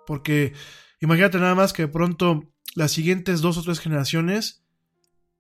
[0.08, 0.54] porque
[1.00, 4.66] imagínate nada más que de pronto las siguientes dos o tres generaciones,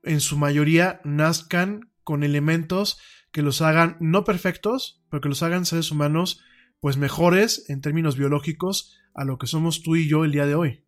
[0.03, 2.99] en su mayoría, nazcan con elementos
[3.31, 6.41] que los hagan no perfectos, pero que los hagan seres humanos
[6.79, 10.55] pues mejores en términos biológicos a lo que somos tú y yo el día de
[10.55, 10.85] hoy.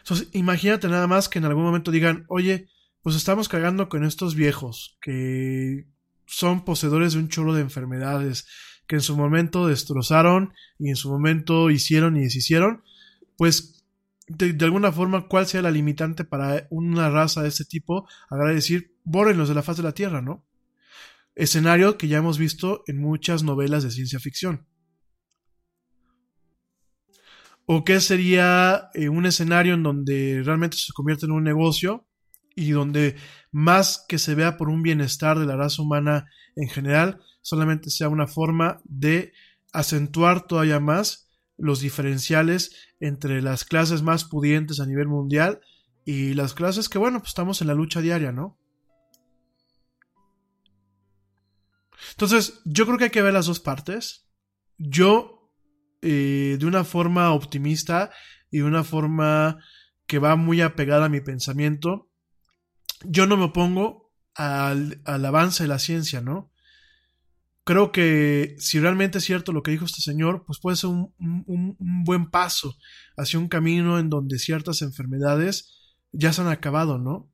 [0.00, 2.68] Entonces, imagínate nada más que en algún momento digan, oye,
[3.00, 5.86] pues estamos cagando con estos viejos que
[6.26, 8.46] son poseedores de un chorro de enfermedades
[8.86, 12.82] que en su momento destrozaron y en su momento hicieron y deshicieron,
[13.36, 13.74] pues
[14.26, 18.08] de, alguna forma, ¿cuál sea la limitante para una raza de este tipo?
[18.30, 20.44] Habrá decir, bórrenlos de la faz de la Tierra, ¿no?
[21.34, 24.66] Escenario que ya hemos visto en muchas novelas de ciencia ficción.
[27.66, 32.06] ¿O qué sería eh, un escenario en donde realmente se convierte en un negocio
[32.54, 33.16] y donde
[33.50, 36.26] más que se vea por un bienestar de la raza humana
[36.56, 39.32] en general, solamente sea una forma de
[39.72, 45.60] acentuar todavía más los diferenciales entre las clases más pudientes a nivel mundial
[46.04, 48.58] y las clases que, bueno, pues estamos en la lucha diaria, ¿no?
[52.10, 54.28] Entonces, yo creo que hay que ver las dos partes.
[54.78, 55.50] Yo,
[56.02, 58.10] eh, de una forma optimista
[58.50, 59.58] y de una forma
[60.06, 62.10] que va muy apegada a mi pensamiento,
[63.06, 66.50] yo no me opongo al, avance de la ciencia, ¿no?
[67.64, 71.76] Creo que si realmente es cierto lo que dijo este señor, pues puede ser un,
[72.04, 72.76] buen paso
[73.16, 77.32] hacia un camino en donde ciertas enfermedades ya se han acabado, ¿no?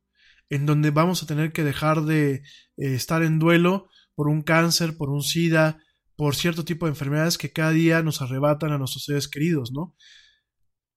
[0.49, 2.43] En donde vamos a tener que dejar de eh,
[2.77, 5.79] estar en duelo por un cáncer, por un SIDA,
[6.15, 9.97] por cierto tipo de enfermedades que cada día nos arrebatan a nuestros seres queridos, ¿no?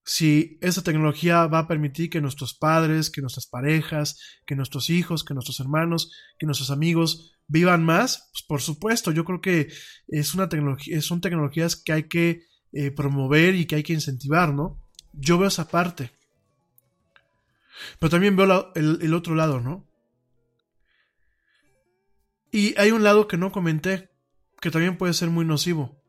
[0.06, 5.24] Si esa tecnología va a permitir que nuestros padres, que nuestras parejas, que nuestros hijos,
[5.24, 9.70] que nuestros hermanos, que nuestros amigos vivan más, pues por supuesto, yo creo que
[10.08, 12.44] es una tecnología, son tecnologías que hay que
[12.74, 14.80] eh, promover y que hay que incentivar, ¿no?
[15.14, 16.12] Yo veo esa parte.
[18.00, 19.88] Pero también veo el, el otro lado, ¿no?
[22.52, 24.10] Y hay un lado que no comenté,
[24.60, 26.04] que también puede ser muy nocivo.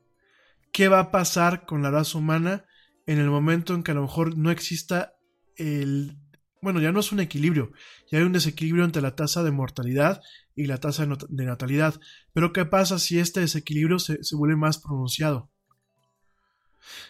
[0.72, 2.66] ¿Qué va a pasar con la raza humana
[3.06, 5.14] en el momento en que a lo mejor no exista
[5.56, 6.18] el...
[6.62, 7.72] Bueno, ya no es un equilibrio,
[8.10, 10.22] ya hay un desequilibrio entre la tasa de mortalidad
[10.56, 12.00] y la tasa de natalidad.
[12.32, 15.50] Pero ¿qué pasa si este desequilibrio se, vuelve más pronunciado?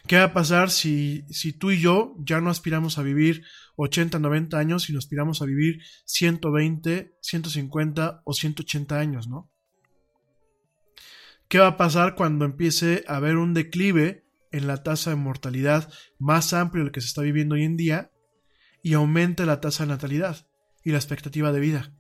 [0.09, 3.45] ¿Qué va a pasar si, si tú y yo ya no aspiramos a vivir
[3.77, 9.51] 80, 90 años, sino aspiramos a vivir 120, 150 o 180 años, ¿no?
[11.49, 14.24] ¿Qué va a pasar cuando empiece a haber un declive
[14.55, 18.13] en la tasa de mortalidad más amplio del que se está viviendo hoy en día
[18.83, 20.47] y aumenta la tasa de natalidad.
[20.87, 21.95] y la expectativa de vida.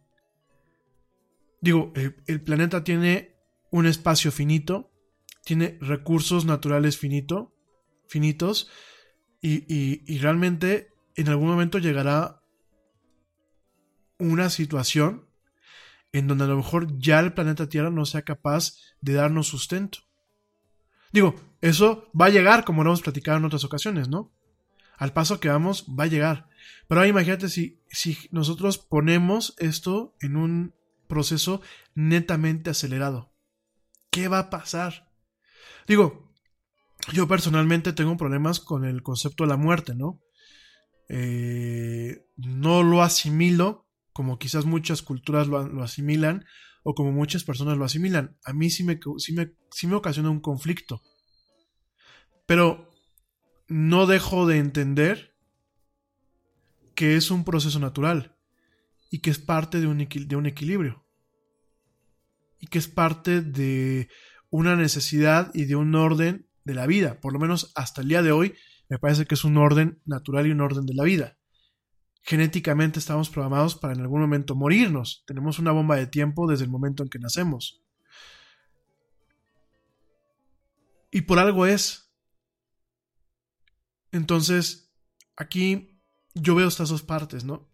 [1.62, 3.34] Digo, el, el planeta tiene
[3.70, 4.92] un espacio finito,
[5.42, 7.54] tiene recursos naturales finito,
[8.08, 8.68] finitos,
[9.40, 9.64] y,
[10.06, 12.42] y realmente en algún momento llegará
[14.18, 15.26] una situación
[16.12, 20.00] en donde a lo mejor ya el planeta Tierra no sea capaz de darnos sustento.
[21.12, 21.34] Digo,
[21.64, 24.30] eso va a llegar, como lo hemos platicado en otras ocasiones, ¿no?
[24.98, 26.50] Al paso que vamos, va a llegar.
[26.86, 30.74] Pero ahora imagínate si, si nosotros ponemos esto en un
[31.08, 31.62] proceso
[31.94, 33.32] netamente acelerado.
[34.10, 35.10] ¿Qué va a pasar?
[35.86, 36.34] Digo,
[37.14, 40.20] yo personalmente tengo problemas con el concepto de la muerte, ¿no?
[41.08, 46.44] Eh, no lo asimilo como quizás muchas culturas lo, lo, asimilan
[46.82, 48.36] o como muchas personas lo asimilan.
[48.44, 51.00] A mí sí me, sí me, sí me ocasiona un conflicto.
[52.46, 52.90] Pero
[53.68, 55.34] no dejo de entender
[56.94, 58.36] que es un proceso natural
[59.10, 61.04] y que es parte de un, equilibrio
[62.58, 64.08] y que es parte de
[64.50, 68.22] una necesidad y de un orden de la vida, por lo menos hasta el día
[68.22, 68.54] de hoy,
[68.88, 71.38] me parece que es un orden natural y un orden de la vida.
[72.22, 75.24] Genéticamente estamos programados para en algún momento morirnos.
[75.26, 77.82] Tenemos una bomba de tiempo desde el momento en que nacemos.
[81.10, 82.03] Y por algo es.
[84.14, 84.94] Entonces,
[85.36, 86.00] aquí
[86.34, 87.68] yo veo estas dos partes, ¿no?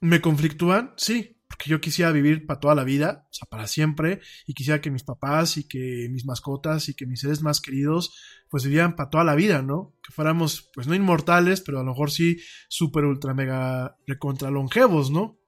[0.00, 0.94] ¿Me conflictúan?
[0.96, 4.80] Sí, porque yo quisiera vivir para toda la vida, o sea, para siempre, y quisiera
[4.80, 8.14] que mis papás y que mis mascotas y que mis seres más queridos
[8.48, 9.94] pues vivieran para toda la vida, ¿no?
[10.02, 12.38] Que fuéramos, pues no inmortales, pero a lo mejor sí
[12.70, 15.38] súper, ultra, mega, recontra longevos, ¿no?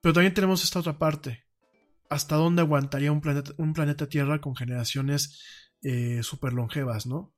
[0.00, 1.44] Pero también tenemos esta otra parte.
[2.08, 7.32] ¿Hasta dónde aguantaría un planeta, un planeta Tierra con generaciones eh, súper longevas, ¿no?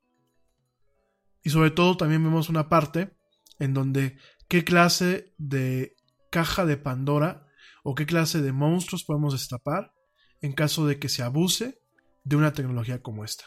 [1.43, 3.17] Y sobre todo también vemos una parte
[3.59, 5.97] en donde qué clase de
[6.31, 7.47] caja de Pandora
[7.83, 9.93] o qué clase de monstruos podemos destapar
[10.41, 11.81] en caso de que se abuse
[12.25, 13.45] de una tecnología como esta.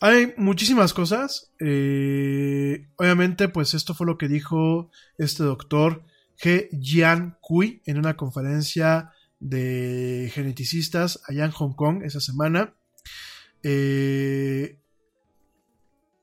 [0.00, 1.52] Hay muchísimas cosas.
[1.60, 6.04] Eh, obviamente, pues esto fue lo que dijo este doctor
[6.42, 12.74] He Jian Kui en una conferencia de geneticistas allá en Hong Kong esa semana.
[13.64, 14.78] Eh,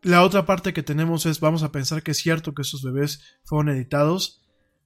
[0.02, 3.22] la otra parte que tenemos es, vamos a pensar que es cierto que esos bebés
[3.44, 4.42] fueron editados.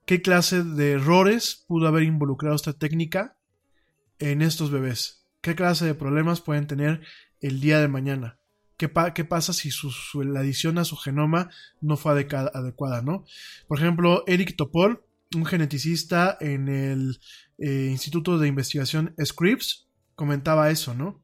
[0.05, 3.37] ¿Qué clase de errores pudo haber involucrado esta técnica
[4.17, 5.27] en estos bebés?
[5.41, 7.01] ¿Qué clase de problemas pueden tener
[7.39, 8.39] el día de mañana?
[8.77, 11.51] ¿Qué, qué pasa si su, su, la adición a su genoma
[11.81, 13.25] no fue adecuada, ¿no?
[13.67, 15.05] Por ejemplo, Eric Topol,
[15.35, 17.19] un geneticista en el
[17.57, 21.23] eh, Instituto de Investigación Scripps, comentaba eso, ¿no?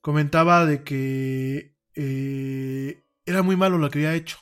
[0.00, 4.38] Comentaba de que eh, era muy malo lo que había hecho.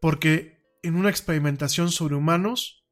[0.00, 2.84] Porque en una experimentación sobre humanos,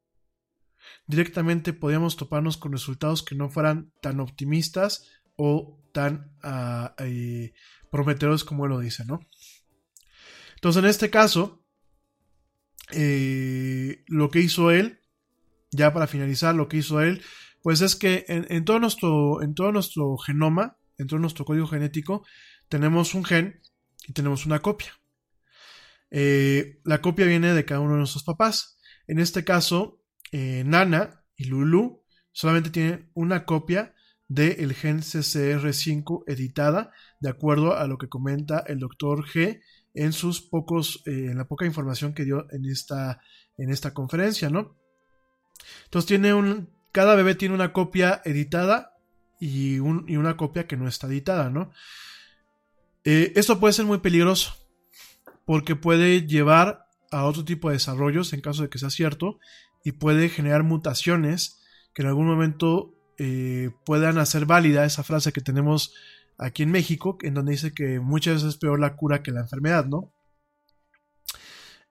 [1.07, 5.07] directamente podíamos toparnos con resultados que no fueran tan optimistas
[5.37, 7.53] o tan uh, eh,
[7.91, 9.21] prometedores como él lo dice, ¿no?
[10.55, 11.67] Entonces, en este caso,
[12.89, 15.02] lo que hizo él,
[15.73, 17.23] ya para finalizar, lo que hizo él,
[17.63, 22.25] pues es que en, todo nuestro, en todo nuestro genoma, en todo nuestro código genético,
[22.69, 23.61] tenemos un gen
[24.07, 24.93] y tenemos una copia.
[26.11, 28.79] Eh, la copia viene de cada uno de nuestros papás.
[29.07, 30.01] En este caso,
[30.31, 33.95] eh, Nana y Lulu solamente tienen una copia
[34.29, 36.91] del gen CCR5 editada,
[37.21, 39.61] de acuerdo a lo que comenta el doctor G
[39.95, 43.21] en sus pocos, eh, en la poca información que dio en esta,
[43.59, 44.82] en esta conferencia, ¿no?
[45.85, 48.97] Entonces tiene un, cada bebé tiene una copia editada
[49.41, 51.71] y, un, y una copia que no está editada, ¿no?
[53.05, 54.55] Eh, esto puede ser muy peligroso
[55.45, 59.39] porque puede llevar a otro tipo de desarrollos en caso de que sea cierto
[59.85, 61.61] y puede generar mutaciones
[61.95, 65.95] que en algún momento eh, puedan hacer válida esa frase que tenemos
[66.39, 69.41] aquí en México, en donde dice que muchas veces es peor la cura que la
[69.41, 70.13] enfermedad, ¿no?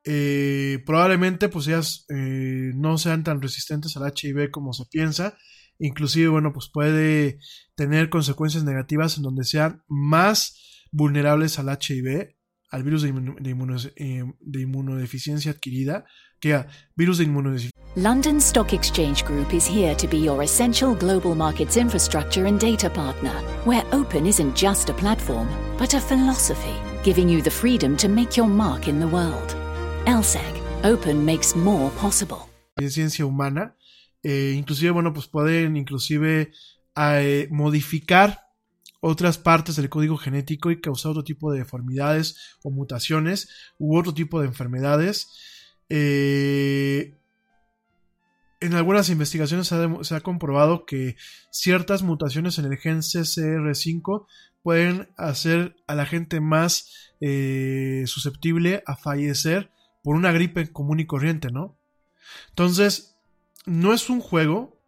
[0.03, 5.37] Eh, probablemente pues ellas eh, no sean tan resistentes al HIV como se piensa,
[5.77, 7.39] inclusive bueno pues puede
[7.75, 12.35] tener consecuencias negativas en donde sean más vulnerables al HIV,
[12.71, 16.05] al virus de, inmuno, de, inmuno, de inmunodeficiencia adquirida,
[16.39, 17.71] que a virus de inmunodeficiencia.
[17.95, 22.89] London Stock Exchange Group is here to be your essential global markets infrastructure and data
[22.89, 23.33] partner,
[23.65, 25.47] where open isn't just a platform,
[25.77, 29.60] but a philosophy, giving you the freedom to make your mark in the world.
[30.07, 30.41] LSEG,
[30.83, 32.37] open makes more possible.
[32.89, 33.75] Ciencia humana,
[34.23, 36.51] eh, inclusive, bueno, pues pueden inclusive
[36.95, 38.47] eh, modificar
[38.99, 44.13] otras partes del código genético y causar otro tipo de deformidades o mutaciones u otro
[44.13, 45.29] tipo de enfermedades.
[45.89, 47.13] Eh,
[48.59, 51.15] en algunas investigaciones se ha, se ha, comprobado que
[51.51, 54.25] ciertas mutaciones en el gen CCR5
[54.63, 59.71] pueden hacer a la gente más eh, susceptible a fallecer
[60.01, 61.77] por una gripe común y corriente, ¿no?
[62.49, 63.15] Entonces,
[63.65, 64.81] no es un juego,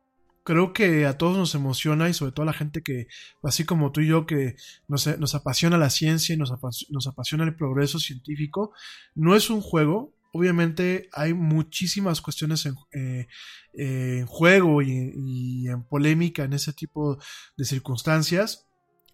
[0.44, 3.08] creo que a todos nos emociona y sobre todo a la gente que,
[3.44, 4.56] así como tú y yo, que
[4.88, 6.52] nos, nos apasiona la ciencia y nos,
[6.90, 8.74] nos, apasiona el progreso científico,
[9.16, 10.14] no es un juego.
[10.36, 13.28] Obviamente hay muchísimas cuestiones en, eh,
[13.74, 17.20] en juego y, y, en polémica en ese tipo
[17.56, 18.68] de circunstancias.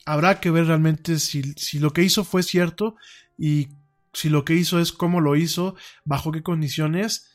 [0.06, 2.96] Habrá que ver realmente si, si lo que hizo fue cierto
[3.38, 3.68] y
[4.14, 5.76] si lo que hizo es cómo lo hizo,
[6.06, 7.32] bajo qué condiciones.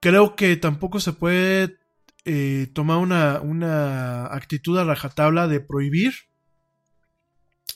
[0.00, 1.78] Creo que tampoco se puede
[2.24, 6.14] eh, tomar una, una actitud a rajatabla de prohibir,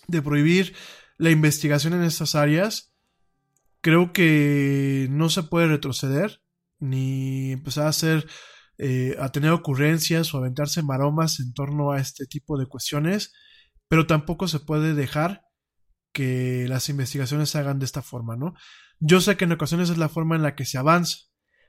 [0.06, 0.74] de prohibir
[1.18, 2.92] la investigación en estas áreas.
[3.80, 6.40] Creo que no se puede retroceder
[6.78, 8.26] ni empezar a hacer,
[8.78, 13.32] eh, a tener ocurrencias o aventarse maromas en torno a este tipo de cuestiones,
[13.88, 15.42] pero tampoco se puede dejar
[16.14, 18.54] que las investigaciones se hagan de esta forma, ¿no?
[19.00, 21.18] Yo sé que en ocasiones es la forma en la que se avanza,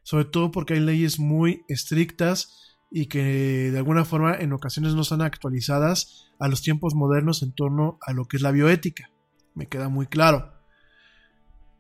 [0.04, 5.02] sobre todo porque hay leyes muy estrictas y que de alguna forma en ocasiones no
[5.02, 9.10] están actualizadas a los tiempos modernos en torno a lo que es la bioética.
[9.56, 10.54] Me queda muy claro.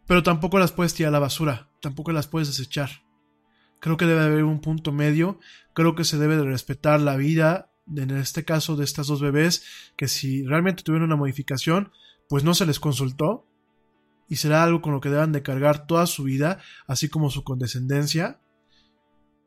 [0.07, 2.89] Pero tampoco las puedes tirar a la basura, tampoco las puedes desechar.
[3.79, 5.39] Creo que debe haber un punto medio,
[5.73, 9.63] creo que se debe de respetar la vida, en este caso de estas dos bebés,
[9.95, 11.91] que si realmente tuvieron una modificación,
[12.29, 13.47] pues no se les consultó,
[14.27, 17.43] y será algo con lo que deban de cargar toda su vida, así como su
[17.43, 18.39] condescendencia.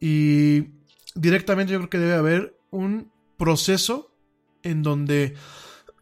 [0.01, 0.69] Y
[1.15, 4.15] directamente yo creo que debe haber un proceso
[4.63, 5.35] en donde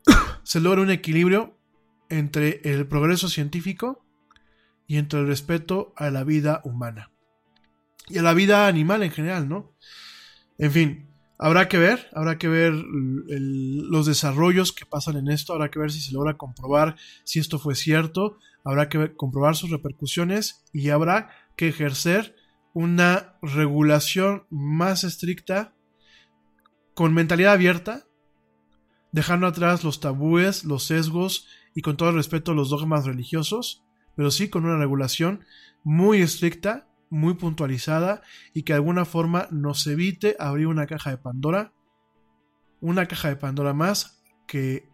[0.42, 1.58] se logra un equilibrio
[2.08, 4.04] entre el progreso científico
[4.86, 7.10] y entre el respeto a la vida humana.
[8.08, 9.74] Y a la vida animal en general, ¿no?
[10.58, 15.70] En fin, habrá que ver, habrá que ver los desarrollos que pasan en esto, habrá
[15.70, 20.64] que ver si se logra comprobar si esto fue cierto, habrá que comprobar sus repercusiones
[20.72, 22.34] y habrá que ejercer
[22.72, 25.74] una regulación más estricta,
[26.94, 28.06] con mentalidad abierta,
[29.12, 33.84] dejando atrás los tabúes, los sesgos y con todo el respeto los dogmas religiosos,
[34.14, 35.44] pero sí con una regulación
[35.84, 38.22] muy estricta, muy puntualizada
[38.52, 41.72] y que de alguna forma nos evite abrir una caja de Pandora,
[42.80, 44.88] una caja de Pandora más que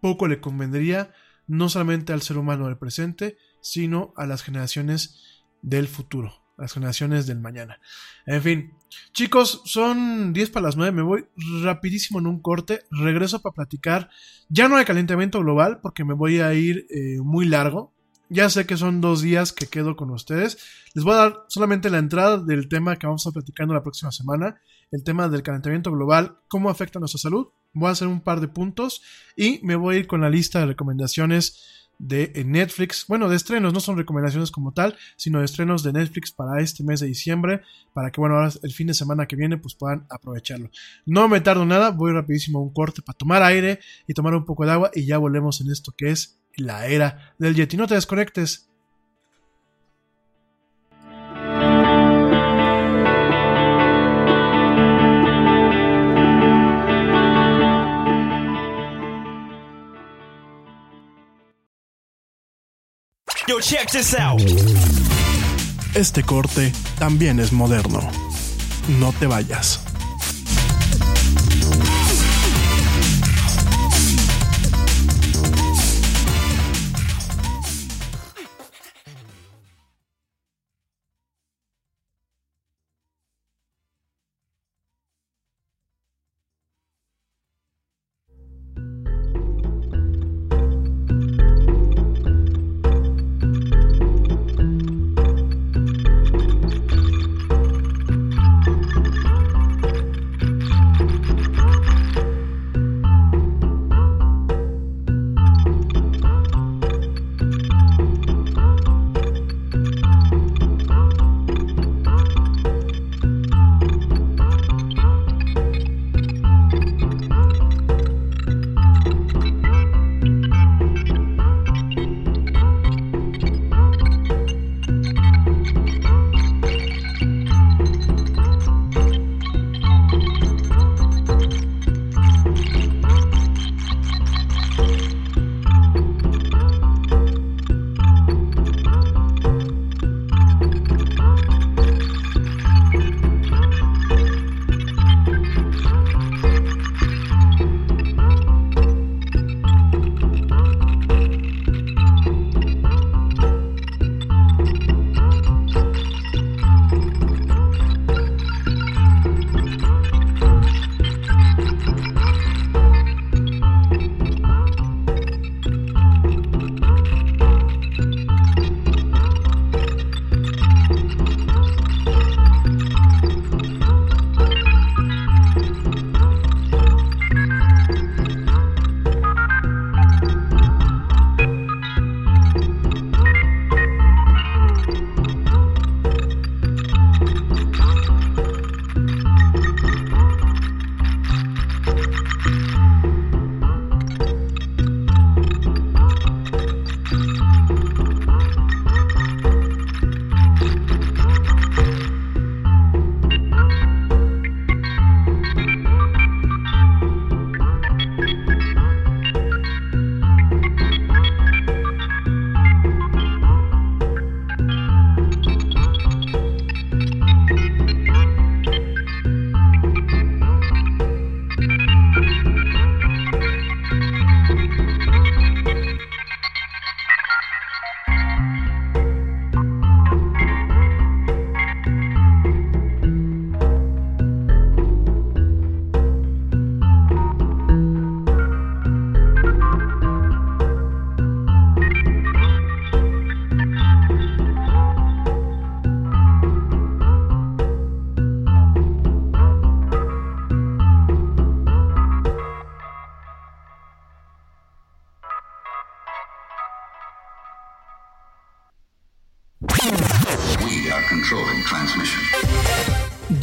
[0.00, 1.12] poco le convendría
[1.46, 7.26] no solamente al ser humano del presente, sino a las generaciones del futuro las generaciones
[7.26, 7.80] del mañana.
[8.26, 8.74] En fin,
[9.12, 11.24] chicos, son 10 para las 9, me voy
[11.62, 14.10] rapidísimo en un corte, regreso para platicar,
[14.48, 17.94] ya no hay calentamiento global porque me voy a ir eh, muy largo,
[18.28, 20.58] ya sé que son dos días que quedo con ustedes,
[20.94, 23.82] les voy a dar solamente la entrada del tema que vamos a estar platicando la
[23.82, 24.60] próxima semana,
[24.90, 28.40] el tema del calentamiento global, cómo afecta a nuestra salud, voy a hacer un par
[28.40, 29.02] de puntos
[29.36, 33.72] y me voy a ir con la lista de recomendaciones de Netflix, bueno, de estrenos,
[33.72, 37.62] no son recomendaciones como tal, sino de estrenos de Netflix para este mes de diciembre,
[37.92, 40.70] para que, bueno, ahora el fin de semana que viene, pues puedan aprovecharlo.
[41.06, 44.44] No me tardo nada, voy rapidísimo a un corte para tomar aire y tomar un
[44.44, 47.76] poco de agua y ya volvemos en esto que es la era del Yeti.
[47.76, 48.68] No te desconectes.
[63.46, 64.42] Yo, check this out.
[65.94, 68.00] Este corte también es moderno.
[69.00, 69.87] No te vayas.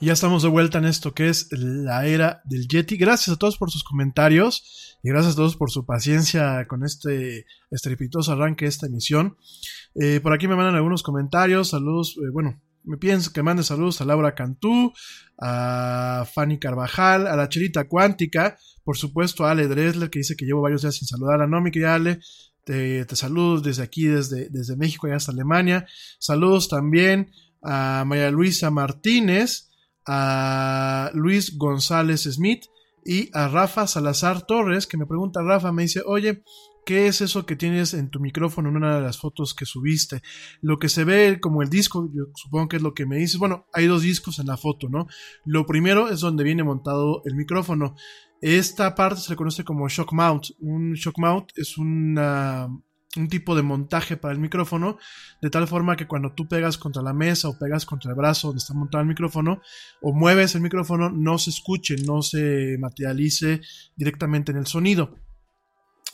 [0.00, 2.96] Ya estamos de vuelta en esto que es la era del Yeti.
[2.96, 7.44] Gracias a todos por sus comentarios y gracias a todos por su paciencia con este
[7.70, 9.36] estrepitoso arranque de esta emisión.
[9.94, 14.00] Eh, por aquí me mandan algunos comentarios, saludos, eh, bueno, me pienso que mande saludos
[14.00, 14.92] a Laura Cantú,
[15.38, 20.46] a Fanny Carvajal, a la Chelita Cuántica, por supuesto a Ale Dresler que dice que
[20.46, 22.20] llevo varios días sin saludar a Nomi, que Ale,
[22.64, 25.86] te, te saludo desde aquí, desde, desde México y hasta Alemania.
[26.18, 27.32] Saludos también
[27.62, 29.69] a María Luisa Martínez,
[30.12, 32.64] a Luis González Smith
[33.04, 36.42] y a Rafa Salazar Torres, que me pregunta Rafa, me dice, oye,
[36.84, 40.20] ¿qué es eso que tienes en tu micrófono en una de las fotos que subiste?
[40.62, 43.38] Lo que se ve como el disco, yo supongo que es lo que me dices,
[43.38, 45.06] bueno, hay dos discos en la foto, ¿no?
[45.44, 47.94] Lo primero es donde viene montado el micrófono.
[48.40, 50.46] Esta parte se le conoce como shock mount.
[50.58, 52.68] Un shock mount es una,
[53.16, 54.98] un tipo de montaje para el micrófono,
[55.40, 58.48] de tal forma que cuando tú pegas contra la mesa o pegas contra el brazo
[58.48, 59.60] donde está montado el micrófono,
[60.00, 63.60] o mueves el micrófono, no se escuche, no se materialice
[63.96, 65.16] directamente en el sonido.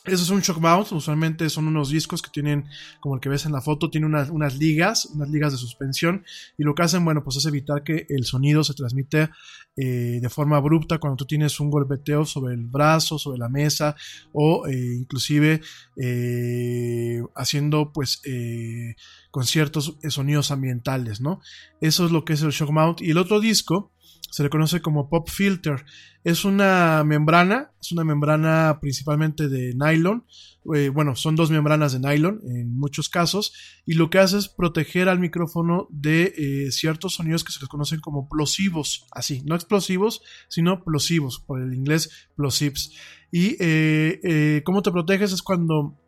[0.07, 2.67] Eso es un shock mount, usualmente son unos discos que tienen,
[3.01, 6.25] como el que ves en la foto, tiene unas, unas, ligas, unas ligas de suspensión,
[6.57, 9.31] y lo que hacen, bueno, pues es evitar que el sonido se transmite
[9.77, 13.97] eh, de forma abrupta cuando tú tienes un golpeteo sobre el brazo, sobre la mesa,
[14.33, 15.61] o eh, inclusive
[16.01, 18.95] eh, haciendo, pues, eh,
[19.31, 21.41] con ciertos sonidos ambientales, ¿no?
[21.81, 23.03] Eso es lo que es el shock mount.
[23.03, 23.93] Y el otro disco,
[24.31, 25.85] se le conoce como pop filter.
[26.23, 30.27] Es una membrana, es una membrana principalmente de nylon.
[30.75, 33.55] Eh, bueno, son dos membranas de nylon en muchos casos.
[33.87, 37.69] Y lo que hace es proteger al micrófono de eh, ciertos sonidos que se les
[37.69, 39.07] conocen como plosivos.
[39.11, 42.93] Así, no explosivos, sino plosivos, por el inglés plosives.
[43.33, 45.99] Y eh, cómo te proteges es cuando,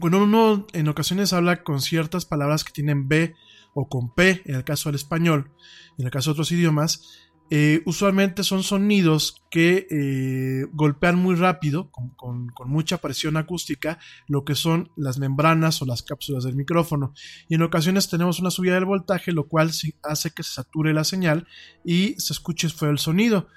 [0.00, 3.34] cuando uno en ocasiones habla con ciertas palabras que tienen B
[3.74, 5.50] o con P, en el caso del español,
[5.98, 7.22] en el caso de otros idiomas,
[7.54, 14.54] eh, usualmente son sonidos que eh, golpean muy rápido, con, mucha presión acústica, lo que
[14.54, 17.12] son las membranas o las cápsulas del micrófono.
[17.50, 19.70] Y en ocasiones tenemos una subida del voltaje, lo cual
[20.02, 21.46] hace que se sature la señal
[21.84, 23.48] y se escuche feo el sonido.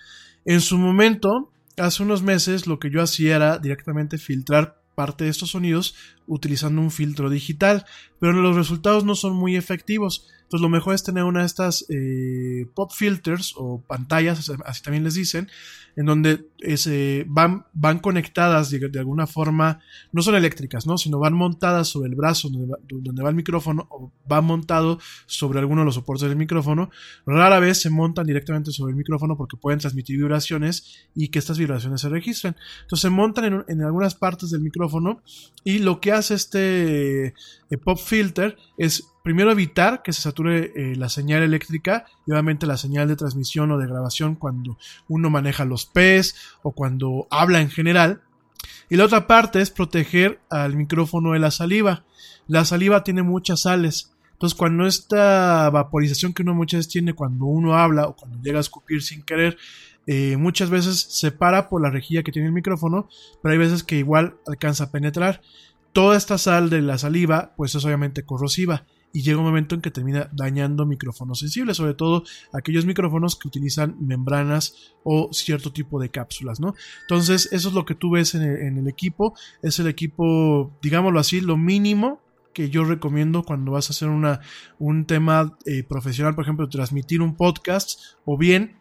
[0.44, 5.30] En su momento, hace unos meses, lo que yo hacía era directamente filtrar parte de
[5.30, 5.96] estos sonidos
[6.26, 7.86] utilizando un filtro digital,
[8.20, 10.28] pero los resultados no son muy efectivos.
[10.46, 15.04] Entonces lo mejor es tener una de estas eh, pop filters o pantallas, así también
[15.04, 15.50] les dicen,
[15.96, 19.80] en donde ese, van, van conectadas de, alguna forma,
[20.12, 20.98] no son eléctricas, ¿no?
[20.98, 25.82] sino van montadas sobre el brazo donde va, el micrófono o va montado sobre alguno
[25.82, 26.90] de los soportes del micrófono.
[27.26, 31.58] Rara vez se montan directamente sobre el micrófono porque pueden transmitir vibraciones y que estas
[31.58, 32.56] vibraciones se registren.
[32.82, 35.22] Entonces se montan en, en algunas partes del micrófono
[35.64, 37.34] y lo que hace este
[37.70, 42.68] eh, pop filter es primero evitar que se sature eh, la señal eléctrica y obviamente
[42.68, 44.78] la señal de transmisión o de grabación cuando
[45.08, 48.22] uno maneja los P's o cuando habla en general.
[48.90, 52.06] Y la otra parte es proteger al micrófono de la saliva.
[52.48, 54.12] La saliva tiene muchas sales.
[54.34, 58.58] Entonces, cuando esta vaporización que uno muchas veces tiene cuando uno habla o cuando llega
[58.58, 59.58] a escupir sin querer,
[60.08, 63.10] eh, muchas veces se para por la rejilla que tiene el micrófono,
[63.42, 65.42] pero hay veces que igual alcanza a penetrar.
[65.96, 69.82] Toda esta sal de la saliva, pues es obviamente corrosiva y llega un momento en
[69.82, 75.98] que termina dañando micrófonos sensibles, sobre todo aquellos micrófonos que utilizan membranas o cierto tipo
[76.02, 76.76] de cápsulas, ¿no?
[77.04, 81.40] Entonces, eso es lo que tú ves en el, equipo, es el equipo, digámoslo así,
[81.40, 82.20] lo mínimo
[82.54, 84.42] que yo recomiendo cuando vas a hacer una,
[84.80, 88.76] un tema eh, profesional, por ejemplo, transmitir un podcast o bien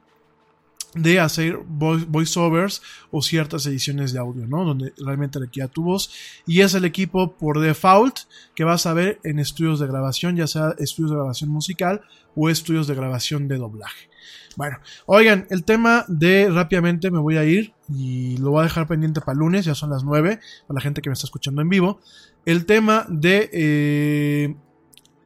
[0.95, 4.65] de hacer voiceovers o ciertas ediciones de audio, ¿no?
[4.65, 6.11] Donde realmente requiera tu voz.
[6.47, 8.21] Y es el equipo por default
[8.55, 12.03] que vas a ver en estudios de grabación, ya sea estudios de grabación musical
[12.35, 14.09] o estudios de grabación de doblaje.
[14.57, 18.87] Bueno, oigan, el tema de rápidamente me voy a ir y lo voy a dejar
[18.87, 21.69] pendiente para lunes, ya son las 9, para la gente que me está escuchando en
[21.69, 22.01] vivo.
[22.45, 24.55] El tema de eh,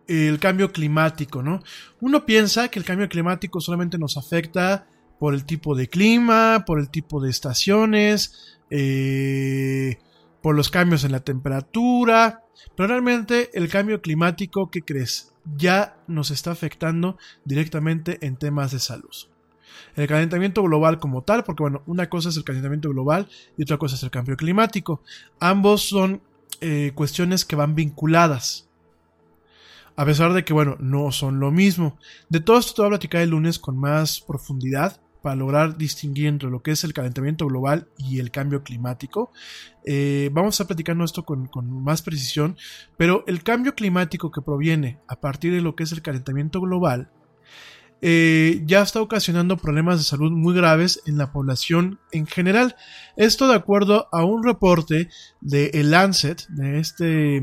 [0.08, 1.62] el cambio climático, ¿no?
[2.00, 4.86] Uno piensa que el cambio climático solamente nos afecta
[5.18, 9.98] por el tipo de clima, por el tipo de estaciones, eh,
[10.42, 12.44] por los cambios en la temperatura,
[12.76, 15.32] pero realmente el cambio climático, ¿qué crees?
[15.56, 19.14] Ya nos está afectando directamente en temas de salud.
[19.96, 23.78] El calentamiento global como tal, porque bueno, una cosa es el calentamiento global y otra
[23.78, 25.02] cosa es el cambio climático.
[25.40, 26.22] Ambos son
[26.60, 28.68] eh, cuestiones que van vinculadas.
[29.96, 31.98] A pesar de que, bueno, no son lo mismo.
[32.28, 36.26] De todo esto te voy a platicar el lunes con más profundidad para lograr distinguir
[36.26, 39.30] entre lo que es el calentamiento global y el cambio climático.
[39.84, 41.50] Eh, vamos a platicando esto con,
[41.82, 42.56] más precisión,
[42.96, 47.10] pero el cambio climático que proviene a partir de lo que es el calentamiento global
[48.00, 52.76] eh, ya está ocasionando problemas de salud muy graves en la población en general.
[53.16, 55.08] Esto de acuerdo a un reporte
[55.40, 57.38] de El Lancet, de este,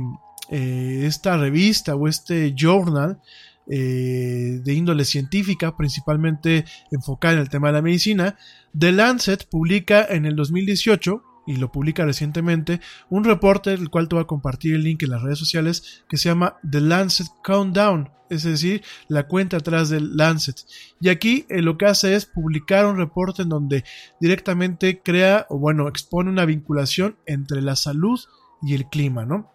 [0.50, 3.20] eh, esta revista o este journal,
[3.68, 8.38] eh, de índole científica, principalmente enfocada en el tema de la medicina,
[8.78, 14.16] The Lancet publica en el 2018 y lo publica recientemente, un reporte del cual te
[14.16, 18.10] voy a compartir el link en las redes sociales que se llama The Lancet Countdown,
[18.30, 20.56] es decir, la cuenta atrás del Lancet.
[21.00, 23.84] Y aquí eh, lo que hace es publicar un reporte en donde
[24.20, 28.20] directamente crea o bueno, expone una vinculación entre la salud
[28.62, 29.55] y el clima, ¿no?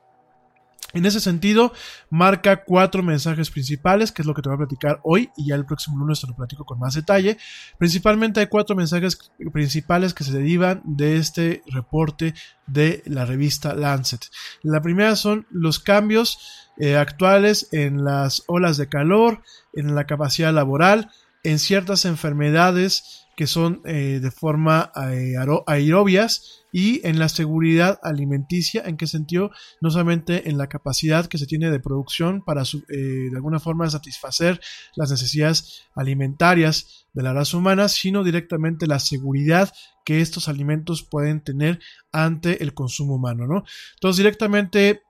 [0.92, 1.72] En ese sentido,
[2.10, 5.54] marca cuatro mensajes principales, que es lo que te voy a platicar hoy y ya
[5.54, 7.38] el próximo lunes te lo platico con más detalle.
[7.78, 12.34] Principalmente hay cuatro mensajes principales que se derivan de este reporte
[12.66, 14.26] de la revista Lancet.
[14.62, 19.42] La primera son los cambios eh, actuales en las olas de calor,
[19.74, 21.10] en la capacidad laboral,
[21.42, 24.92] en ciertas enfermedades que son eh, de forma
[25.66, 29.50] aerobias y en la seguridad alimenticia, en qué sentido,
[29.80, 32.96] no solamente en la capacidad que se tiene de producción para eh,
[33.30, 34.60] de alguna forma satisfacer
[34.94, 39.72] las necesidades alimentarias de la raza humana, sino directamente la seguridad
[40.04, 41.80] que estos alimentos pueden tener
[42.12, 43.64] ante el consumo humano, ¿no?
[43.94, 45.00] Entonces directamente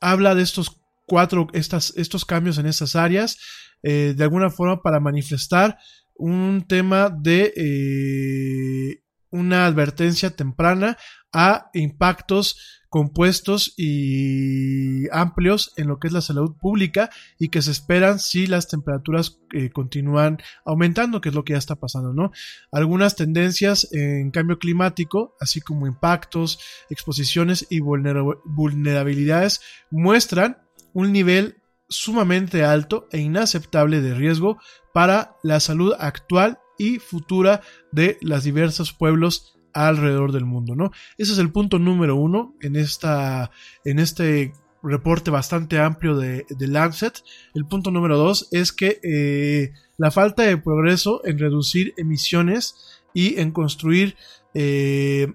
[0.00, 3.38] habla de estos cuatro, estas, estos cambios en esas áreas,
[3.82, 5.76] eh, de alguna forma para manifestar
[6.20, 10.96] un tema de eh, una advertencia temprana
[11.32, 17.70] a impactos compuestos y amplios en lo que es la salud pública y que se
[17.70, 22.32] esperan si las temperaturas eh, continúan aumentando, que es lo que ya está pasando, ¿no?
[22.72, 26.58] Algunas tendencias en cambio climático, así como impactos,
[26.90, 29.60] exposiciones y vulnerabilidades
[29.90, 30.58] muestran
[30.92, 31.59] un nivel
[31.90, 34.58] sumamente alto e inaceptable de riesgo
[34.94, 37.60] para la salud actual y futura
[37.92, 40.90] de los diversos pueblos alrededor del mundo, ¿no?
[41.18, 43.50] Ese es el punto número uno en, esta,
[43.84, 44.52] en este
[44.82, 47.22] reporte bastante amplio de, Lancet.
[47.54, 53.38] El punto número dos es que eh, la falta de progreso en reducir emisiones y
[53.40, 54.16] en construir
[54.54, 55.32] eh,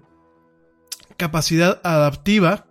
[1.16, 2.66] capacidad adaptiva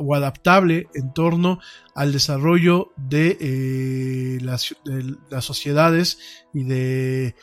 [0.00, 1.60] o adaptable en torno
[1.94, 4.74] al desarrollo de, eh, las,
[5.40, 6.18] sociedades
[6.52, 7.34] y de eh,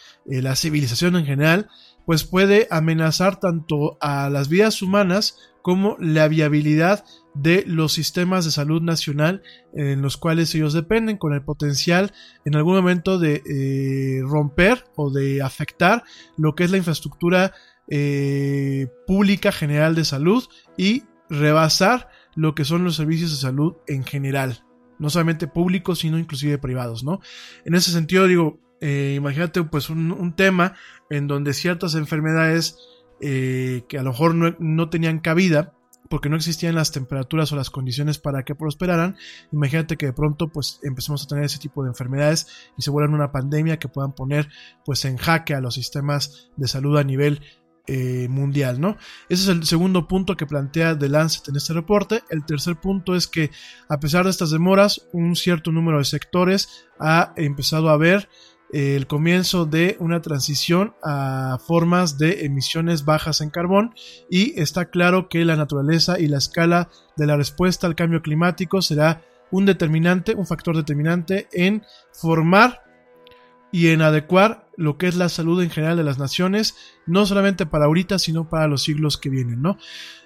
[0.41, 1.69] la civilización en general,
[2.05, 8.51] pues puede amenazar tanto a las vidas humanas como la viabilidad de los sistemas de
[8.51, 9.41] salud nacional
[9.73, 12.11] en los cuales ellos dependen, con el potencial
[12.45, 16.03] en algún momento de eh, romper o de afectar
[16.37, 17.53] lo que es la infraestructura
[17.87, 20.43] eh, pública general de salud
[20.77, 24.63] y rebasar lo que son los servicios de salud en general,
[24.99, 27.19] no solamente públicos, sino inclusive privados, ¿no?
[27.65, 30.75] En ese sentido, digo, eh, imagínate pues un, tema
[31.09, 32.77] en donde ciertas enfermedades
[33.21, 35.73] eh, que a lo mejor no, tenían cabida,
[36.09, 39.15] porque no existían las temperaturas o las condiciones para que prosperaran,
[39.51, 42.47] imagínate que de pronto pues empecemos a tener ese tipo de enfermedades
[42.77, 44.49] y se vuelvan una pandemia que puedan poner
[44.85, 47.41] pues en jaque a los sistemas de salud a nivel
[47.85, 48.95] eh, mundial, ¿no?
[49.27, 52.23] Ese es el segundo punto que plantea The Lancet en este reporte.
[52.29, 53.51] El tercer punto es que,
[53.89, 58.29] a pesar de estas demoras, un cierto número de sectores ha empezado a ver
[58.71, 63.93] eh, el comienzo de una transición a formas de emisiones bajas en carbón
[64.31, 68.81] y está claro que la naturaleza y la escala de la respuesta al cambio climático
[68.81, 71.83] será un determinante, un factor determinante en
[72.13, 72.81] formar
[73.71, 76.75] y en adecuar lo que es la salud en general de las naciones,
[77.05, 79.77] no solamente para ahorita, sino para los siglos que vienen, ¿no?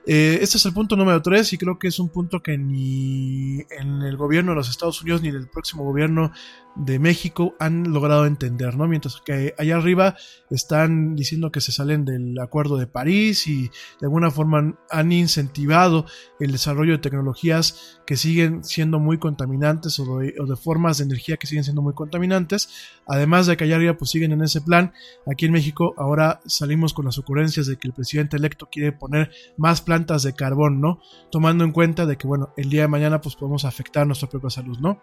[0.09, 3.59] Eh, este es el punto número 3 y creo que es un punto que ni
[3.69, 6.31] en el gobierno de los Estados Unidos ni en el próximo gobierno
[6.77, 8.87] de México han logrado entender, ¿no?
[8.87, 10.15] Mientras que allá arriba
[10.49, 13.63] están diciendo que se salen del Acuerdo de París y
[13.99, 16.05] de alguna forma han incentivado
[16.39, 21.05] el desarrollo de tecnologías que siguen siendo muy contaminantes o de, o de formas de
[21.05, 22.69] energía que siguen siendo muy contaminantes.
[23.07, 24.93] Además de que allá arriba pues siguen en ese plan,
[25.29, 29.31] aquí en México ahora salimos con las ocurrencias de que el presidente electo quiere poner
[29.57, 30.99] más planes de carbón, ¿no?
[31.31, 34.49] Tomando en cuenta de que, bueno, el día de mañana pues podemos afectar nuestra propia
[34.49, 35.01] salud, ¿no?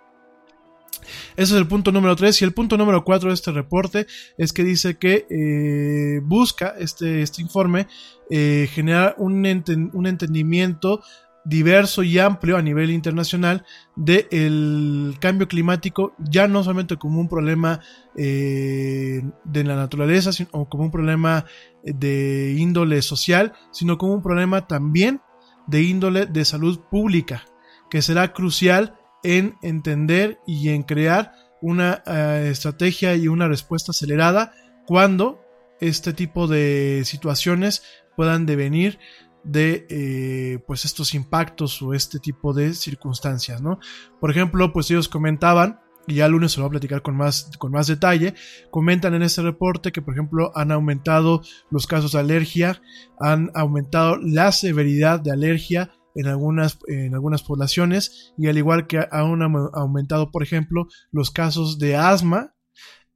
[1.37, 4.07] Ese es el punto número 3 y el punto número 4 de este reporte
[4.39, 7.89] es que dice que eh, busca este, este informe
[8.31, 9.45] eh, generar un,
[9.93, 11.03] un entendimiento
[11.45, 13.65] diverso y amplio a nivel internacional
[13.97, 17.81] del cambio climático, ya no solamente como un problema
[18.17, 21.45] eh, de la naturaleza o como un problema
[21.83, 25.21] de índole social, sino como un problema también
[25.67, 27.45] de índole de salud pública,
[27.91, 34.53] que será crucial en entender y en crear una eh, estrategia y una respuesta acelerada
[34.87, 35.41] cuando
[35.81, 37.83] este tipo de situaciones
[38.17, 38.99] puedan devenir
[39.45, 43.79] de eh, pues estos impactos o este tipo de circunstancias, ¿no?
[44.21, 47.17] Por ejemplo, pues ellos comentaban y ya el lunes se lo voy a platicar con
[47.17, 48.35] más, con más detalle,
[48.71, 52.83] comentan en este reporte que, por ejemplo, han aumentado los casos de alergia,
[53.19, 58.99] han aumentado la severidad de alergia en algunas, en algunas poblaciones y al igual que
[58.99, 62.54] han aumentado, por ejemplo, los casos de asma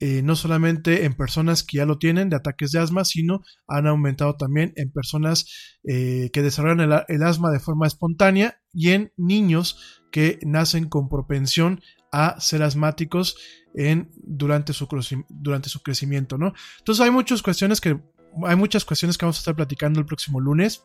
[0.01, 3.89] eh, no solamente en personas que ya lo tienen de ataques de asma, sino han
[3.89, 10.03] aumentado también en personas eh, que desarrollan el, asma de forma espontánea y en niños
[10.13, 11.81] que nacen con propensión
[12.13, 13.37] a ser asmáticos
[13.75, 16.53] en, durante, su, crecimiento, ¿no?
[16.79, 18.01] Entonces hay muchas cuestiones que
[18.47, 20.85] hay muchas cuestiones que vamos a estar platicando el próximo lunes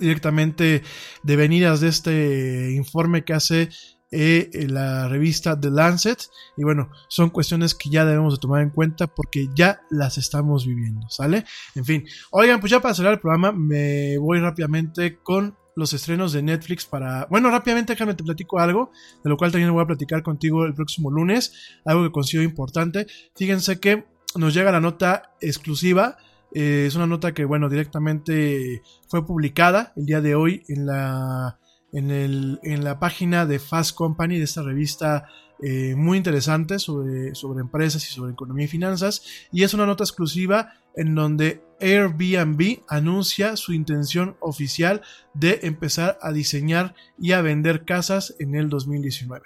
[0.00, 0.82] directamente
[1.22, 3.68] devenidas de este informe que hace
[4.16, 6.30] eh, la revista The Lancet.
[6.56, 10.66] Y bueno, son cuestiones que ya debemos de tomar en cuenta porque ya las estamos
[10.66, 11.44] viviendo, ¿sale?
[11.74, 16.32] En fin, oigan, pues ya para cerrar el programa me voy rápidamente con los estrenos
[16.32, 17.26] de Netflix para...
[17.28, 18.92] Bueno, rápidamente déjame te platico algo,
[19.24, 21.52] de lo cual también voy a platicar contigo el próximo lunes,
[21.84, 23.08] algo que considero importante.
[23.34, 24.04] Fíjense que
[24.36, 26.18] nos llega la nota exclusiva.
[26.54, 31.58] Eh, es una nota que, bueno, directamente fue publicada el día de hoy en la
[31.94, 35.26] en, el, en la página de Fast Company, de esta revista
[35.62, 39.22] eh, muy interesante sobre, sobre empresas y sobre economía y finanzas.
[39.52, 45.02] Y es una nota exclusiva en donde Airbnb anuncia su intención oficial
[45.32, 49.44] de empezar a diseñar y a vender casas en el 2019.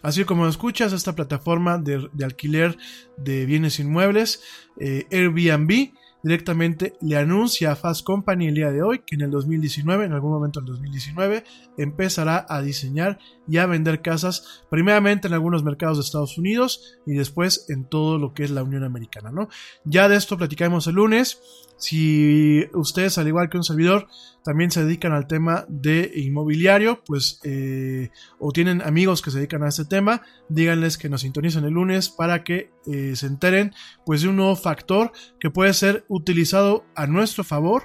[0.00, 2.78] Así como escuchas, esta plataforma de, alquiler
[3.16, 4.42] de bienes inmuebles,
[4.80, 5.92] eh, Airbnb,
[6.22, 10.12] directamente le anuncia a Fast Company el día de hoy que en el 2019, en
[10.12, 11.44] algún momento del 2019,
[11.76, 13.18] empezará a diseñar
[13.48, 18.18] y a vender casas, primeramente en algunos mercados de Estados Unidos y después en todo
[18.18, 19.48] lo que es la Unión Americana, ¿no?
[19.84, 21.40] Ya de esto platicamos el lunes.
[21.78, 24.08] Si ustedes, al igual que un servidor,
[24.44, 29.62] también se dedican al tema de inmobiliario, pues, eh, o tienen amigos que se dedican
[29.62, 33.72] a este tema, díganles que nos sintonicen el lunes para que eh, se enteren,
[34.04, 37.84] pues, de un nuevo factor que puede ser utilizado a nuestro favor,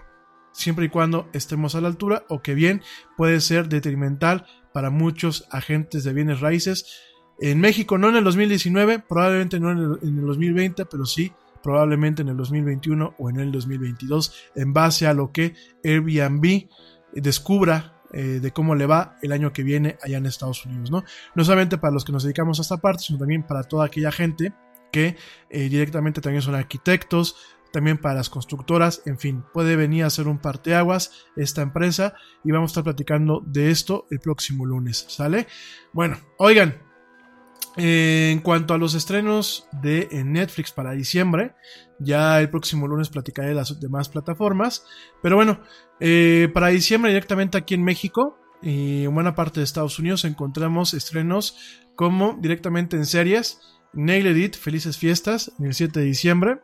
[0.52, 2.82] siempre y cuando estemos a la altura, o que bien
[3.18, 6.86] puede ser detrimental para muchos agentes de bienes raíces.
[7.40, 11.34] En México, no en el 2019, probablemente no en el, en el 2020, pero sí
[11.64, 16.68] probablemente en el 2021 o en el 2022, en base a lo que Airbnb
[17.14, 21.04] descubra eh, de cómo le va el año que viene allá en Estados Unidos, ¿no?
[21.34, 24.12] No solamente para los que nos dedicamos a esta parte, sino también para toda aquella
[24.12, 24.54] gente
[24.94, 25.18] que
[25.50, 27.36] eh, directamente también son arquitectos,
[27.74, 32.14] también para las constructoras, en fin, puede venir a ser un parteaguas esta empresa
[32.44, 35.48] y vamos a estar platicando de esto el próximo lunes, ¿sale?
[35.92, 36.78] Bueno, oigan,
[37.76, 41.56] en cuanto a los estrenos de Netflix para diciembre,
[42.00, 44.86] ya el próximo lunes platicaré de las demás plataformas.
[45.24, 45.60] Pero bueno,
[46.00, 50.94] eh, para diciembre directamente aquí en México y en buena parte de Estados Unidos encontramos
[50.94, 53.60] estrenos como directamente en series.
[53.94, 56.60] Nail Edit, Felices Fiestas, el 7 de diciembre.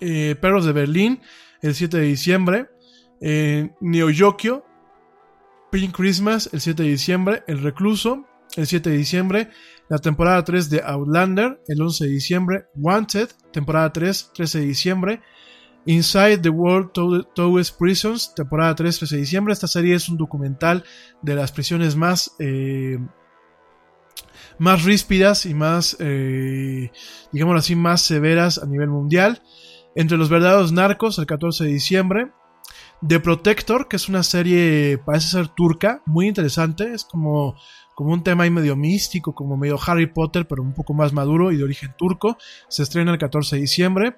[0.00, 1.20] Eh, Perros de Berlín,
[1.62, 2.66] el 7 de diciembre.
[3.20, 4.64] Eh, Neo Yokio,
[5.70, 7.42] Pink Christmas, el 7 de diciembre.
[7.46, 8.26] El Recluso,
[8.56, 9.50] el 7 de diciembre.
[9.88, 12.64] La temporada 3 de Outlander, el 11 de diciembre.
[12.74, 15.20] Wanted, temporada 3, 13 de diciembre.
[15.86, 16.90] Inside the World
[17.34, 19.52] Towers Prisons, temporada 3, 13 de diciembre.
[19.52, 20.84] Esta serie es un documental
[21.22, 22.98] de las prisiones más, eh,
[24.58, 26.90] más ríspidas y más, eh,
[27.32, 29.42] digámoslo así, más severas a nivel mundial.
[29.94, 32.32] Entre los verdaderos narcos, el 14 de diciembre.
[33.06, 36.92] The Protector, que es una serie, parece ser turca, muy interesante.
[36.92, 37.56] Es como,
[37.94, 41.52] como un tema ahí medio místico, como medio Harry Potter, pero un poco más maduro
[41.52, 42.36] y de origen turco.
[42.68, 44.16] Se estrena el 14 de diciembre.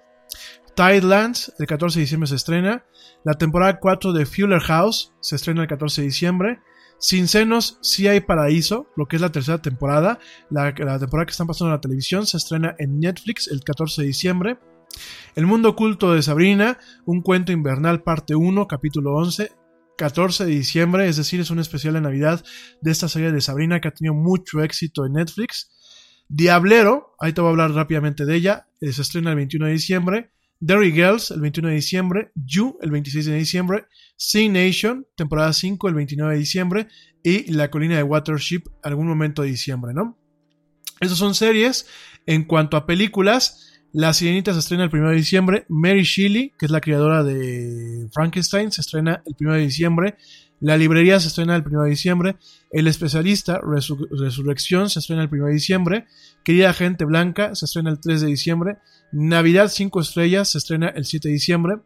[0.74, 2.84] Tidelands, el 14 de diciembre se estrena.
[3.24, 6.60] La temporada 4 de Fuller House se estrena el 14 de diciembre.
[6.98, 10.18] Sin senos, sí hay paraíso, lo que es la tercera temporada.
[10.50, 14.08] La, temporada que están pasando en la televisión se estrena en Netflix el 14 de
[14.08, 14.58] diciembre.
[15.36, 19.52] El mundo oculto de Sabrina, un cuento invernal parte 1, capítulo 11,
[19.96, 22.44] 14 de diciembre, es decir, es un especial de Navidad
[22.80, 25.70] de esta serie de Sabrina que ha tenido mucho éxito en Netflix.
[26.28, 29.72] Diablero, ahí te voy a hablar rápidamente de ella, eh, se estrena el 21 de
[29.72, 30.32] diciembre.
[30.60, 32.32] Derry Girls, el 21 de diciembre.
[32.34, 33.84] You, el 26 de diciembre.
[34.16, 36.88] Sea Nation, temporada 5, el 29 de diciembre.
[37.22, 40.18] Y La colina de Watership, algún momento de diciembre, ¿no?
[41.00, 41.86] Esas son series.
[42.26, 45.64] En cuanto a películas, La Sirenita se estrena el 1 de diciembre.
[45.68, 50.16] Mary Shelley, que es la creadora de Frankenstein, se estrena el 1 de diciembre.
[50.60, 52.36] La librería se estrena el 1 de diciembre.
[52.70, 56.06] El especialista, Resur Resurrección, se estrena el 1 de diciembre.
[56.44, 58.78] Querida Gente Blanca, se estrena el 3 de diciembre.
[59.12, 61.76] Navidad 5 estrellas, se estrena el 7 de diciembre.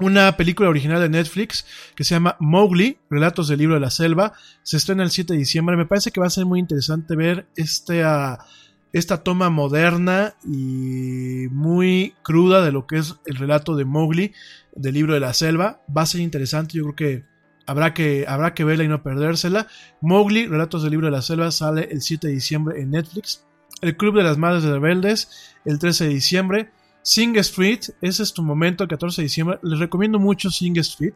[0.00, 4.32] Una película original de Netflix que se llama Mowgli, Relatos del Libro de la Selva,
[4.62, 5.76] se estrena el 7 de diciembre.
[5.76, 8.46] Me parece que va a ser muy interesante ver esta,
[8.92, 14.32] esta toma moderna y muy cruda de lo que es el relato de Mowgli
[14.74, 15.82] del Libro de la Selva.
[15.94, 17.30] Va a ser interesante, yo creo que
[17.70, 19.68] habrá que, habrá que verla y no perdérsela.
[20.00, 23.46] Mowgli, Relatos del Libro de la Selva, sale el 7 de diciembre en Netflix.
[23.80, 26.70] El Club de las Madres Rebeldes, el 13 de diciembre.
[27.02, 29.58] Sing Street, ese es tu momento, el 14 de diciembre.
[29.62, 31.14] Les recomiendo mucho Sing Street.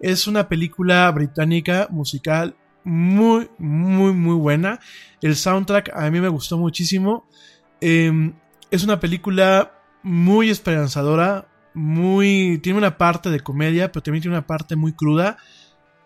[0.00, 4.80] Es una película británica musical muy, muy, muy buena.
[5.20, 7.28] El soundtrack a mí me gustó muchísimo.
[7.82, 8.32] Eh,
[8.70, 12.58] es una película muy esperanzadora, muy...
[12.62, 15.36] Tiene una parte de comedia, pero también tiene una parte muy cruda.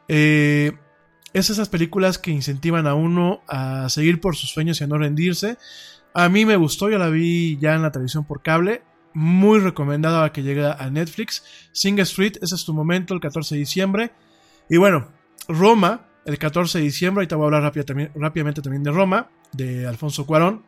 [0.08, 0.72] Eh,
[1.32, 4.98] es esas películas que incentivan a uno a seguir por sus sueños y a no
[4.98, 5.58] rendirse.
[6.14, 8.82] A mí me gustó, yo la vi ya en la televisión por cable.
[9.14, 11.44] Muy recomendado a que llegue a Netflix.
[11.72, 14.12] Sing Street, ese es tu momento, el 14 de diciembre.
[14.68, 15.08] Y bueno,
[15.48, 17.22] Roma, el 14 de diciembre.
[17.22, 17.72] Ahorita voy a hablar
[18.14, 20.64] rápidamente también de Roma, de Alfonso Cuarón.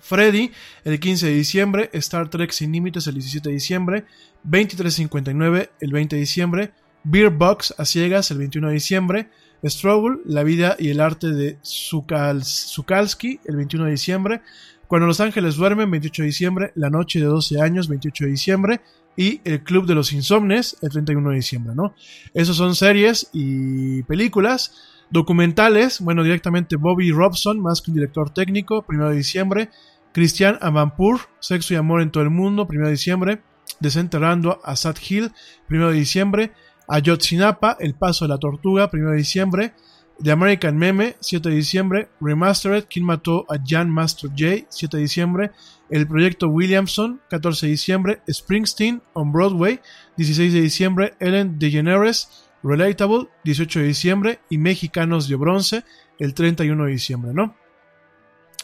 [0.00, 0.50] Freddy,
[0.84, 1.90] el 15 de diciembre.
[1.92, 4.04] Star Trek Sin Límites, el 17 de diciembre.
[4.44, 6.72] 2359, el 20 de diciembre.
[7.04, 9.28] Beer Box a ciegas, el 21 de diciembre.
[9.64, 14.40] Struggle, La vida y el arte de Zukalski, el 21 de diciembre.
[14.86, 16.72] Cuando los ángeles duermen, 28 de diciembre.
[16.74, 18.80] La noche de 12 años, 28 de diciembre.
[19.16, 21.94] Y El Club de los Insomnes, el 31 de diciembre, ¿no?
[22.32, 24.72] Esos son series y películas.
[25.10, 29.70] Documentales, bueno, directamente Bobby Robson, más que un director técnico, 1 de diciembre.
[30.12, 33.42] Christian Amanpour, Sexo y Amor en todo el mundo, 1 de diciembre.
[33.80, 35.32] Desenterrando a Sad Hill,
[35.68, 36.52] 1 de diciembre.
[36.90, 39.72] Ayotzinapa, El Paso de la Tortuga, 1 de diciembre.
[40.22, 42.08] The American Meme, 7 de diciembre.
[42.20, 44.66] Remastered, ¿Quién mató a Jan Master J?
[44.68, 45.50] 7 de diciembre.
[45.88, 48.22] El Proyecto Williamson, 14 de diciembre.
[48.28, 49.80] Springsteen, on Broadway,
[50.16, 51.14] 16 de diciembre.
[51.20, 54.40] Ellen DeGeneres, Relatable, 18 de diciembre.
[54.50, 55.84] Y Mexicanos de Bronce,
[56.18, 57.54] el 31 de diciembre, ¿no?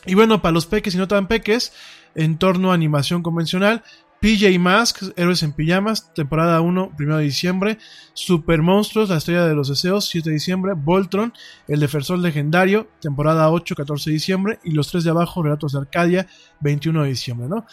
[0.05, 1.73] Y bueno, para los peques y no tan peques,
[2.15, 3.83] en torno a animación convencional,
[4.21, 7.79] PJ Masks, Héroes en Pijamas, temporada 1, 1 de diciembre.
[8.15, 10.73] Super Monstruos, La Estrella de los Deseos, 7 de diciembre.
[10.75, 11.33] Voltron,
[11.69, 14.59] El Defensor Legendario, temporada 8, 14 de diciembre.
[14.65, 16.27] Y Los Tres de Abajo, Relatos de Arcadia,
[16.61, 17.67] 21 de diciembre, ¿no?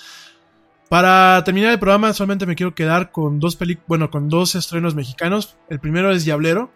[0.89, 3.57] Para terminar el programa, solamente me quiero quedar con dos
[3.87, 5.57] bueno, con dos estrenos mexicanos.
[5.69, 6.71] El primero es Diablero.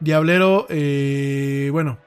[0.00, 1.98] Diablero, eh, bueno,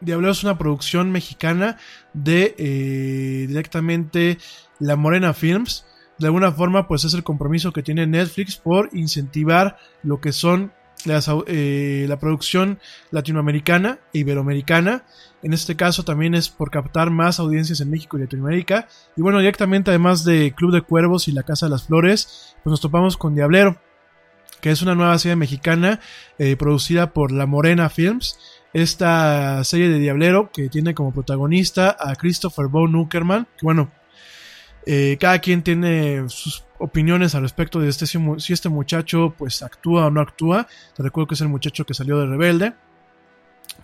[0.00, 1.76] Diablero es una producción mexicana
[2.14, 4.38] de eh, directamente
[4.78, 5.84] La Morena Films
[6.20, 10.72] de alguna forma pues es el compromiso que tiene Netflix por incentivar lo que son
[11.06, 12.78] eh, la producción
[13.10, 15.04] latinoamericana e iberoamericana.
[15.42, 18.86] En este caso también es por captar más audiencias en México y Latinoamérica.
[19.16, 22.70] Y bueno, directamente además de Club de Cuervos y La Casa de las Flores, pues
[22.70, 23.80] nos topamos con Diablero,
[24.60, 26.00] que es una nueva serie mexicana
[26.38, 28.38] eh, producida por La Morena Films.
[28.74, 33.90] Esta serie de Diablero que tiene como protagonista a Christopher Von Uckerman, que bueno,
[34.86, 40.06] eh, cada quien tiene sus opiniones al respecto de este, si este muchacho pues actúa
[40.06, 40.66] o no actúa.
[40.96, 42.72] Te recuerdo que es el muchacho que salió de Rebelde.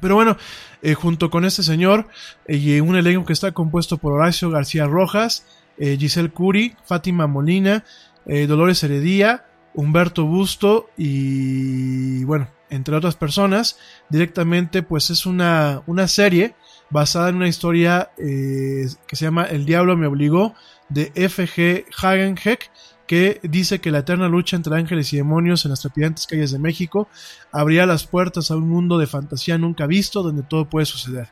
[0.00, 0.36] Pero bueno,
[0.82, 2.08] eh, junto con este señor
[2.46, 5.46] eh, y un elenco que está compuesto por Horacio García Rojas,
[5.78, 7.84] Giselle Curi, Fátima Molina,
[8.24, 9.44] Dolores Heredía,
[9.74, 13.78] Humberto Busto y bueno, entre otras personas.
[14.08, 16.54] Directamente, pues es una, una serie
[16.90, 20.54] basada en una historia eh, que se llama El Diablo me obligó
[20.88, 21.84] de F.G.
[21.96, 22.70] Hagenheck
[23.06, 26.58] que dice que la eterna lucha entre ángeles y demonios en las trepidantes calles de
[26.58, 27.08] México
[27.52, 31.28] abrirá las puertas a un mundo de fantasía nunca visto donde todo puede suceder.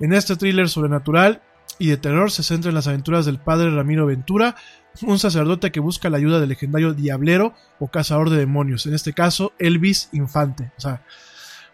[0.00, 1.40] En este thriller sobrenatural
[1.78, 4.56] y de terror se centra en las aventuras del padre Ramiro Ventura,
[5.02, 9.12] un sacerdote que busca la ayuda del legendario diablero o cazador de demonios, en este
[9.12, 10.72] caso Elvis Infante.
[10.76, 11.04] O sea,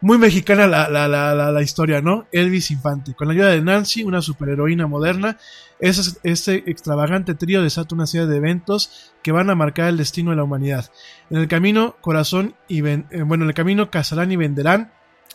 [0.00, 2.26] muy mexicana la, la, la, la, historia, ¿no?
[2.32, 3.14] Elvis Infante.
[3.14, 5.36] Con la ayuda de Nancy, una superheroína moderna,
[5.80, 10.30] ese, este extravagante trío desata una serie de eventos que van a marcar el destino
[10.30, 10.90] de la humanidad.
[11.30, 14.92] En el camino, corazón y eh, bueno, en el camino cazarán y venderán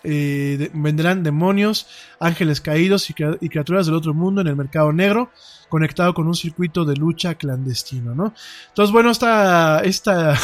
[0.08, 1.88] eh, venderán demonios,
[2.20, 5.32] ángeles caídos y, criaturas del otro mundo en el mercado negro,
[5.68, 8.34] conectado con un circuito de lucha clandestino, ¿no?
[8.68, 10.38] Entonces, bueno, esta, esta,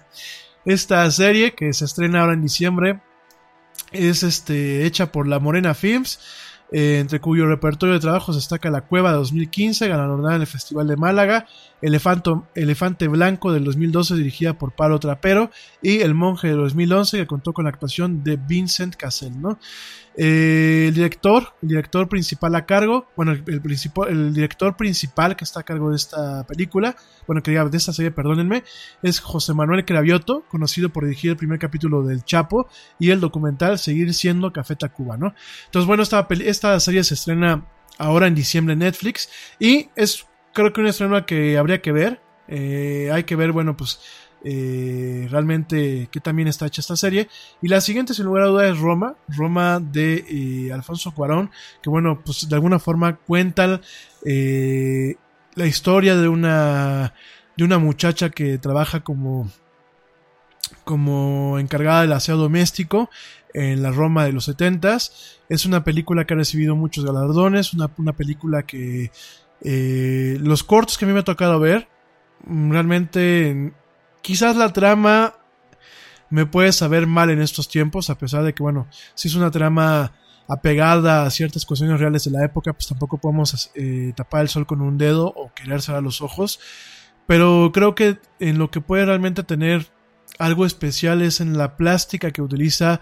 [0.64, 3.00] esta serie que se estrena ahora en diciembre
[3.92, 6.18] es este, hecha por La Morena Films
[6.72, 10.88] eh, entre cuyo repertorio de trabajos destaca La Cueva de 2015, ganadora en el Festival
[10.88, 11.46] de Málaga,
[11.80, 17.26] Elefanto, Elefante Blanco del 2012 dirigida por Pablo Trapero y El Monje de 2011 que
[17.26, 19.58] contó con la actuación de Vincent Cassel, ¿no?
[20.16, 25.60] Eh, el director, el director principal a cargo, bueno, el, el, director principal que está
[25.60, 28.64] a cargo de esta película, bueno, que de esta serie, perdónenme,
[29.02, 32.68] es José Manuel Cravioto, conocido por dirigir el primer capítulo del Chapo
[32.98, 35.34] y el documental Seguir siendo Café Tacuba, ¿no?
[35.66, 37.66] Entonces, bueno, esta, esta serie se estrena
[37.98, 39.28] ahora en diciembre en Netflix
[39.58, 40.26] y es
[40.56, 42.20] creo que una estreno que habría que ver.
[42.48, 44.00] Eh, hay que ver, bueno, pues
[44.48, 47.28] eh, realmente que también está hecha esta serie.
[47.60, 51.50] Y la siguiente, sin lugar a duda, es Roma, Roma de eh, Alfonso Cuarón,
[51.82, 53.80] que bueno, pues de alguna forma cuenta
[54.22, 57.14] la historia de una,
[57.56, 59.50] de una muchacha que trabaja como,
[60.84, 63.10] como encargada del aseo doméstico
[63.56, 64.98] en la Roma de los 70
[65.48, 69.10] Es una película que ha recibido muchos galardones, una, una película que
[69.62, 71.88] eh, los cortos que a mí me ha tocado ver,
[72.44, 73.72] mm, realmente
[74.22, 75.34] quizás la trama
[76.30, 79.50] me puede saber mal en estos tiempos, a pesar de que, bueno, si es una
[79.50, 80.12] trama
[80.48, 84.66] apegada a ciertas cuestiones reales de la época, pues tampoco podemos eh, tapar el sol
[84.66, 86.60] con un dedo o querer cerrar los ojos.
[87.26, 89.88] Pero creo que en lo que puede realmente tener
[90.38, 93.00] algo especial es en la plástica que utiliza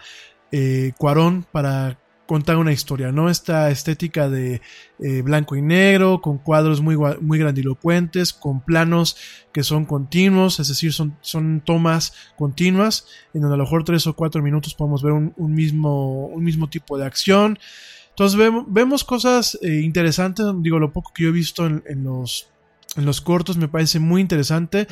[0.52, 3.28] eh, Cuarón para contar una historia, ¿no?
[3.28, 4.62] Esta estética de
[4.98, 9.16] eh, blanco y negro, con cuadros muy, muy grandilocuentes, con planos
[9.52, 14.06] que son continuos, es decir, son, son tomas continuas, en donde a lo mejor tres
[14.06, 17.59] o cuatro minutos podemos ver un, mismo, un mismo tipo de acción.
[18.10, 22.48] Entonces vemos, vemos cosas eh, interesantes, digo, lo poco que yo he visto en, los,
[22.96, 24.86] en los cortos me parece muy interesante.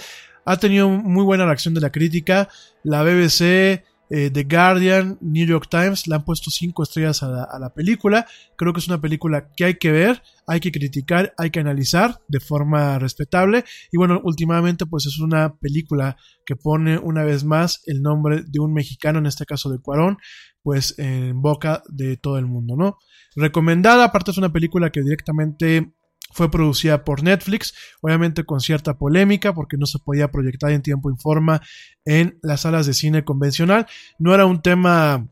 [0.44, 2.48] Ha tenido muy buena reacción de la crítica.
[2.82, 3.84] La BBC,
[4.14, 8.26] eh, The Guardian, New York Times le han puesto cinco estrellas a la, película.
[8.58, 12.20] Creo que es una película que hay que ver, hay que criticar, hay que analizar
[12.28, 13.64] de forma respetable.
[13.90, 18.60] Y bueno, últimamente pues es una película que pone una vez más el nombre de
[18.60, 20.18] un mexicano, en este caso de Cuarón,
[20.62, 22.98] pues en boca de todo el mundo, ¿no?
[23.34, 25.94] Recomendada, aparte es una película que directamente
[26.32, 31.10] fue producida por Netflix, obviamente con cierta polémica porque no se podía proyectar en tiempo
[31.10, 31.62] y forma
[32.04, 33.86] en las salas de cine convencional.
[34.18, 35.28] No era un tema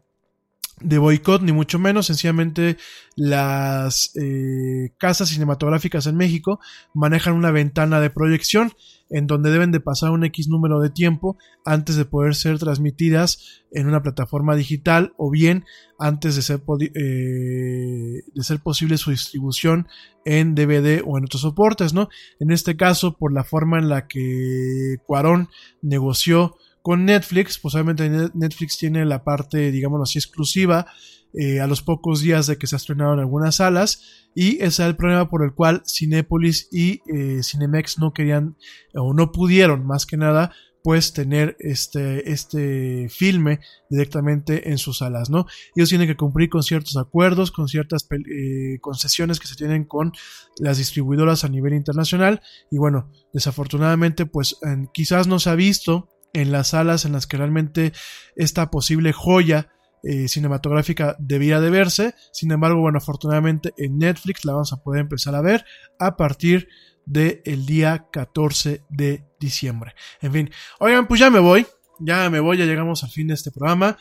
[0.80, 2.76] de boicot, ni mucho menos, sencillamente
[3.16, 6.60] las eh, casas cinematográficas en México
[6.94, 8.72] manejan una ventana de proyección
[9.10, 13.64] en donde deben de pasar un X número de tiempo antes de poder ser transmitidas
[13.72, 15.64] en una plataforma digital o bien
[15.98, 16.62] antes de ser,
[16.94, 19.88] eh, de ser posible su distribución
[20.24, 22.08] en DVD o en otros soportes, ¿no?
[22.38, 25.48] En este caso, por la forma en la que Cuarón
[25.82, 30.86] negoció con Netflix, pues obviamente Netflix tiene la parte, digamos así, exclusiva
[31.32, 34.66] eh, a los pocos días de que se ha estrenado en algunas salas y ese
[34.66, 38.56] es el problema por el cual Cinepolis y eh, Cinemex no querían
[38.94, 40.52] o no pudieron más que nada
[40.82, 45.46] pues tener este, este filme directamente en sus salas, ¿no?
[45.76, 50.10] Ellos tienen que cumplir con ciertos acuerdos, con ciertas eh, concesiones que se tienen con
[50.58, 52.40] las distribuidoras a nivel internacional
[52.72, 54.56] y bueno, desafortunadamente pues
[54.92, 57.92] quizás no se ha visto en las salas en las que realmente
[58.36, 59.68] esta posible joya
[60.02, 62.14] eh, cinematográfica debía de verse.
[62.32, 65.64] Sin embargo, bueno, afortunadamente en Netflix la vamos a poder empezar a ver
[65.98, 66.68] a partir
[67.04, 69.94] del día 14 de diciembre.
[70.20, 71.66] En fin, oigan, pues ya me voy.
[71.98, 73.98] Ya me voy, ya llegamos al fin de este programa.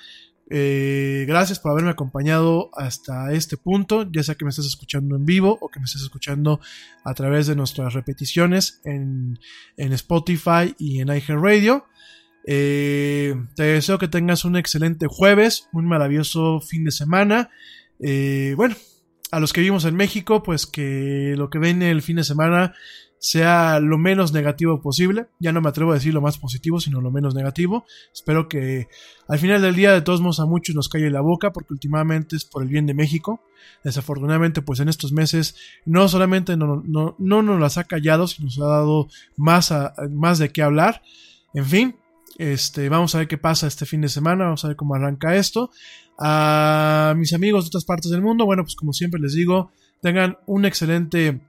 [0.52, 5.26] Eh, gracias por haberme acompañado hasta este punto, ya sea que me estés escuchando en
[5.26, 6.60] vivo o que me estés escuchando
[7.04, 9.38] a través de nuestras repeticiones en,
[9.78, 11.86] en Spotify y en iHeartRadio.
[12.52, 17.52] Eh, te deseo que tengas un excelente jueves, un maravilloso fin de semana.
[18.00, 18.76] Eh, bueno,
[19.30, 22.74] a los que vivimos en México, pues que lo que viene el fin de semana
[23.20, 25.28] sea lo menos negativo posible.
[25.40, 27.86] Ya no me atrevo a decir lo más positivo, sino lo menos negativo.
[28.12, 28.88] Espero que
[29.28, 32.36] al final del día de todos modos a muchos nos calle la boca, porque últimamente
[32.36, 33.44] es por el bien de México.
[33.84, 35.56] Desafortunadamente, pues en estos meses
[35.86, 39.94] no solamente no, no, no nos las ha callado, sino nos ha dado más, a,
[40.10, 41.04] más de qué hablar.
[41.54, 41.96] En fin,
[42.40, 45.36] este, vamos a ver qué pasa este fin de semana, vamos a ver cómo arranca
[45.36, 45.72] esto.
[46.18, 50.38] A mis amigos de otras partes del mundo, bueno, pues como siempre les digo, tengan
[50.46, 51.42] un excelente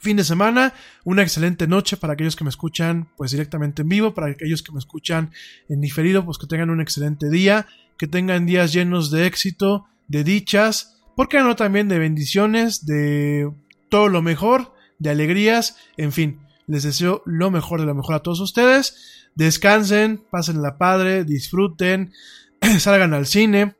[0.00, 0.74] fin de semana,
[1.04, 4.70] una excelente noche para aquellos que me escuchan pues directamente en vivo, para aquellos que
[4.72, 5.32] me escuchan
[5.70, 7.66] en diferido, pues que tengan un excelente día,
[7.96, 13.50] que tengan días llenos de éxito, de dichas, porque no también de bendiciones, de
[13.88, 18.20] todo lo mejor, de alegrías, en fin, les deseo lo mejor de lo mejor a
[18.20, 19.21] todos ustedes.
[19.34, 22.12] Descansen, pasen la padre, disfruten,
[22.78, 23.76] salgan al cine,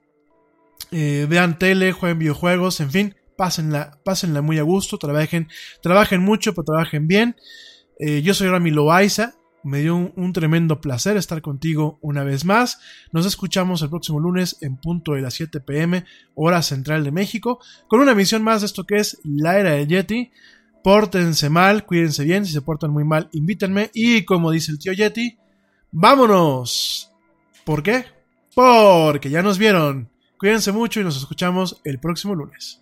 [0.91, 5.49] eh, vean tele, jueguen videojuegos, en fin, pásenla, pásenla muy a gusto, trabajen,
[5.83, 7.37] trabajen mucho, pero trabajen bien.
[7.99, 12.81] Eh, yo soy Rami Loaiza, me dio un, tremendo placer estar contigo una vez más.
[13.13, 17.61] Nos escuchamos el próximo lunes en punto de las 7 pm, hora central de México,
[17.89, 20.31] con una emisión más de esto que es la era del Yeti.
[20.83, 23.91] Pórtense mal, cuídense bien, si se portan muy mal, invítenme.
[23.95, 25.39] Y como dice el tío Yeti,
[25.93, 27.11] ¡vámonos!
[27.65, 28.07] ¿Por qué?
[28.55, 30.11] Porque ya nos vieron.
[30.39, 32.82] Cuídense mucho y nos escuchamos el próximo lunes.